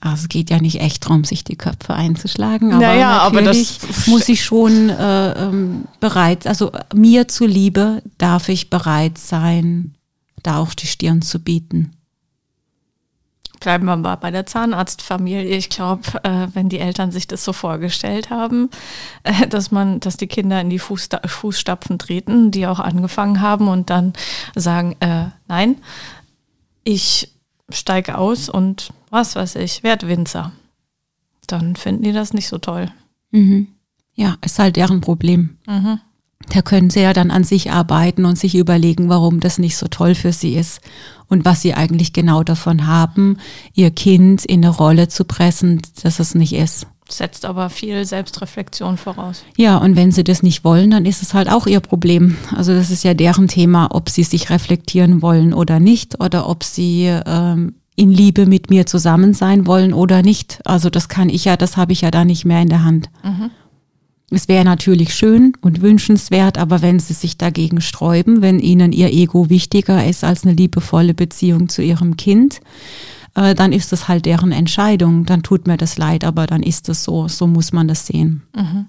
Also 0.00 0.22
es 0.22 0.28
geht 0.28 0.50
ja 0.50 0.60
nicht 0.60 0.80
echt 0.80 1.04
darum, 1.04 1.24
sich 1.24 1.42
die 1.42 1.56
Köpfe 1.56 1.92
einzuschlagen, 1.92 2.72
aber 2.72 2.80
naja, 2.80 3.18
aber 3.18 3.42
das 3.42 3.78
muss 4.06 4.28
ich 4.28 4.44
schon 4.44 4.90
äh, 4.90 5.32
ähm, 5.32 5.86
bereit, 5.98 6.46
also 6.46 6.70
mir 6.94 7.26
zuliebe 7.26 8.02
darf 8.16 8.48
ich 8.48 8.70
bereit 8.70 9.18
sein, 9.18 9.94
da 10.42 10.58
auch 10.58 10.74
die 10.74 10.86
Stirn 10.86 11.20
zu 11.20 11.40
bieten. 11.40 11.92
Bleiben 13.60 13.86
wir 13.86 13.96
mal 13.96 14.14
bei 14.14 14.30
der 14.30 14.46
Zahnarztfamilie. 14.46 15.56
Ich 15.56 15.68
glaube, 15.68 16.02
äh, 16.22 16.46
wenn 16.54 16.68
die 16.68 16.78
Eltern 16.78 17.10
sich 17.10 17.26
das 17.26 17.44
so 17.44 17.52
vorgestellt 17.52 18.30
haben, 18.30 18.70
äh, 19.24 19.48
dass 19.48 19.72
man, 19.72 19.98
dass 19.98 20.16
die 20.16 20.28
Kinder 20.28 20.60
in 20.60 20.70
die 20.70 20.78
Fußsta 20.78 21.22
Fußstapfen 21.26 21.98
treten, 21.98 22.52
die 22.52 22.68
auch 22.68 22.78
angefangen 22.78 23.40
haben 23.40 23.66
und 23.66 23.90
dann 23.90 24.12
sagen, 24.54 24.94
äh, 25.00 25.26
nein, 25.48 25.76
ich 26.84 27.32
steige 27.70 28.16
aus 28.16 28.48
und 28.48 28.92
was 29.10 29.36
weiß 29.36 29.56
ich, 29.56 29.82
werd 29.82 30.06
Winzer. 30.06 30.52
Dann 31.46 31.76
finden 31.76 32.02
die 32.02 32.12
das 32.12 32.32
nicht 32.32 32.48
so 32.48 32.58
toll. 32.58 32.90
Mhm. 33.30 33.68
Ja, 34.14 34.36
ist 34.44 34.58
halt 34.58 34.76
deren 34.76 35.00
Problem. 35.00 35.56
Mhm. 35.66 36.00
Da 36.50 36.62
können 36.62 36.90
sie 36.90 37.00
ja 37.00 37.12
dann 37.12 37.30
an 37.30 37.44
sich 37.44 37.70
arbeiten 37.70 38.24
und 38.24 38.38
sich 38.38 38.54
überlegen, 38.54 39.08
warum 39.08 39.40
das 39.40 39.58
nicht 39.58 39.76
so 39.76 39.86
toll 39.88 40.14
für 40.14 40.32
sie 40.32 40.54
ist 40.54 40.80
und 41.28 41.44
was 41.44 41.62
sie 41.62 41.74
eigentlich 41.74 42.12
genau 42.12 42.42
davon 42.42 42.86
haben, 42.86 43.38
ihr 43.74 43.90
Kind 43.90 44.44
in 44.44 44.64
eine 44.64 44.74
Rolle 44.74 45.08
zu 45.08 45.24
pressen, 45.24 45.82
dass 46.02 46.20
es 46.20 46.34
nicht 46.34 46.54
ist. 46.54 46.86
Setzt 47.08 47.44
aber 47.44 47.70
viel 47.70 48.04
Selbstreflexion 48.04 48.98
voraus. 48.98 49.42
Ja, 49.56 49.78
und 49.78 49.96
wenn 49.96 50.12
sie 50.12 50.24
das 50.24 50.42
nicht 50.42 50.62
wollen, 50.62 50.90
dann 50.90 51.06
ist 51.06 51.22
es 51.22 51.32
halt 51.32 51.50
auch 51.50 51.66
ihr 51.66 51.80
Problem. 51.80 52.36
Also 52.54 52.74
das 52.74 52.90
ist 52.90 53.02
ja 53.02 53.14
deren 53.14 53.48
Thema, 53.48 53.88
ob 53.94 54.10
sie 54.10 54.24
sich 54.24 54.50
reflektieren 54.50 55.22
wollen 55.22 55.54
oder 55.54 55.80
nicht 55.80 56.22
oder 56.22 56.48
ob 56.48 56.64
sie 56.64 57.06
ähm, 57.24 57.76
in 57.98 58.12
Liebe 58.12 58.46
mit 58.46 58.70
mir 58.70 58.86
zusammen 58.86 59.34
sein 59.34 59.66
wollen 59.66 59.92
oder 59.92 60.22
nicht. 60.22 60.60
Also 60.64 60.88
das 60.88 61.08
kann 61.08 61.28
ich 61.28 61.44
ja, 61.44 61.56
das 61.56 61.76
habe 61.76 61.92
ich 61.92 62.02
ja 62.02 62.12
da 62.12 62.24
nicht 62.24 62.44
mehr 62.44 62.62
in 62.62 62.68
der 62.68 62.84
Hand. 62.84 63.10
Mhm. 63.24 63.50
Es 64.30 64.46
wäre 64.46 64.64
natürlich 64.64 65.14
schön 65.14 65.54
und 65.62 65.80
wünschenswert, 65.80 66.58
aber 66.58 66.80
wenn 66.80 67.00
sie 67.00 67.14
sich 67.14 67.38
dagegen 67.38 67.80
sträuben, 67.80 68.40
wenn 68.40 68.60
ihnen 68.60 68.92
ihr 68.92 69.12
Ego 69.12 69.50
wichtiger 69.50 70.06
ist 70.06 70.22
als 70.22 70.44
eine 70.44 70.54
liebevolle 70.54 71.12
Beziehung 71.12 71.68
zu 71.68 71.82
ihrem 71.82 72.16
Kind, 72.16 72.60
äh, 73.34 73.54
dann 73.56 73.72
ist 73.72 73.90
das 73.90 74.06
halt 74.06 74.26
deren 74.26 74.52
Entscheidung. 74.52 75.24
Dann 75.24 75.42
tut 75.42 75.66
mir 75.66 75.76
das 75.76 75.98
leid, 75.98 76.22
aber 76.22 76.46
dann 76.46 76.62
ist 76.62 76.88
es 76.88 77.02
so. 77.02 77.26
So 77.26 77.48
muss 77.48 77.72
man 77.72 77.88
das 77.88 78.06
sehen. 78.06 78.42
Mhm. 78.54 78.86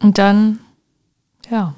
Und 0.00 0.18
dann, 0.18 0.58
ja, 1.50 1.74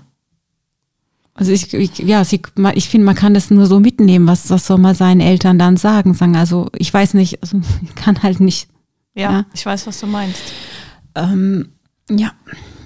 also 1.38 1.52
ich, 1.52 1.72
ich 1.72 1.98
ja, 1.98 2.20
ich, 2.22 2.40
ich 2.74 2.88
finde, 2.88 3.04
man 3.04 3.14
kann 3.14 3.32
das 3.32 3.48
nur 3.52 3.66
so 3.66 3.78
mitnehmen. 3.78 4.26
Was, 4.26 4.50
was 4.50 4.66
soll 4.66 4.78
man 4.78 4.96
seinen 4.96 5.20
Eltern 5.20 5.56
dann 5.56 5.76
sagen? 5.76 6.12
Sagen, 6.12 6.34
also 6.34 6.68
ich 6.76 6.92
weiß 6.92 7.14
nicht, 7.14 7.40
also 7.40 7.60
ich 7.82 7.94
kann 7.94 8.24
halt 8.24 8.40
nicht. 8.40 8.68
Ja, 9.14 9.30
ja. 9.30 9.46
ich 9.54 9.64
weiß, 9.64 9.86
was 9.86 10.00
du 10.00 10.08
meinst. 10.08 10.42
Ähm, 11.14 11.68
ja. 12.10 12.32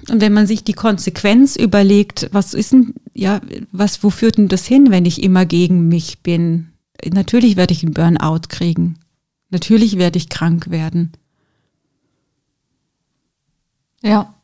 Und 0.07 0.21
wenn 0.21 0.33
man 0.33 0.45
sich 0.45 0.63
die 0.63 0.73
Konsequenz 0.73 1.55
überlegt, 1.55 2.29
was 2.31 2.53
ist 2.53 2.73
denn, 2.73 2.93
ja, 3.15 3.41
was, 3.71 4.03
wo 4.03 4.11
führt 4.11 4.37
denn 4.37 4.49
das 4.49 4.67
hin, 4.67 4.91
wenn 4.91 5.05
ich 5.05 5.23
immer 5.23 5.47
gegen 5.47 5.87
mich 5.87 6.21
bin? 6.21 6.73
Natürlich 7.11 7.55
werde 7.55 7.73
ich 7.73 7.83
einen 7.83 7.95
Burnout 7.95 8.49
kriegen. 8.49 8.99
Natürlich 9.49 9.97
werde 9.97 10.17
ich 10.17 10.29
krank 10.29 10.69
werden. 10.69 11.13
Ja. 14.03 14.35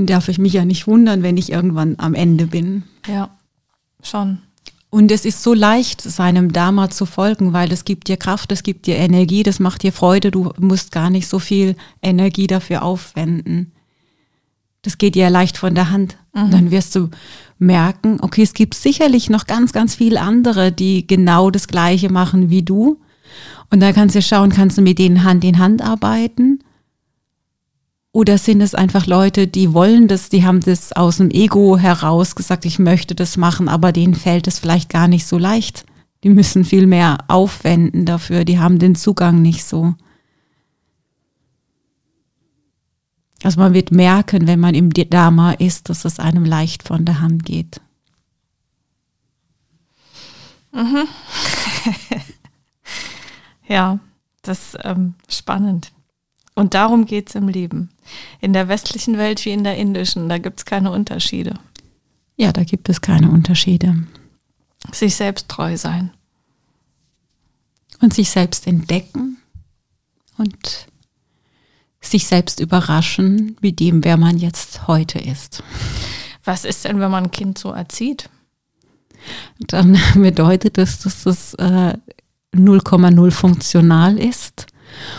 Dann 0.00 0.06
darf 0.06 0.28
ich 0.28 0.38
mich 0.38 0.54
ja 0.54 0.64
nicht 0.64 0.86
wundern, 0.86 1.22
wenn 1.22 1.36
ich 1.36 1.52
irgendwann 1.52 1.96
am 1.98 2.14
Ende 2.14 2.46
bin. 2.46 2.84
Ja, 3.06 3.36
schon. 4.02 4.38
Und 4.88 5.12
es 5.12 5.26
ist 5.26 5.42
so 5.42 5.52
leicht, 5.52 6.00
seinem 6.00 6.54
Dharma 6.54 6.88
zu 6.88 7.04
folgen, 7.04 7.52
weil 7.52 7.70
es 7.70 7.84
gibt 7.84 8.08
dir 8.08 8.16
Kraft, 8.16 8.50
es 8.50 8.62
gibt 8.62 8.86
dir 8.86 8.96
Energie, 8.96 9.42
das 9.42 9.60
macht 9.60 9.82
dir 9.82 9.92
Freude, 9.92 10.30
du 10.30 10.54
musst 10.58 10.90
gar 10.90 11.10
nicht 11.10 11.28
so 11.28 11.38
viel 11.38 11.76
Energie 12.00 12.46
dafür 12.46 12.82
aufwenden. 12.82 13.72
Das 14.80 14.96
geht 14.96 15.16
dir 15.16 15.28
leicht 15.28 15.58
von 15.58 15.74
der 15.74 15.90
Hand. 15.90 16.16
Mhm. 16.32 16.50
Dann 16.50 16.70
wirst 16.70 16.96
du 16.96 17.10
merken, 17.58 18.20
okay, 18.22 18.42
es 18.42 18.54
gibt 18.54 18.72
sicherlich 18.72 19.28
noch 19.28 19.46
ganz, 19.46 19.74
ganz 19.74 19.94
viele 19.96 20.22
andere, 20.22 20.72
die 20.72 21.06
genau 21.06 21.50
das 21.50 21.68
Gleiche 21.68 22.10
machen 22.10 22.48
wie 22.48 22.62
du. 22.62 22.98
Und 23.68 23.80
da 23.80 23.92
kannst 23.92 24.16
du 24.16 24.22
schauen, 24.22 24.48
kannst 24.48 24.78
du 24.78 24.82
mit 24.82 24.98
denen 24.98 25.24
Hand 25.24 25.44
in 25.44 25.58
Hand 25.58 25.82
arbeiten 25.82 26.60
oder 28.12 28.38
sind 28.38 28.60
es 28.60 28.74
einfach 28.74 29.06
Leute, 29.06 29.46
die 29.46 29.72
wollen 29.72 30.08
das, 30.08 30.28
die 30.28 30.44
haben 30.44 30.60
das 30.60 30.92
aus 30.92 31.18
dem 31.18 31.30
Ego 31.30 31.78
heraus 31.78 32.34
gesagt, 32.34 32.64
ich 32.64 32.78
möchte 32.78 33.14
das 33.14 33.36
machen, 33.36 33.68
aber 33.68 33.92
denen 33.92 34.14
fällt 34.14 34.48
es 34.48 34.58
vielleicht 34.58 34.88
gar 34.88 35.06
nicht 35.06 35.26
so 35.26 35.38
leicht. 35.38 35.84
Die 36.24 36.28
müssen 36.28 36.64
viel 36.64 36.86
mehr 36.86 37.18
aufwenden 37.28 38.04
dafür, 38.04 38.44
die 38.44 38.58
haben 38.58 38.78
den 38.78 38.96
Zugang 38.96 39.40
nicht 39.42 39.64
so. 39.64 39.94
Also 43.42 43.60
man 43.60 43.72
wird 43.72 43.90
merken, 43.90 44.46
wenn 44.46 44.60
man 44.60 44.74
im 44.74 44.90
Dharma 44.90 45.52
ist, 45.52 45.88
dass 45.88 46.04
es 46.04 46.18
einem 46.18 46.44
leicht 46.44 46.82
von 46.82 47.04
der 47.04 47.20
Hand 47.20 47.44
geht. 47.44 47.80
Mhm. 50.72 51.08
ja, 53.68 53.98
das 54.42 54.74
ist 54.74 54.78
ähm, 54.84 55.14
spannend. 55.28 55.92
Und 56.54 56.74
darum 56.74 57.06
geht 57.06 57.30
es 57.30 57.34
im 57.34 57.48
Leben. 57.48 57.88
In 58.40 58.52
der 58.52 58.68
westlichen 58.68 59.18
Welt 59.18 59.44
wie 59.44 59.50
in 59.50 59.64
der 59.64 59.76
indischen, 59.76 60.28
da 60.28 60.38
gibt 60.38 60.60
es 60.60 60.64
keine 60.64 60.90
Unterschiede. 60.90 61.54
Ja, 62.36 62.52
da 62.52 62.64
gibt 62.64 62.88
es 62.88 63.00
keine 63.00 63.30
Unterschiede. 63.30 64.06
Sich 64.92 65.14
selbst 65.14 65.48
treu 65.48 65.76
sein. 65.76 66.10
Und 68.00 68.14
sich 68.14 68.30
selbst 68.30 68.66
entdecken 68.66 69.36
und 70.38 70.86
sich 72.00 72.26
selbst 72.26 72.60
überraschen, 72.60 73.56
wie 73.60 73.72
dem, 73.72 74.04
wer 74.04 74.16
man 74.16 74.38
jetzt 74.38 74.86
heute 74.86 75.18
ist. 75.18 75.62
Was 76.44 76.64
ist 76.64 76.84
denn, 76.86 76.98
wenn 76.98 77.10
man 77.10 77.24
ein 77.24 77.30
Kind 77.30 77.58
so 77.58 77.72
erzieht? 77.72 78.30
Dann 79.58 79.98
bedeutet 80.14 80.78
das, 80.78 81.00
dass 81.00 81.26
es 81.26 81.58
0,0 81.58 83.26
äh, 83.26 83.30
funktional 83.30 84.18
ist 84.18 84.69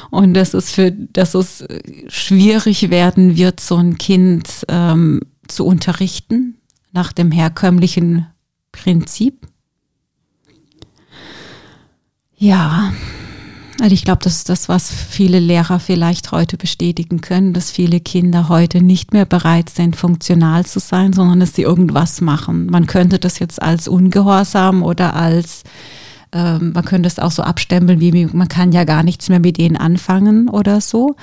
und 0.09 0.34
dass 0.34 0.53
es 0.53 0.72
für, 0.72 0.91
dass 0.91 1.34
es 1.34 1.65
schwierig 2.07 2.89
werden 2.89 3.38
wird, 3.38 3.59
so 3.59 3.78
ein 3.78 3.97
Kind 3.97 4.65
ähm, 4.67 5.22
zu 5.47 5.65
unterrichten 5.65 6.57
nach 6.91 7.11
dem 7.13 7.32
herkömmlichen 7.32 8.28
Prinzip. 8.72 9.47
Ja, 12.38 12.91
also 13.80 13.93
ich 13.93 14.03
glaube, 14.03 14.24
das 14.24 14.36
ist 14.38 14.49
das, 14.49 14.69
was 14.69 14.91
viele 14.91 15.39
Lehrer 15.39 15.80
vielleicht 15.80 16.32
heute 16.32 16.57
bestätigen 16.57 17.22
können, 17.22 17.53
dass 17.53 17.72
viele 17.72 17.99
Kinder 17.99 18.47
heute 18.47 18.82
nicht 18.82 19.11
mehr 19.11 19.26
bereit 19.26 19.69
sind, 19.69 19.95
funktional 19.95 20.65
zu 20.65 20.80
sein, 20.80 21.13
sondern 21.13 21.39
dass 21.39 21.55
sie 21.55 21.63
irgendwas 21.63 22.22
machen. 22.22 22.67
Man 22.67 22.86
könnte 22.86 23.17
das 23.17 23.39
jetzt 23.39 23.61
als 23.61 23.88
Ungehorsam 23.88 24.84
oder 24.84 25.15
als 25.15 25.63
ähm, 26.34 26.71
man 26.73 26.86
könnte 26.86 27.07
es 27.07 27.19
auch 27.19 27.32
so 27.32 27.43
abstempeln, 27.43 27.99
wie 27.99 28.25
man 28.25 28.47
kann 28.47 28.71
ja 28.71 28.84
gar 28.84 29.03
nichts 29.03 29.29
mehr 29.29 29.39
mit 29.39 29.57
denen 29.57 29.77
anfangen 29.77 30.49
oder 30.49 30.82
so. 30.82 31.15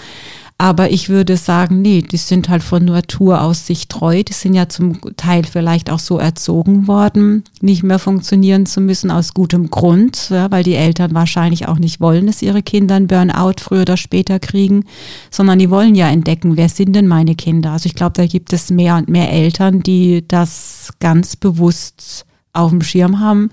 Aber 0.60 0.90
ich 0.90 1.08
würde 1.08 1.36
sagen, 1.36 1.82
nee, 1.82 2.02
die 2.02 2.16
sind 2.16 2.48
halt 2.48 2.64
von 2.64 2.84
Natur 2.84 3.42
aus 3.42 3.64
sich 3.64 3.86
treu. 3.86 4.24
Die 4.24 4.32
sind 4.32 4.54
ja 4.54 4.68
zum 4.68 4.98
Teil 5.16 5.44
vielleicht 5.44 5.88
auch 5.88 6.00
so 6.00 6.18
erzogen 6.18 6.88
worden, 6.88 7.44
nicht 7.60 7.84
mehr 7.84 8.00
funktionieren 8.00 8.66
zu 8.66 8.80
müssen 8.80 9.12
aus 9.12 9.34
gutem 9.34 9.70
Grund, 9.70 10.30
ja, 10.30 10.50
weil 10.50 10.64
die 10.64 10.74
Eltern 10.74 11.14
wahrscheinlich 11.14 11.68
auch 11.68 11.78
nicht 11.78 12.00
wollen, 12.00 12.26
dass 12.26 12.42
ihre 12.42 12.64
Kinder 12.64 12.96
einen 12.96 13.06
Burnout 13.06 13.60
früher 13.60 13.82
oder 13.82 13.96
später 13.96 14.40
kriegen, 14.40 14.84
sondern 15.30 15.60
die 15.60 15.70
wollen 15.70 15.94
ja 15.94 16.08
entdecken, 16.08 16.56
wer 16.56 16.68
sind 16.68 16.96
denn 16.96 17.06
meine 17.06 17.36
Kinder. 17.36 17.70
Also 17.70 17.86
ich 17.86 17.94
glaube, 17.94 18.14
da 18.16 18.26
gibt 18.26 18.52
es 18.52 18.68
mehr 18.68 18.96
und 18.96 19.08
mehr 19.08 19.30
Eltern, 19.30 19.84
die 19.84 20.26
das 20.26 20.92
ganz 20.98 21.36
bewusst 21.36 22.26
auf 22.58 22.70
dem 22.70 22.82
Schirm 22.82 23.20
haben. 23.20 23.50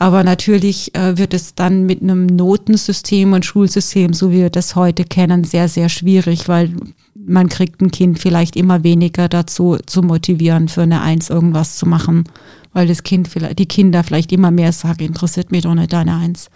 Aber 0.00 0.24
natürlich 0.24 0.94
äh, 0.94 1.18
wird 1.18 1.34
es 1.34 1.54
dann 1.54 1.84
mit 1.84 2.00
einem 2.00 2.24
Notensystem 2.24 3.34
und 3.34 3.44
Schulsystem, 3.44 4.14
so 4.14 4.30
wie 4.30 4.38
wir 4.38 4.50
das 4.50 4.74
heute 4.74 5.04
kennen, 5.04 5.44
sehr, 5.44 5.68
sehr 5.68 5.90
schwierig, 5.90 6.48
weil 6.48 6.74
man 7.14 7.50
kriegt 7.50 7.82
ein 7.82 7.90
Kind 7.90 8.18
vielleicht 8.18 8.56
immer 8.56 8.82
weniger 8.82 9.28
dazu 9.28 9.76
zu 9.84 10.02
motivieren, 10.02 10.68
für 10.68 10.82
eine 10.82 11.02
Eins 11.02 11.28
irgendwas 11.28 11.76
zu 11.76 11.84
machen, 11.84 12.24
weil 12.72 12.86
das 12.88 13.02
Kind 13.02 13.28
vielleicht, 13.28 13.58
die 13.58 13.66
Kinder 13.66 14.02
vielleicht 14.02 14.32
immer 14.32 14.50
mehr 14.50 14.72
sagen, 14.72 15.04
interessiert 15.04 15.52
mich 15.52 15.64
doch 15.64 15.74
nicht 15.74 15.92
deine 15.92 16.16
Eins. 16.16 16.48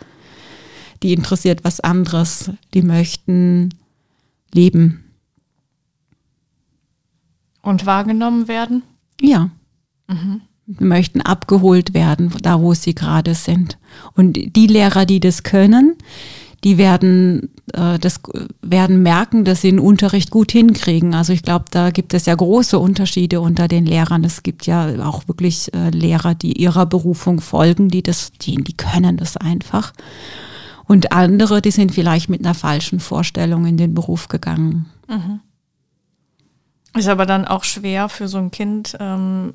Die 1.02 1.12
interessiert 1.12 1.64
was 1.64 1.80
anderes. 1.80 2.50
Die 2.72 2.80
möchten 2.80 3.74
leben. 4.54 5.04
Und 7.60 7.84
wahrgenommen 7.84 8.48
werden? 8.48 8.84
Ja. 9.20 9.50
Mhm 10.08 10.40
möchten 10.66 11.20
abgeholt 11.20 11.94
werden, 11.94 12.32
da 12.42 12.60
wo 12.60 12.74
sie 12.74 12.94
gerade 12.94 13.34
sind. 13.34 13.78
Und 14.14 14.38
die 14.56 14.66
Lehrer, 14.66 15.06
die 15.06 15.20
das 15.20 15.42
können, 15.42 15.96
die 16.64 16.78
werden 16.78 17.50
äh, 17.72 17.98
das 17.98 18.20
werden 18.62 19.02
merken, 19.02 19.44
dass 19.44 19.62
sie 19.62 19.70
den 19.70 19.80
Unterricht 19.80 20.30
gut 20.30 20.52
hinkriegen. 20.52 21.14
Also 21.14 21.32
ich 21.32 21.42
glaube, 21.42 21.66
da 21.70 21.90
gibt 21.90 22.14
es 22.14 22.26
ja 22.26 22.34
große 22.34 22.78
Unterschiede 22.78 23.40
unter 23.40 23.68
den 23.68 23.86
Lehrern. 23.86 24.24
Es 24.24 24.42
gibt 24.42 24.66
ja 24.66 25.06
auch 25.06 25.26
wirklich 25.28 25.72
äh, 25.74 25.90
Lehrer, 25.90 26.34
die 26.34 26.60
ihrer 26.60 26.86
Berufung 26.86 27.40
folgen, 27.40 27.88
die 27.88 28.02
das, 28.02 28.32
die, 28.32 28.56
die 28.56 28.76
können 28.76 29.16
das 29.16 29.36
einfach. 29.36 29.92
Und 30.86 31.12
andere, 31.12 31.62
die 31.62 31.70
sind 31.70 31.92
vielleicht 31.92 32.28
mit 32.28 32.44
einer 32.44 32.54
falschen 32.54 33.00
Vorstellung 33.00 33.64
in 33.64 33.76
den 33.76 33.94
Beruf 33.94 34.28
gegangen. 34.28 34.86
Mhm. 35.08 35.40
Ist 36.96 37.08
aber 37.08 37.26
dann 37.26 37.46
auch 37.46 37.64
schwer 37.64 38.08
für 38.08 38.28
so 38.28 38.38
ein 38.38 38.50
Kind, 38.50 38.96
ähm, 39.00 39.54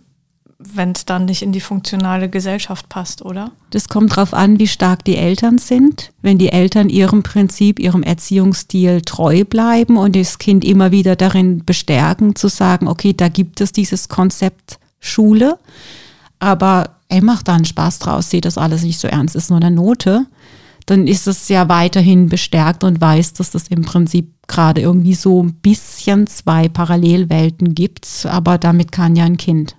wenn 0.62 0.91
es 0.91 1.05
dann 1.05 1.24
nicht 1.24 1.41
in 1.41 1.53
die 1.53 1.62
funktionale 1.62 2.30
Gesellschaft 2.30 2.89
passt, 2.89 3.24
oder? 3.24 3.51
Das 3.70 3.88
kommt 3.88 4.12
darauf 4.12 4.34
an, 4.34 4.60
wie 4.60 4.68
stark 4.68 5.05
die 5.05 5.16
Eltern 5.16 5.57
sind. 5.57 6.12
Wenn 6.22 6.38
die 6.38 6.49
Eltern 6.49 6.89
ihrem 6.89 7.24
Prinzip, 7.24 7.80
ihrem 7.80 8.03
Erziehungsstil 8.03 9.01
treu 9.01 9.45
bleiben 9.45 9.95
und 9.95 10.18
das 10.18 10.38
Kind 10.38 10.66
immer 10.66 10.91
wieder 10.91 11.16
darin 11.16 11.64
bestärken, 11.64 12.36
zu 12.36 12.49
sagen, 12.49 12.89
okay, 12.89 13.14
da 13.14 13.30
gibt 13.30 13.62
es 13.62 13.72
dieses 13.72 14.10
Konzept 14.10 14.80
Schule, 14.99 15.57
aber 16.39 16.97
er 17.07 17.24
macht 17.24 17.47
da 17.47 17.55
einen 17.55 17.64
Spaß 17.64 17.99
draus, 17.99 18.30
sieht 18.30 18.43
das 18.43 18.57
alles 18.57 18.84
nicht 18.84 18.99
so 18.99 19.07
ernst, 19.07 19.38
ist 19.38 19.49
nur 19.49 19.62
eine 19.62 19.72
Note, 19.72 20.26
dann 20.86 21.07
ist 21.07 21.26
es 21.26 21.47
ja 21.47 21.70
weiterhin 21.70 22.28
bestärkt 22.28 22.84
und 22.84 22.99
weiß, 22.99 23.34
dass 23.34 23.51
das 23.51 23.70
im 23.70 23.84
Prinzip 23.84 24.34
gerade 24.47 24.82
irgendwie 24.82 25.14
so 25.14 25.41
ein 25.41 25.53
bisschen 25.53 26.28
zwei 26.28 26.68
Parallelwelten 26.68 27.76
gibt, 27.76 28.26
aber 28.30 28.57
damit 28.57 28.91
kann 28.91 29.16
ja 29.16 29.24
ein 29.24 29.38
Kind 29.38 29.78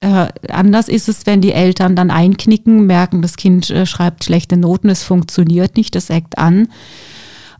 äh, 0.00 0.28
anders 0.48 0.88
ist 0.88 1.08
es, 1.08 1.26
wenn 1.26 1.40
die 1.40 1.52
Eltern 1.52 1.96
dann 1.96 2.10
einknicken, 2.10 2.86
merken, 2.86 3.20
das 3.20 3.36
Kind 3.36 3.68
äh, 3.70 3.84
schreibt 3.84 4.24
schlechte 4.24 4.56
Noten, 4.56 4.88
es 4.88 5.02
funktioniert 5.02 5.76
nicht, 5.76 5.94
das 5.94 6.10
eckt 6.10 6.38
an. 6.38 6.68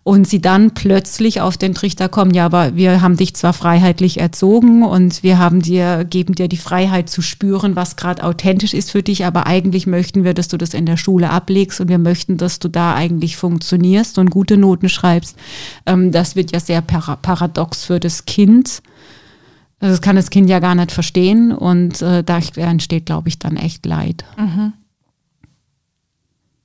Und 0.04 0.26
sie 0.26 0.40
dann 0.40 0.70
plötzlich 0.72 1.42
auf 1.42 1.58
den 1.58 1.74
Trichter 1.74 2.08
kommen, 2.08 2.32
ja, 2.32 2.46
aber 2.46 2.76
wir 2.76 3.02
haben 3.02 3.18
dich 3.18 3.34
zwar 3.34 3.52
freiheitlich 3.52 4.20
erzogen 4.20 4.82
und 4.82 5.22
wir 5.22 5.38
haben 5.38 5.60
dir, 5.60 6.06
geben 6.08 6.34
dir 6.34 6.48
die 6.48 6.56
Freiheit 6.56 7.10
zu 7.10 7.20
spüren, 7.20 7.76
was 7.76 7.96
gerade 7.96 8.22
authentisch 8.22 8.72
ist 8.72 8.90
für 8.90 9.02
dich, 9.02 9.26
aber 9.26 9.46
eigentlich 9.46 9.86
möchten 9.86 10.24
wir, 10.24 10.32
dass 10.32 10.48
du 10.48 10.56
das 10.56 10.72
in 10.72 10.86
der 10.86 10.96
Schule 10.96 11.28
ablegst 11.28 11.80
und 11.80 11.88
wir 11.88 11.98
möchten, 11.98 12.38
dass 12.38 12.58
du 12.58 12.68
da 12.68 12.94
eigentlich 12.94 13.36
funktionierst 13.36 14.16
und 14.16 14.30
gute 14.30 14.56
Noten 14.56 14.88
schreibst. 14.88 15.36
Ähm, 15.84 16.10
das 16.10 16.36
wird 16.36 16.52
ja 16.52 16.60
sehr 16.60 16.80
paradox 16.80 17.84
für 17.84 18.00
das 18.00 18.24
Kind 18.24 18.80
also 19.80 19.92
das 19.92 20.00
kann 20.00 20.16
das 20.16 20.30
Kind 20.30 20.50
ja 20.50 20.58
gar 20.58 20.74
nicht 20.74 20.92
verstehen 20.92 21.52
und 21.52 22.02
äh, 22.02 22.24
da 22.24 22.40
entsteht, 22.56 23.06
glaube 23.06 23.28
ich, 23.28 23.38
dann 23.38 23.56
echt 23.56 23.86
Leid. 23.86 24.24
Mhm. 24.36 24.72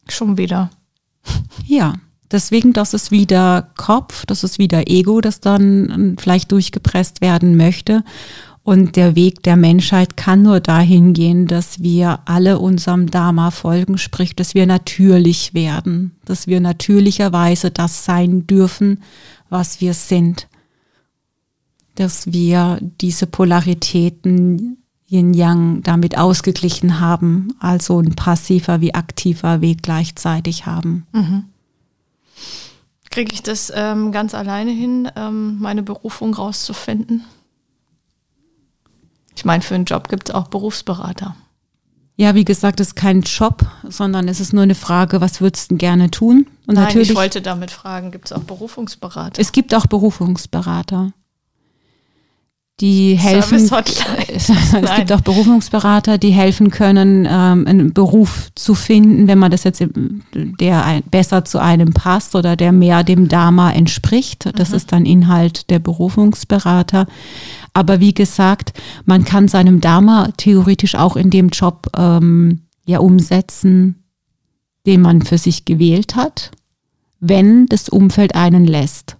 Schon 0.10 0.38
wieder. 0.38 0.72
Ja, 1.66 1.94
deswegen, 2.32 2.74
das 2.74 2.94
ist 2.94 3.12
wieder 3.12 3.70
Kopf, 3.78 4.26
das 4.26 4.44
ist 4.44 4.60
wieder 4.60 4.90
Ego, 4.90 5.22
das 5.22 5.40
dann 5.40 5.90
ähm, 5.90 6.18
vielleicht 6.20 6.52
durchgepresst 6.52 7.22
werden 7.22 7.56
möchte. 7.56 8.04
Und 8.64 8.96
der 8.96 9.16
Weg 9.16 9.44
der 9.44 9.58
Menschheit 9.58 10.16
kann 10.16 10.42
nur 10.42 10.62
dahin 10.62 11.14
gehen, 11.14 11.48
dass 11.48 11.84
wir 11.84 12.20
alle 12.26 12.60
unserem 12.60 13.12
Dharma 13.12 13.52
folgen, 13.52 13.98
sprich, 13.98 14.36
dass 14.36 14.56
wir 14.56 14.66
natürlich 14.66 15.54
werden, 15.54 16.16
dass 16.26 16.48
wir 16.48 16.62
natürlicherweise 16.62 17.72
das 17.72 18.06
sein 18.06 18.48
dürfen, 18.48 19.04
was 19.50 19.82
wir 19.82 19.94
sind 19.94 20.48
dass 21.96 22.32
wir 22.32 22.80
diese 22.82 23.28
Polaritäten 23.28 24.78
Yin-Yang 25.14 25.84
damit 25.84 26.18
ausgeglichen 26.18 27.00
haben, 27.00 27.56
also 27.60 28.00
ein 28.00 28.16
passiver 28.16 28.82
wie 28.82 28.96
aktiver 28.96 29.62
Weg 29.62 29.84
gleichzeitig 29.84 30.66
haben. 30.66 31.06
Mhm. 31.12 31.46
Kriege 33.12 33.32
ich 33.34 33.44
das 33.44 33.72
ähm, 33.76 34.12
ganz 34.12 34.34
alleine 34.34 34.72
hin, 34.72 35.10
ähm, 35.16 35.60
meine 35.60 35.84
Berufung 35.84 36.34
rauszufinden? 36.34 37.24
Ich 39.36 39.46
meine, 39.46 39.62
für 39.62 39.76
einen 39.76 39.86
Job 39.86 40.10
gibt 40.10 40.30
es 40.30 40.36
auch 40.36 40.48
Berufsberater. 40.48 41.36
Ja, 42.16 42.36
wie 42.36 42.46
gesagt, 42.46 42.80
es 42.80 42.90
ist 42.90 42.96
kein 42.96 43.22
Job, 43.22 43.66
sondern 43.88 44.28
es 44.28 44.40
ist 44.40 44.54
nur 44.54 44.64
eine 44.64 44.76
Frage, 44.76 45.22
was 45.22 45.42
würdest 45.42 45.72
du 45.72 45.78
gerne 45.78 46.12
tun? 46.12 46.48
Und 46.68 46.76
Nein, 46.76 46.86
natürlich, 46.86 47.10
ich 47.12 47.16
wollte 47.16 47.42
damit 47.42 47.72
fragen, 47.72 48.12
gibt 48.12 48.26
es 48.26 48.32
auch 48.34 48.44
Berufungsberater? 48.44 49.40
Es 49.42 49.52
gibt 49.52 49.74
auch 49.74 49.88
Berufungsberater 49.88 51.14
die 52.84 53.18
helfen. 53.18 53.60
es 54.28 54.52
gibt 54.98 55.14
auch 55.14 55.22
Berufungsberater, 55.22 56.18
die 56.18 56.32
helfen 56.32 56.70
können, 56.70 57.26
ähm, 57.26 57.66
einen 57.66 57.94
Beruf 57.94 58.50
zu 58.56 58.76
finden, 58.76 59.30
wenn 59.30 59.40
man 59.40 59.52
das 59.52 59.64
jetzt, 59.64 59.82
der 60.34 61.02
besser 61.10 61.46
zu 61.46 61.62
einem 61.62 61.94
passt 61.94 62.36
oder 62.36 62.58
der 62.58 62.74
mehr 62.74 63.06
dem 63.06 63.30
Dharma 63.30 63.72
entspricht. 63.72 64.50
Das 64.60 64.72
mhm. 64.72 64.76
ist 64.76 64.92
dann 64.92 65.06
Inhalt 65.06 65.70
der 65.70 65.80
Berufungsberater. 65.80 67.08
Aber 67.72 68.02
wie 68.02 68.14
gesagt, 68.14 68.74
man 69.06 69.24
kann 69.24 69.48
seinem 69.48 69.80
Dharma 69.80 70.34
theoretisch 70.36 70.96
auch 70.96 71.16
in 71.16 71.30
dem 71.30 71.50
Job 71.50 71.88
ähm, 71.96 72.64
ja 72.86 73.00
umsetzen, 73.00 74.04
den 74.86 75.00
man 75.00 75.22
für 75.22 75.38
sich 75.38 75.64
gewählt 75.64 76.18
hat, 76.18 76.52
wenn 77.22 77.66
das 77.68 77.88
Umfeld 77.88 78.36
einen 78.36 78.66
lässt. 78.66 79.16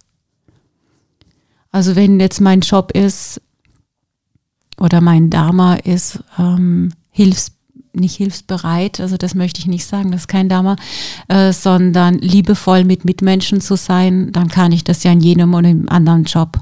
Also 1.72 1.96
wenn 1.96 2.20
jetzt 2.20 2.42
mein 2.42 2.60
Job 2.60 2.92
ist 2.92 3.40
oder 4.80 5.02
mein 5.02 5.30
Dharma 5.30 5.76
ist 5.76 6.24
ähm, 6.38 6.92
hilfs 7.12 7.52
nicht 7.96 8.16
hilfsbereit, 8.16 9.00
also 9.00 9.18
das 9.18 9.36
möchte 9.36 9.60
ich 9.60 9.68
nicht 9.68 9.86
sagen, 9.86 10.12
das 10.12 10.22
ist 10.22 10.28
kein 10.28 10.50
Dharma, 10.50 10.78
äh, 11.28 11.54
sondern 11.54 12.18
liebevoll 12.18 12.86
mit 12.86 13.06
Mitmenschen 13.06 13.62
zu 13.62 13.76
sein, 13.76 14.32
dann 14.32 14.48
kann 14.48 14.72
ich 14.72 14.84
das 14.84 15.04
ja 15.04 15.12
in 15.12 15.20
jedem 15.20 15.54
und 15.54 15.66
im 15.66 15.90
anderen 15.90 16.24
Job. 16.24 16.58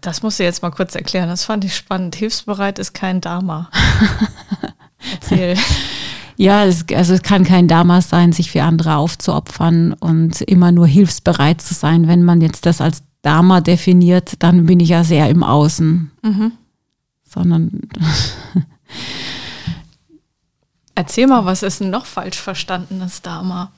Das 0.00 0.22
musst 0.22 0.40
du 0.40 0.44
jetzt 0.44 0.62
mal 0.62 0.70
kurz 0.70 0.94
erklären, 0.94 1.28
das 1.28 1.44
fand 1.44 1.64
ich 1.64 1.76
spannend. 1.76 2.16
Hilfsbereit 2.16 2.78
ist 2.78 2.92
kein 2.92 3.20
Dharma. 3.20 3.70
Erzähl. 5.20 5.56
Ja, 6.36 6.64
es, 6.64 6.86
also 6.94 7.14
es 7.14 7.22
kann 7.22 7.44
kein 7.44 7.68
Dharma 7.68 8.00
sein, 8.00 8.32
sich 8.32 8.50
für 8.50 8.62
andere 8.62 8.96
aufzuopfern 8.96 9.92
und 9.92 10.40
immer 10.40 10.72
nur 10.72 10.86
hilfsbereit 10.86 11.60
zu 11.60 11.74
sein. 11.74 12.08
Wenn 12.08 12.24
man 12.24 12.40
jetzt 12.40 12.66
das 12.66 12.80
als 12.80 13.04
Dharma 13.22 13.60
definiert, 13.60 14.34
dann 14.40 14.66
bin 14.66 14.80
ich 14.80 14.88
ja 14.88 15.04
sehr 15.04 15.28
im 15.28 15.44
Außen. 15.44 16.10
Mhm. 16.22 16.52
Sondern. 17.32 17.80
Erzähl 20.94 21.26
mal, 21.26 21.44
was 21.44 21.62
ist 21.62 21.80
denn 21.80 21.90
noch 21.90 22.06
falsch 22.06 22.38
verstandenes 22.38 23.22
Dharma? 23.22 23.72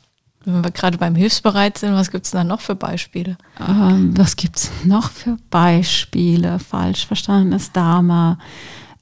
Wenn 0.45 0.63
wir 0.65 0.71
gerade 0.73 0.99
beim 0.99 1.15
Hilfsbereit 1.15 1.79
sind, 1.79 1.95
was 1.95 2.11
gibt 2.11 2.27
es 2.27 2.33
da 2.33 2.45
noch 2.45 2.61
für 2.61 2.75
Beispiele? 2.75 3.39
Ähm, 3.67 4.17
was 4.17 4.37
gibt 4.37 4.57
es 4.57 4.71
noch 4.85 5.11
für 5.11 5.37
Beispiele? 5.49 6.59
Falsch 6.59 7.07
verstandenes 7.07 7.73
Dharma. 7.73 8.39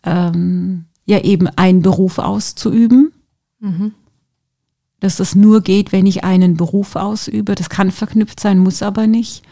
Ähm, 0.04 0.84
ja, 1.04 1.18
eben 1.20 1.48
einen 1.48 1.82
Beruf 1.82 2.18
auszuüben. 2.18 3.12
Mhm 3.60 3.94
dass 5.02 5.18
es 5.18 5.34
nur 5.34 5.62
geht, 5.62 5.90
wenn 5.90 6.06
ich 6.06 6.22
einen 6.22 6.56
Beruf 6.56 6.94
ausübe. 6.94 7.56
Das 7.56 7.68
kann 7.68 7.90
verknüpft 7.90 8.38
sein, 8.38 8.58
muss 8.58 8.82
aber 8.82 9.08
nicht. 9.08 9.42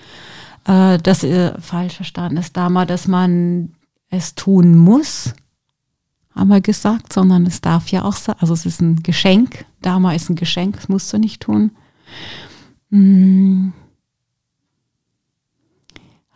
Äh, 0.65 0.99
das 0.99 1.25
äh, 1.25 1.61
falsch 1.61 1.97
verstanden 1.97 2.37
ist 2.37 2.57
damals, 2.57 2.89
dass 2.89 3.09
man 3.09 3.73
es 4.11 4.35
tun 4.35 4.77
muss, 4.77 5.33
haben 6.35 6.49
wir 6.49 6.61
gesagt, 6.61 7.13
sondern 7.13 7.47
es 7.47 7.61
darf 7.61 7.89
ja 7.89 8.05
auch 8.05 8.17
sein. 8.17 8.37
Also 8.39 8.55
es 8.55 8.67
ist 8.67 8.81
ein 8.81 9.03
Geschenk. 9.03 9.65
Dharma 9.83 10.15
ist 10.15 10.31
ein 10.31 10.37
Geschenk, 10.37 10.77
das 10.77 10.89
musst 10.89 11.13
du 11.13 11.19
nicht 11.19 11.43
tun. 11.43 11.73
Hm. 12.91 13.73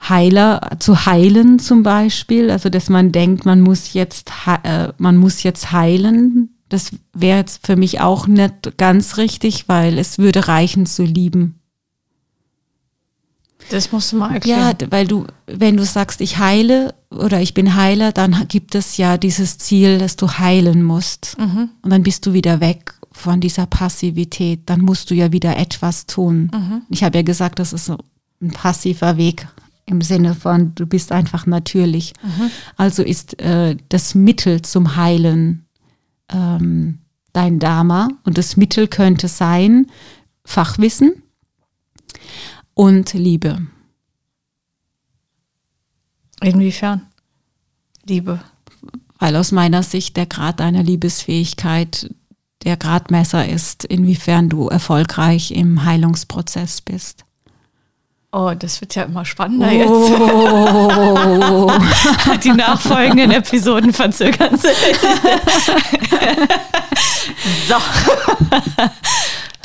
Heiler 0.08 0.76
zu 0.80 1.06
heilen 1.06 1.58
zum 1.58 1.82
Beispiel, 1.82 2.50
also 2.50 2.68
dass 2.68 2.90
man 2.90 3.10
denkt, 3.10 3.46
man 3.46 3.62
muss 3.62 3.94
jetzt, 3.94 4.30
äh, 4.62 4.88
man 4.98 5.16
muss 5.16 5.42
jetzt 5.42 5.72
heilen, 5.72 6.50
das 6.68 6.90
wäre 7.14 7.38
jetzt 7.38 7.66
für 7.66 7.76
mich 7.76 8.00
auch 8.00 8.26
nicht 8.26 8.76
ganz 8.76 9.16
richtig, 9.16 9.68
weil 9.68 9.98
es 9.98 10.18
würde 10.18 10.48
reichen 10.48 10.84
zu 10.84 11.04
lieben. 11.04 11.60
Das 13.70 13.92
musst 13.92 14.12
du 14.12 14.16
mal 14.16 14.34
erklären. 14.34 14.76
Ja, 14.80 14.86
weil 14.90 15.06
du, 15.06 15.26
wenn 15.46 15.76
du 15.76 15.84
sagst, 15.84 16.20
ich 16.20 16.38
heile 16.38 16.94
oder 17.10 17.40
ich 17.40 17.54
bin 17.54 17.74
Heiler, 17.74 18.12
dann 18.12 18.46
gibt 18.48 18.74
es 18.74 18.96
ja 18.96 19.16
dieses 19.16 19.58
Ziel, 19.58 19.98
dass 19.98 20.16
du 20.16 20.28
heilen 20.28 20.82
musst. 20.82 21.36
Mhm. 21.38 21.70
Und 21.82 21.90
dann 21.90 22.02
bist 22.02 22.26
du 22.26 22.32
wieder 22.32 22.60
weg 22.60 22.94
von 23.12 23.40
dieser 23.40 23.66
Passivität. 23.66 24.62
Dann 24.66 24.80
musst 24.80 25.10
du 25.10 25.14
ja 25.14 25.32
wieder 25.32 25.56
etwas 25.56 26.06
tun. 26.06 26.50
Mhm. 26.52 26.82
Ich 26.90 27.04
habe 27.04 27.18
ja 27.18 27.22
gesagt, 27.22 27.58
das 27.58 27.72
ist 27.72 27.90
ein 27.90 28.50
passiver 28.50 29.16
Weg 29.16 29.46
im 29.86 30.00
Sinne 30.00 30.34
von, 30.34 30.74
du 30.74 30.86
bist 30.86 31.12
einfach 31.12 31.46
natürlich. 31.46 32.12
Mhm. 32.22 32.50
Also 32.76 33.02
ist 33.02 33.40
äh, 33.40 33.76
das 33.88 34.14
Mittel 34.14 34.62
zum 34.62 34.96
Heilen 34.96 35.66
ähm, 36.32 36.98
dein 37.32 37.58
Dharma 37.58 38.08
und 38.24 38.38
das 38.38 38.56
Mittel 38.56 38.88
könnte 38.88 39.28
sein 39.28 39.86
Fachwissen 40.44 41.22
und 42.74 43.12
Liebe. 43.12 43.66
Inwiefern? 46.40 47.06
Liebe. 48.04 48.40
Weil 49.18 49.36
aus 49.36 49.52
meiner 49.52 49.82
Sicht 49.82 50.16
der 50.16 50.26
Grad 50.26 50.60
deiner 50.60 50.82
Liebesfähigkeit 50.82 52.10
der 52.64 52.76
Gradmesser 52.76 53.48
ist, 53.48 53.84
inwiefern 53.84 54.48
du 54.48 54.68
erfolgreich 54.68 55.52
im 55.52 55.84
Heilungsprozess 55.84 56.80
bist. 56.80 57.24
Oh, 58.32 58.52
das 58.58 58.80
wird 58.80 58.96
ja 58.96 59.04
immer 59.04 59.24
spannender 59.24 59.68
oh. 59.68 61.70
jetzt. 61.70 62.40
Die 62.44 62.52
nachfolgenden 62.52 63.30
Episoden 63.30 63.92
verzögern 63.92 64.58
sich. 64.58 64.76
so. 67.68 67.76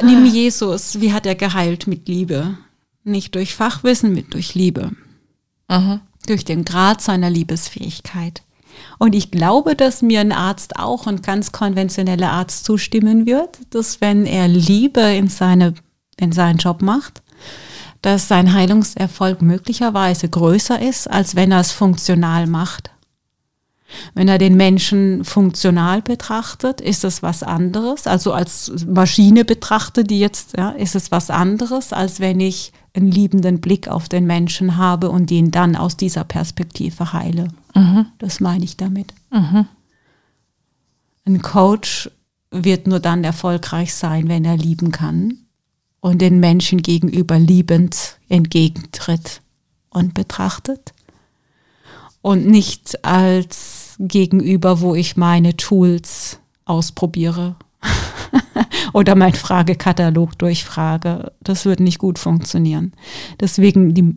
Nimm 0.05 0.26
Jesus, 0.26 1.01
wie 1.01 1.12
hat 1.12 1.26
er 1.26 1.34
geheilt 1.34 1.88
mit 1.88 2.07
Liebe? 2.07 2.60
Nicht 3.04 3.36
durch 3.36 3.56
Fachwissen, 3.56 4.14
mit 4.14 4.34
durch 4.34 4.56
Liebe. 4.56 4.91
Mhm. 5.70 6.02
Durch 6.28 6.45
den 6.45 6.66
Grad 6.66 7.02
seiner 7.02 7.30
Liebesfähigkeit. 7.30 8.43
Und 8.97 9.16
ich 9.16 9.32
glaube, 9.32 9.76
dass 9.76 10.02
mir 10.02 10.22
ein 10.22 10.32
Arzt 10.32 10.78
auch, 10.78 11.08
ein 11.08 11.22
ganz 11.22 11.52
konventioneller 11.52 12.32
Arzt 12.32 12.66
zustimmen 12.66 13.26
wird, 13.26 13.60
dass 13.72 14.02
wenn 14.02 14.26
er 14.26 14.47
Liebe 14.47 15.02
in, 15.02 15.28
seine, 15.28 15.74
in 16.18 16.32
seinen 16.32 16.58
Job 16.58 16.82
macht, 16.82 17.22
dass 18.02 18.28
sein 18.28 18.54
Heilungserfolg 18.54 19.41
möglicherweise 19.41 20.30
größer 20.30 20.82
ist, 20.82 21.10
als 21.10 21.36
wenn 21.36 21.52
er 21.52 21.60
es 21.60 21.72
funktional 21.72 22.47
macht. 22.47 22.91
Wenn 24.14 24.28
er 24.28 24.38
den 24.38 24.56
Menschen 24.56 25.24
funktional 25.24 26.02
betrachtet, 26.02 26.82
ist 26.82 27.04
es 27.04 27.24
was 27.24 27.44
anderes. 27.44 28.08
Also 28.08 28.34
als 28.34 28.86
Maschine 28.86 29.46
betrachtet, 29.46 30.10
die 30.10 30.20
jetzt, 30.20 30.58
ja, 30.58 30.72
ist 30.72 30.96
es 30.96 31.12
was 31.12 31.30
anderes, 31.30 31.94
als 31.94 32.20
wenn 32.20 32.40
ich 32.40 32.72
einen 32.94 33.12
liebenden 33.12 33.62
Blick 33.62 33.88
auf 33.88 34.10
den 34.10 34.26
Menschen 34.26 34.78
habe 34.78 35.10
und 35.10 35.32
ihn 35.32 35.52
dann 35.52 35.76
aus 35.76 35.98
dieser 35.98 36.24
Perspektive 36.24 37.14
heile. 37.14 37.50
Mhm. 37.76 38.08
Das 38.18 38.40
meine 38.40 38.64
ich 38.64 38.78
damit. 38.78 39.14
Mhm. 39.32 39.68
Ein 41.26 41.42
Coach 41.42 42.10
wird 42.52 42.88
nur 42.88 43.00
dann 43.00 43.24
erfolgreich 43.24 43.94
sein, 43.94 44.28
wenn 44.28 44.46
er 44.46 44.58
lieben 44.58 44.92
kann 44.92 45.38
und 46.00 46.20
den 46.20 46.40
Menschen 46.40 46.82
gegenüber 46.82 47.38
liebend 47.38 48.18
entgegentritt 48.28 49.42
und 49.90 50.14
betrachtet 50.14 50.94
und 52.22 52.45
nicht 52.47 53.03
als 53.05 53.95
Gegenüber, 53.99 54.82
wo 54.82 54.95
ich 54.95 55.17
meine 55.17 55.57
Tools 55.57 56.39
ausprobiere 56.65 57.55
oder 58.93 59.15
mein 59.15 59.34
Fragekatalog 59.34 60.38
durchfrage. 60.38 61.32
Das 61.41 61.65
wird 61.65 61.80
nicht 61.80 61.99
gut 61.99 62.20
funktionieren. 62.20 62.93
Deswegen 63.39 63.93
die, 63.93 64.15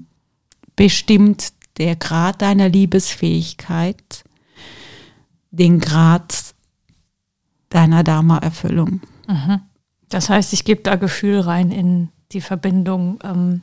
bestimmt 0.76 1.52
der 1.78 1.96
Grad 1.96 2.42
deiner 2.42 2.68
Liebesfähigkeit 2.68 4.24
den 5.50 5.80
Grad 5.80 6.54
deiner 7.68 8.02
Dharma-Erfüllung. 8.02 9.00
Mhm. 9.28 9.60
Das 10.08 10.28
heißt, 10.28 10.52
ich 10.52 10.64
gebe 10.64 10.82
da 10.82 10.96
Gefühl 10.96 11.40
rein 11.40 11.70
in 11.70 12.08
die 12.32 12.40
Verbindung, 12.40 13.18
ähm, 13.22 13.62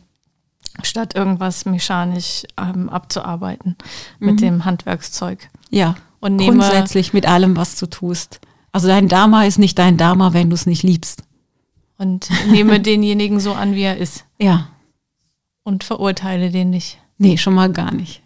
statt 0.84 1.16
irgendwas 1.16 1.66
mechanisch 1.66 2.44
ähm, 2.58 2.90
abzuarbeiten 2.90 3.76
mit 4.20 4.36
mhm. 4.36 4.38
dem 4.38 4.66
Handwerkszeug. 4.66 5.50
Ja, 5.70 5.96
und 6.20 6.36
nehme, 6.36 6.58
grundsätzlich 6.58 7.14
mit 7.14 7.28
allem, 7.28 7.56
was 7.56 7.78
du 7.78 7.86
tust. 7.86 8.40
Also 8.72 8.88
dein 8.88 9.08
Dharma 9.08 9.46
ist 9.46 9.58
nicht 9.58 9.80
dein 9.80 9.98
Dharma, 9.98 10.34
wenn 10.34 10.50
du 10.50 10.56
es 10.56 10.66
nicht 10.66 10.84
liebst. 10.84 11.24
Und 11.98 12.30
nehme 12.50 12.80
denjenigen 12.80 13.40
so 13.40 13.54
an, 13.54 13.76
wie 13.76 13.84
er 13.84 13.98
ist. 13.98 14.26
Ja. 14.38 14.70
Und 15.64 15.84
verurteile 15.84 16.52
den 16.52 16.70
nicht. 16.70 17.00
Nee, 17.18 17.38
schon 17.38 17.54
mal 17.54 17.72
gar 17.72 17.94
nicht. 17.94 18.22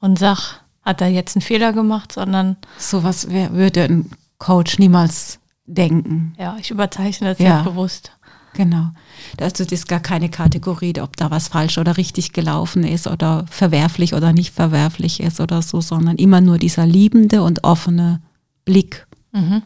Und 0.00 0.18
sag, 0.18 0.60
hat 0.82 1.00
er 1.00 1.08
jetzt 1.08 1.36
einen 1.36 1.42
Fehler 1.42 1.72
gemacht, 1.72 2.12
sondern. 2.12 2.56
Sowas 2.78 3.30
würde 3.30 3.84
ein 3.84 4.10
Coach 4.38 4.78
niemals 4.78 5.40
denken. 5.64 6.34
Ja, 6.38 6.56
ich 6.60 6.70
überzeichne 6.70 7.30
das 7.30 7.38
ja 7.38 7.62
bewusst. 7.62 8.12
Genau. 8.56 8.90
Also 9.38 9.64
das 9.64 9.72
ist 9.72 9.88
gar 9.88 10.00
keine 10.00 10.28
Kategorie, 10.28 10.94
ob 11.00 11.16
da 11.16 11.30
was 11.30 11.48
falsch 11.48 11.78
oder 11.78 11.96
richtig 11.96 12.32
gelaufen 12.32 12.84
ist 12.84 13.06
oder 13.06 13.44
verwerflich 13.50 14.14
oder 14.14 14.32
nicht 14.32 14.54
verwerflich 14.54 15.20
ist 15.20 15.40
oder 15.40 15.62
so, 15.62 15.80
sondern 15.80 16.16
immer 16.16 16.40
nur 16.40 16.58
dieser 16.58 16.86
liebende 16.86 17.42
und 17.42 17.64
offene 17.64 18.20
Blick 18.64 19.06
Mhm. 19.36 19.62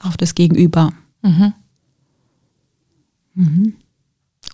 Auf 0.00 0.16
das 0.16 0.34
Gegenüber. 0.34 0.92
Mhm. 1.20 1.52
Mhm. 3.34 3.74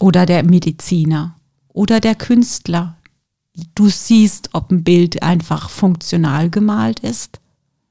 Oder 0.00 0.26
der 0.26 0.42
Mediziner 0.42 1.36
oder 1.68 2.00
der 2.00 2.14
Künstler. 2.14 2.96
Du 3.74 3.88
siehst, 3.88 4.50
ob 4.52 4.70
ein 4.70 4.84
Bild 4.84 5.22
einfach 5.22 5.70
funktional 5.70 6.50
gemalt 6.50 7.00
ist 7.00 7.40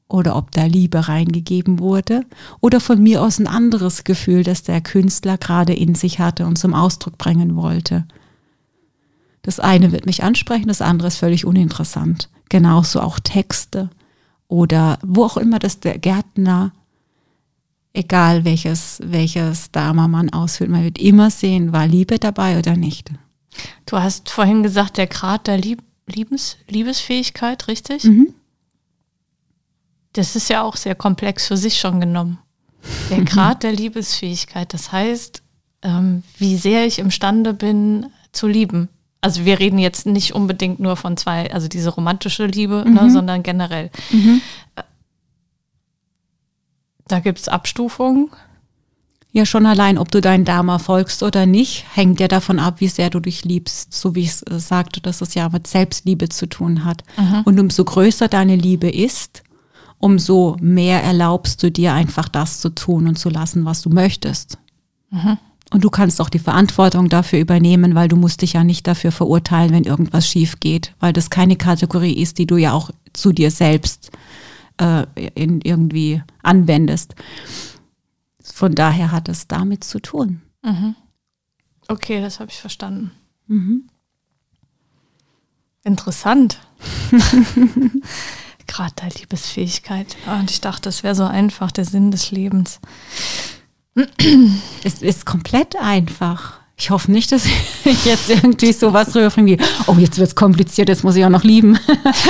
oder 0.09 0.35
ob 0.35 0.51
da 0.51 0.65
Liebe 0.65 1.07
reingegeben 1.07 1.79
wurde 1.79 2.21
oder 2.61 2.79
von 2.79 3.01
mir 3.01 3.21
aus 3.21 3.39
ein 3.39 3.47
anderes 3.47 4.03
Gefühl, 4.03 4.43
das 4.43 4.63
der 4.63 4.81
Künstler 4.81 5.37
gerade 5.37 5.73
in 5.73 5.95
sich 5.95 6.19
hatte 6.19 6.45
und 6.45 6.57
zum 6.57 6.73
Ausdruck 6.73 7.17
bringen 7.17 7.55
wollte. 7.55 8.05
Das 9.41 9.59
eine 9.59 9.91
wird 9.91 10.05
mich 10.05 10.23
ansprechen, 10.23 10.67
das 10.67 10.81
andere 10.81 11.07
ist 11.07 11.17
völlig 11.17 11.45
uninteressant. 11.45 12.29
Genauso 12.49 13.01
auch 13.01 13.19
Texte 13.19 13.89
oder 14.47 14.99
wo 15.03 15.23
auch 15.23 15.37
immer 15.37 15.59
das 15.59 15.79
der 15.79 15.97
Gärtner, 15.97 16.71
egal 17.93 18.45
welches, 18.45 18.99
welches 19.03 19.71
Dama 19.71 20.07
man 20.07 20.29
ausführt, 20.29 20.69
man 20.69 20.83
wird 20.83 20.99
immer 20.99 21.29
sehen, 21.29 21.73
war 21.73 21.87
Liebe 21.87 22.19
dabei 22.19 22.57
oder 22.57 22.77
nicht. 22.77 23.11
Du 23.85 23.97
hast 23.97 24.29
vorhin 24.29 24.63
gesagt, 24.63 24.97
der 24.97 25.07
Grad 25.07 25.47
der 25.47 25.57
Lieb 25.57 25.81
Liebes 26.09 26.55
Liebesfähigkeit, 26.69 27.67
richtig? 27.67 28.05
Mhm. 28.05 28.33
Das 30.17 30.35
ist 30.35 30.49
ja 30.49 30.63
auch 30.63 30.75
sehr 30.75 30.95
komplex 30.95 31.47
für 31.47 31.57
sich 31.57 31.79
schon 31.79 31.99
genommen. 31.99 32.39
Der 33.11 33.21
Grad 33.25 33.63
der 33.63 33.71
Liebesfähigkeit, 33.71 34.73
das 34.73 34.91
heißt, 34.91 35.43
ähm, 35.83 36.23
wie 36.37 36.57
sehr 36.57 36.85
ich 36.87 36.97
imstande 36.97 37.53
bin 37.53 38.07
zu 38.31 38.47
lieben. 38.47 38.89
Also 39.21 39.45
wir 39.45 39.59
reden 39.59 39.77
jetzt 39.77 40.05
nicht 40.05 40.33
unbedingt 40.33 40.79
nur 40.79 40.95
von 40.95 41.17
zwei, 41.17 41.51
also 41.53 41.67
diese 41.67 41.89
romantische 41.89 42.47
Liebe, 42.47 42.83
ne, 42.85 42.89
mhm. 42.89 42.95
ne, 42.95 43.11
sondern 43.11 43.43
generell. 43.43 43.91
Mhm. 44.11 44.41
Da 47.07 47.19
gibt 47.19 47.39
es 47.39 47.47
Abstufungen. 47.47 48.31
Ja, 49.33 49.45
schon 49.45 49.67
allein, 49.67 49.99
ob 49.99 50.09
du 50.09 50.19
deinen 50.19 50.45
Dharma 50.45 50.79
folgst 50.79 51.21
oder 51.21 51.45
nicht, 51.45 51.85
hängt 51.93 52.19
ja 52.19 52.27
davon 52.27 52.59
ab, 52.59 52.79
wie 52.79 52.87
sehr 52.87 53.11
du 53.11 53.19
dich 53.19 53.45
liebst. 53.45 53.93
So 53.93 54.15
wie 54.15 54.21
ich 54.21 54.29
es 54.29 54.41
äh, 54.43 54.59
sagte, 54.59 54.99
dass 54.99 55.21
es 55.21 55.35
ja 55.35 55.47
mit 55.49 55.67
Selbstliebe 55.67 56.29
zu 56.29 56.47
tun 56.47 56.85
hat. 56.85 57.03
Mhm. 57.17 57.41
Und 57.45 57.59
umso 57.59 57.83
größer 57.85 58.29
deine 58.29 58.55
Liebe 58.55 58.89
ist, 58.89 59.43
umso 59.99 60.57
mehr 60.59 61.03
erlaubst 61.03 61.61
du 61.63 61.71
dir 61.71 61.93
einfach 61.93 62.29
das 62.29 62.59
zu 62.59 62.69
tun 62.69 63.07
und 63.07 63.17
zu 63.17 63.29
lassen, 63.29 63.65
was 63.65 63.81
du 63.81 63.89
möchtest. 63.89 64.57
Mhm. 65.09 65.37
Und 65.71 65.83
du 65.83 65.89
kannst 65.89 66.21
auch 66.21 66.29
die 66.29 66.39
Verantwortung 66.39 67.09
dafür 67.09 67.39
übernehmen, 67.39 67.93
weil 67.93 68.07
du 68.07 68.15
musst 68.15 68.41
dich 68.41 68.53
ja 68.53 68.63
nicht 68.63 68.87
dafür 68.87 69.11
verurteilen, 69.11 69.71
wenn 69.71 69.83
irgendwas 69.83 70.27
schief 70.27 70.59
geht, 70.59 70.93
weil 70.99 71.11
das 71.11 71.29
keine 71.29 71.57
Kategorie 71.57 72.21
ist, 72.21 72.37
die 72.37 72.45
du 72.45 72.55
ja 72.55 72.71
auch 72.71 72.89
zu 73.11 73.33
dir 73.33 73.51
selbst 73.51 74.11
äh, 74.77 75.05
in 75.35 75.59
irgendwie 75.61 76.23
anwendest. 76.41 77.15
Von 78.41 78.75
daher 78.75 79.11
hat 79.11 79.27
es 79.27 79.47
damit 79.47 79.83
zu 79.83 79.99
tun. 79.99 80.41
Mhm. 80.63 80.95
Okay, 81.89 82.21
das 82.21 82.39
habe 82.39 82.49
ich 82.49 82.59
verstanden. 82.59 83.11
Mhm. 83.47 83.89
Interessant. 85.83 86.59
Gerade 88.67 88.93
der 89.01 89.09
Liebesfähigkeit. 89.19 90.15
Und 90.39 90.51
ich 90.51 90.61
dachte, 90.61 90.83
das 90.83 91.03
wäre 91.03 91.15
so 91.15 91.23
einfach, 91.23 91.71
der 91.71 91.85
Sinn 91.85 92.11
des 92.11 92.31
Lebens. 92.31 92.79
es 94.83 95.01
ist 95.01 95.25
komplett 95.25 95.75
einfach. 95.77 96.59
Ich 96.79 96.91
hoffe 96.91 97.11
nicht, 97.11 97.31
dass 97.31 97.45
ich 97.85 98.05
jetzt 98.05 98.29
irgendwie 98.29 98.71
sowas 98.71 99.15
rüberbringe 99.15 99.57
wie, 99.57 99.63
oh, 99.87 99.95
jetzt 99.97 100.19
wird 100.19 100.29
es 100.29 100.35
kompliziert, 100.35 100.89
jetzt 100.89 101.03
muss 101.03 101.15
ich 101.15 101.25
auch 101.25 101.29
noch 101.29 101.43
lieben. 101.43 101.79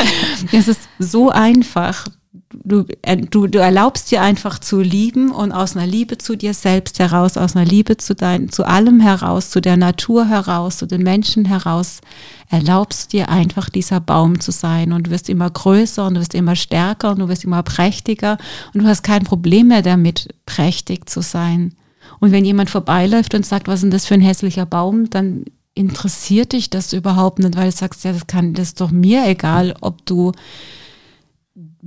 es 0.54 0.70
ist 0.70 0.82
so 1.00 1.30
einfach 1.30 2.08
du, 2.54 2.86
äh, 3.02 3.18
du, 3.18 3.48
du 3.48 3.60
erlaubst 3.60 4.12
dir 4.12 4.22
einfach 4.22 4.60
zu 4.60 4.80
lieben 4.80 5.32
und 5.32 5.52
aus 5.52 5.76
einer 5.76 5.88
Liebe 5.88 6.18
zu 6.18 6.36
dir 6.36 6.54
selbst 6.54 7.00
heraus, 7.00 7.38
aus 7.38 7.56
einer 7.56 7.66
Liebe 7.66 7.98
zu 7.98 8.16
dein, 8.16 8.50
zu 8.50 8.66
allem 8.66 9.00
heraus, 9.00 9.50
zu 9.50 9.62
der 9.62 9.78
Natur 9.78 10.28
heraus, 10.28 10.78
zu 10.78 10.86
den 10.86 11.04
Menschen 11.04 11.46
heraus, 11.46 12.02
erlaubst 12.50 13.14
dir 13.14 13.30
einfach 13.30 13.70
dieser 13.70 14.00
Baum 14.00 14.40
zu 14.40 14.52
sein 14.52 14.94
und 14.94 15.08
du 15.08 15.12
wirst 15.12 15.30
immer 15.30 15.50
größer 15.50 16.08
und 16.08 16.16
du 16.16 16.22
wirst 16.22 16.36
immer 16.36 16.56
stärker 16.56 17.12
und 17.12 17.20
du 17.20 17.28
wirst 17.28 17.44
immer 17.44 17.64
prächtiger 17.64 18.38
und 18.74 18.84
du 18.84 18.88
hast 18.88 19.04
kein 19.04 19.24
Problem 19.24 19.68
mehr 19.68 19.82
damit, 19.82 20.30
prächtig 20.46 21.10
zu 21.10 21.22
sein. 21.22 21.74
Und 22.20 22.32
wenn 22.32 22.46
jemand 22.46 22.70
vorbeiläuft 22.70 23.34
und 23.36 23.46
sagt, 23.46 23.68
was 23.68 23.76
ist 23.76 23.84
denn 23.84 23.92
das 23.92 24.06
für 24.06 24.14
ein 24.14 24.22
hässlicher 24.22 24.66
Baum, 24.66 25.10
dann 25.10 25.44
interessiert 25.74 26.54
dich 26.54 26.70
das 26.70 26.94
überhaupt 26.94 27.40
nicht, 27.40 27.56
weil 27.56 27.70
du 27.70 27.76
sagst, 27.76 28.04
ja, 28.04 28.12
das 28.12 28.26
kann, 28.26 28.54
das 28.54 28.70
ist 28.70 28.82
doch 28.82 28.90
mir 28.90 29.28
egal, 29.28 29.76
ob 29.82 30.06
du 30.06 30.32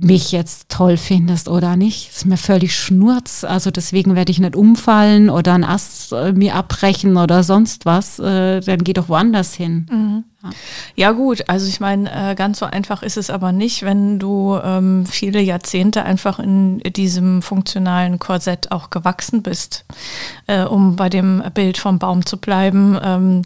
mich 0.03 0.31
jetzt 0.31 0.69
toll 0.69 0.97
findest 0.97 1.47
oder 1.47 1.75
nicht. 1.75 2.09
Ist 2.11 2.25
mir 2.25 2.37
völlig 2.37 2.75
schnurz. 2.75 3.43
Also 3.43 3.71
deswegen 3.71 4.15
werde 4.15 4.31
ich 4.31 4.39
nicht 4.39 4.55
umfallen 4.55 5.29
oder 5.29 5.53
einen 5.53 5.63
Ast 5.63 6.11
äh, 6.11 6.33
mir 6.33 6.55
abbrechen 6.55 7.17
oder 7.17 7.43
sonst 7.43 7.85
was. 7.85 8.19
Äh, 8.19 8.61
dann 8.61 8.83
geh 8.83 8.93
doch 8.93 9.09
woanders 9.09 9.53
hin. 9.53 9.85
Mhm. 9.91 10.23
Ja. 10.95 11.11
gut, 11.11 11.47
also 11.49 11.67
ich 11.67 11.79
meine, 11.79 12.31
äh, 12.31 12.35
ganz 12.35 12.59
so 12.59 12.65
einfach 12.65 13.03
ist 13.03 13.17
es 13.17 13.29
aber 13.29 13.51
nicht, 13.51 13.83
wenn 13.83 14.17
du 14.17 14.57
ähm, 14.63 15.05
viele 15.05 15.39
Jahrzehnte 15.39 16.03
einfach 16.03 16.39
in 16.39 16.79
diesem 16.79 17.43
funktionalen 17.43 18.17
Korsett 18.17 18.71
auch 18.71 18.89
gewachsen 18.89 19.43
bist, 19.43 19.85
äh, 20.47 20.63
um 20.63 20.95
bei 20.95 21.09
dem 21.09 21.43
Bild 21.53 21.77
vom 21.77 21.99
Baum 21.99 22.25
zu 22.25 22.37
bleiben, 22.37 22.97
ähm, 23.03 23.43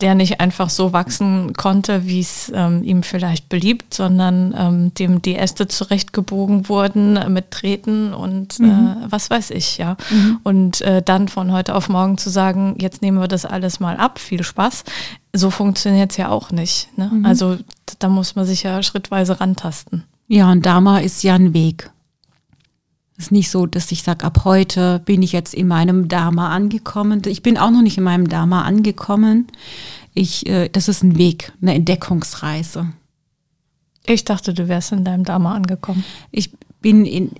der 0.00 0.14
nicht 0.14 0.40
einfach 0.40 0.70
so 0.70 0.92
wachsen 0.92 1.52
konnte, 1.54 2.06
wie 2.06 2.20
es 2.20 2.50
ähm, 2.54 2.82
ihm 2.82 3.02
vielleicht 3.02 3.48
beliebt, 3.48 3.94
sondern 3.94 4.54
ähm, 4.56 4.94
dem 4.94 5.22
die 5.22 5.36
Äste 5.36 5.68
zurechtgebogen 5.68 6.68
wurden 6.68 7.16
äh, 7.16 7.28
mit 7.28 7.50
Treten 7.50 8.12
und 8.12 8.60
äh, 8.60 8.64
mhm. 8.64 8.96
was 9.08 9.30
weiß 9.30 9.50
ich, 9.50 9.78
ja. 9.78 9.96
Mhm. 10.10 10.40
Und 10.42 10.80
äh, 10.82 11.02
dann 11.02 11.28
von 11.28 11.52
heute 11.52 11.74
auf 11.74 11.88
morgen 11.88 12.18
zu 12.18 12.30
sagen, 12.30 12.76
jetzt 12.78 13.02
nehmen 13.02 13.18
wir 13.18 13.28
das 13.28 13.44
alles 13.44 13.80
mal 13.80 13.96
ab, 13.96 14.18
viel 14.18 14.42
Spaß, 14.42 14.84
so 15.32 15.50
funktioniert 15.50 16.10
es 16.12 16.16
ja 16.16 16.28
auch 16.28 16.50
nicht. 16.50 16.88
Ne? 16.96 17.10
Mhm. 17.12 17.26
Also 17.26 17.58
da 17.98 18.08
muss 18.08 18.36
man 18.36 18.44
sich 18.44 18.62
ja 18.62 18.82
schrittweise 18.82 19.40
rantasten. 19.40 20.04
Ja, 20.28 20.50
und 20.50 20.64
Dharma 20.64 20.98
ist 20.98 21.22
ja 21.22 21.34
ein 21.34 21.52
Weg. 21.52 21.90
Es 23.16 23.26
ist 23.26 23.32
nicht 23.32 23.50
so, 23.50 23.66
dass 23.66 23.92
ich 23.92 24.02
sage, 24.02 24.24
ab 24.24 24.44
heute 24.44 25.00
bin 25.04 25.22
ich 25.22 25.32
jetzt 25.32 25.54
in 25.54 25.68
meinem 25.68 26.08
Dharma 26.08 26.50
angekommen. 26.50 27.22
Ich 27.26 27.42
bin 27.42 27.58
auch 27.58 27.70
noch 27.70 27.82
nicht 27.82 27.96
in 27.96 28.04
meinem 28.04 28.28
Dharma 28.28 28.62
angekommen. 28.62 29.46
Ich, 30.14 30.46
äh, 30.46 30.68
das 30.68 30.88
ist 30.88 31.04
ein 31.04 31.16
Weg, 31.16 31.52
eine 31.62 31.74
Entdeckungsreise. 31.74 32.92
Ich 34.06 34.24
dachte, 34.24 34.52
du 34.52 34.68
wärst 34.68 34.92
in 34.92 35.04
deinem 35.04 35.24
Dharma 35.24 35.54
angekommen. 35.54 36.04
Ich 36.30 36.50
bin 36.80 37.06
in, 37.06 37.30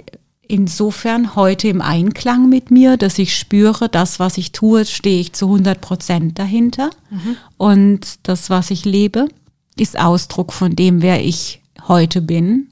insofern 0.47 1.35
heute 1.35 1.69
im 1.69 1.83
Einklang 1.83 2.49
mit 2.49 2.71
mir, 2.71 2.97
dass 2.97 3.19
ich 3.19 3.37
spüre, 3.37 3.89
das, 3.89 4.19
was 4.19 4.39
ich 4.39 4.53
tue, 4.53 4.85
stehe 4.85 5.21
ich 5.21 5.33
zu 5.33 5.47
100 5.47 5.81
Prozent 5.81 6.39
dahinter. 6.39 6.91
Mhm. 7.11 7.37
Und 7.57 8.29
das, 8.29 8.49
was 8.49 8.71
ich 8.71 8.85
lebe, 8.85 9.29
ist 9.77 9.99
Ausdruck 9.99 10.53
von 10.53 10.77
dem, 10.77 11.03
wer 11.03 11.25
ich 11.25 11.61
heute 11.89 12.23
bin. 12.23 12.69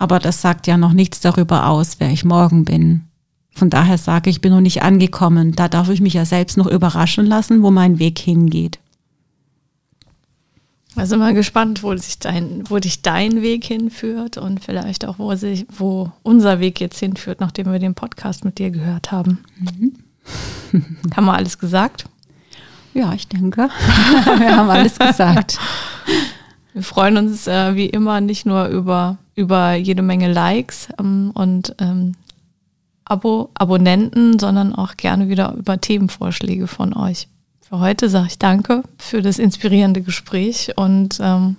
Aber 0.00 0.18
das 0.18 0.40
sagt 0.40 0.66
ja 0.66 0.78
noch 0.78 0.94
nichts 0.94 1.20
darüber 1.20 1.66
aus, 1.66 2.00
wer 2.00 2.10
ich 2.10 2.24
morgen 2.24 2.64
bin. 2.64 3.02
Von 3.52 3.68
daher 3.68 3.98
sage 3.98 4.30
ich, 4.30 4.36
ich 4.36 4.40
bin 4.40 4.50
noch 4.50 4.62
nicht 4.62 4.82
angekommen. 4.82 5.52
Da 5.54 5.68
darf 5.68 5.90
ich 5.90 6.00
mich 6.00 6.14
ja 6.14 6.24
selbst 6.24 6.56
noch 6.56 6.66
überraschen 6.66 7.26
lassen, 7.26 7.62
wo 7.62 7.70
mein 7.70 7.98
Weg 7.98 8.18
hingeht. 8.18 8.78
Also 10.96 11.18
mal 11.18 11.34
gespannt, 11.34 11.82
wo, 11.82 11.94
sich 11.96 12.18
dein, 12.18 12.64
wo 12.70 12.78
dich 12.78 13.02
dein 13.02 13.42
Weg 13.42 13.64
hinführt 13.64 14.38
und 14.38 14.64
vielleicht 14.64 15.04
auch, 15.04 15.18
wo, 15.18 15.34
sich, 15.34 15.66
wo 15.68 16.10
unser 16.22 16.60
Weg 16.60 16.80
jetzt 16.80 16.98
hinführt, 16.98 17.40
nachdem 17.40 17.70
wir 17.70 17.78
den 17.78 17.94
Podcast 17.94 18.46
mit 18.46 18.58
dir 18.58 18.70
gehört 18.70 19.12
haben. 19.12 19.40
Mhm. 19.58 19.96
haben 21.14 21.26
wir 21.26 21.34
alles 21.34 21.58
gesagt? 21.58 22.06
Ja, 22.94 23.12
ich 23.12 23.28
denke. 23.28 23.68
wir 24.38 24.56
haben 24.56 24.70
alles 24.70 24.98
gesagt. 24.98 25.58
Wir 26.72 26.82
freuen 26.82 27.18
uns 27.18 27.46
äh, 27.46 27.74
wie 27.74 27.86
immer 27.86 28.22
nicht 28.22 28.46
nur 28.46 28.66
über, 28.68 29.18
über 29.40 29.74
jede 29.74 30.02
Menge 30.02 30.30
Likes 30.32 30.88
ähm, 30.98 31.32
und 31.34 31.74
ähm, 31.80 32.14
Abo, 33.04 33.50
Abonnenten, 33.54 34.38
sondern 34.38 34.74
auch 34.74 34.96
gerne 34.96 35.28
wieder 35.28 35.54
über 35.54 35.80
Themenvorschläge 35.80 36.66
von 36.68 36.94
euch. 36.94 37.26
Für 37.60 37.80
heute 37.80 38.08
sage 38.08 38.28
ich 38.28 38.38
danke 38.38 38.82
für 38.98 39.22
das 39.22 39.38
inspirierende 39.38 40.02
Gespräch 40.02 40.72
und 40.76 41.18
ähm, 41.20 41.56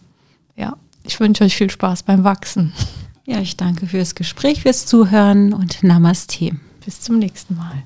ja, 0.55 0.77
ich 1.03 1.19
wünsche 1.19 1.43
euch 1.43 1.55
viel 1.55 1.69
Spaß 1.69 2.03
beim 2.03 2.23
Wachsen. 2.23 2.71
Ja, 3.25 3.39
ich 3.39 3.57
danke 3.57 3.88
fürs 3.88 4.15
Gespräch, 4.15 4.61
fürs 4.61 4.86
Zuhören 4.86 5.53
und 5.53 5.84
Namaste. 5.84 6.51
Bis 6.84 7.01
zum 7.01 7.19
nächsten 7.19 7.55
Mal. 7.55 7.84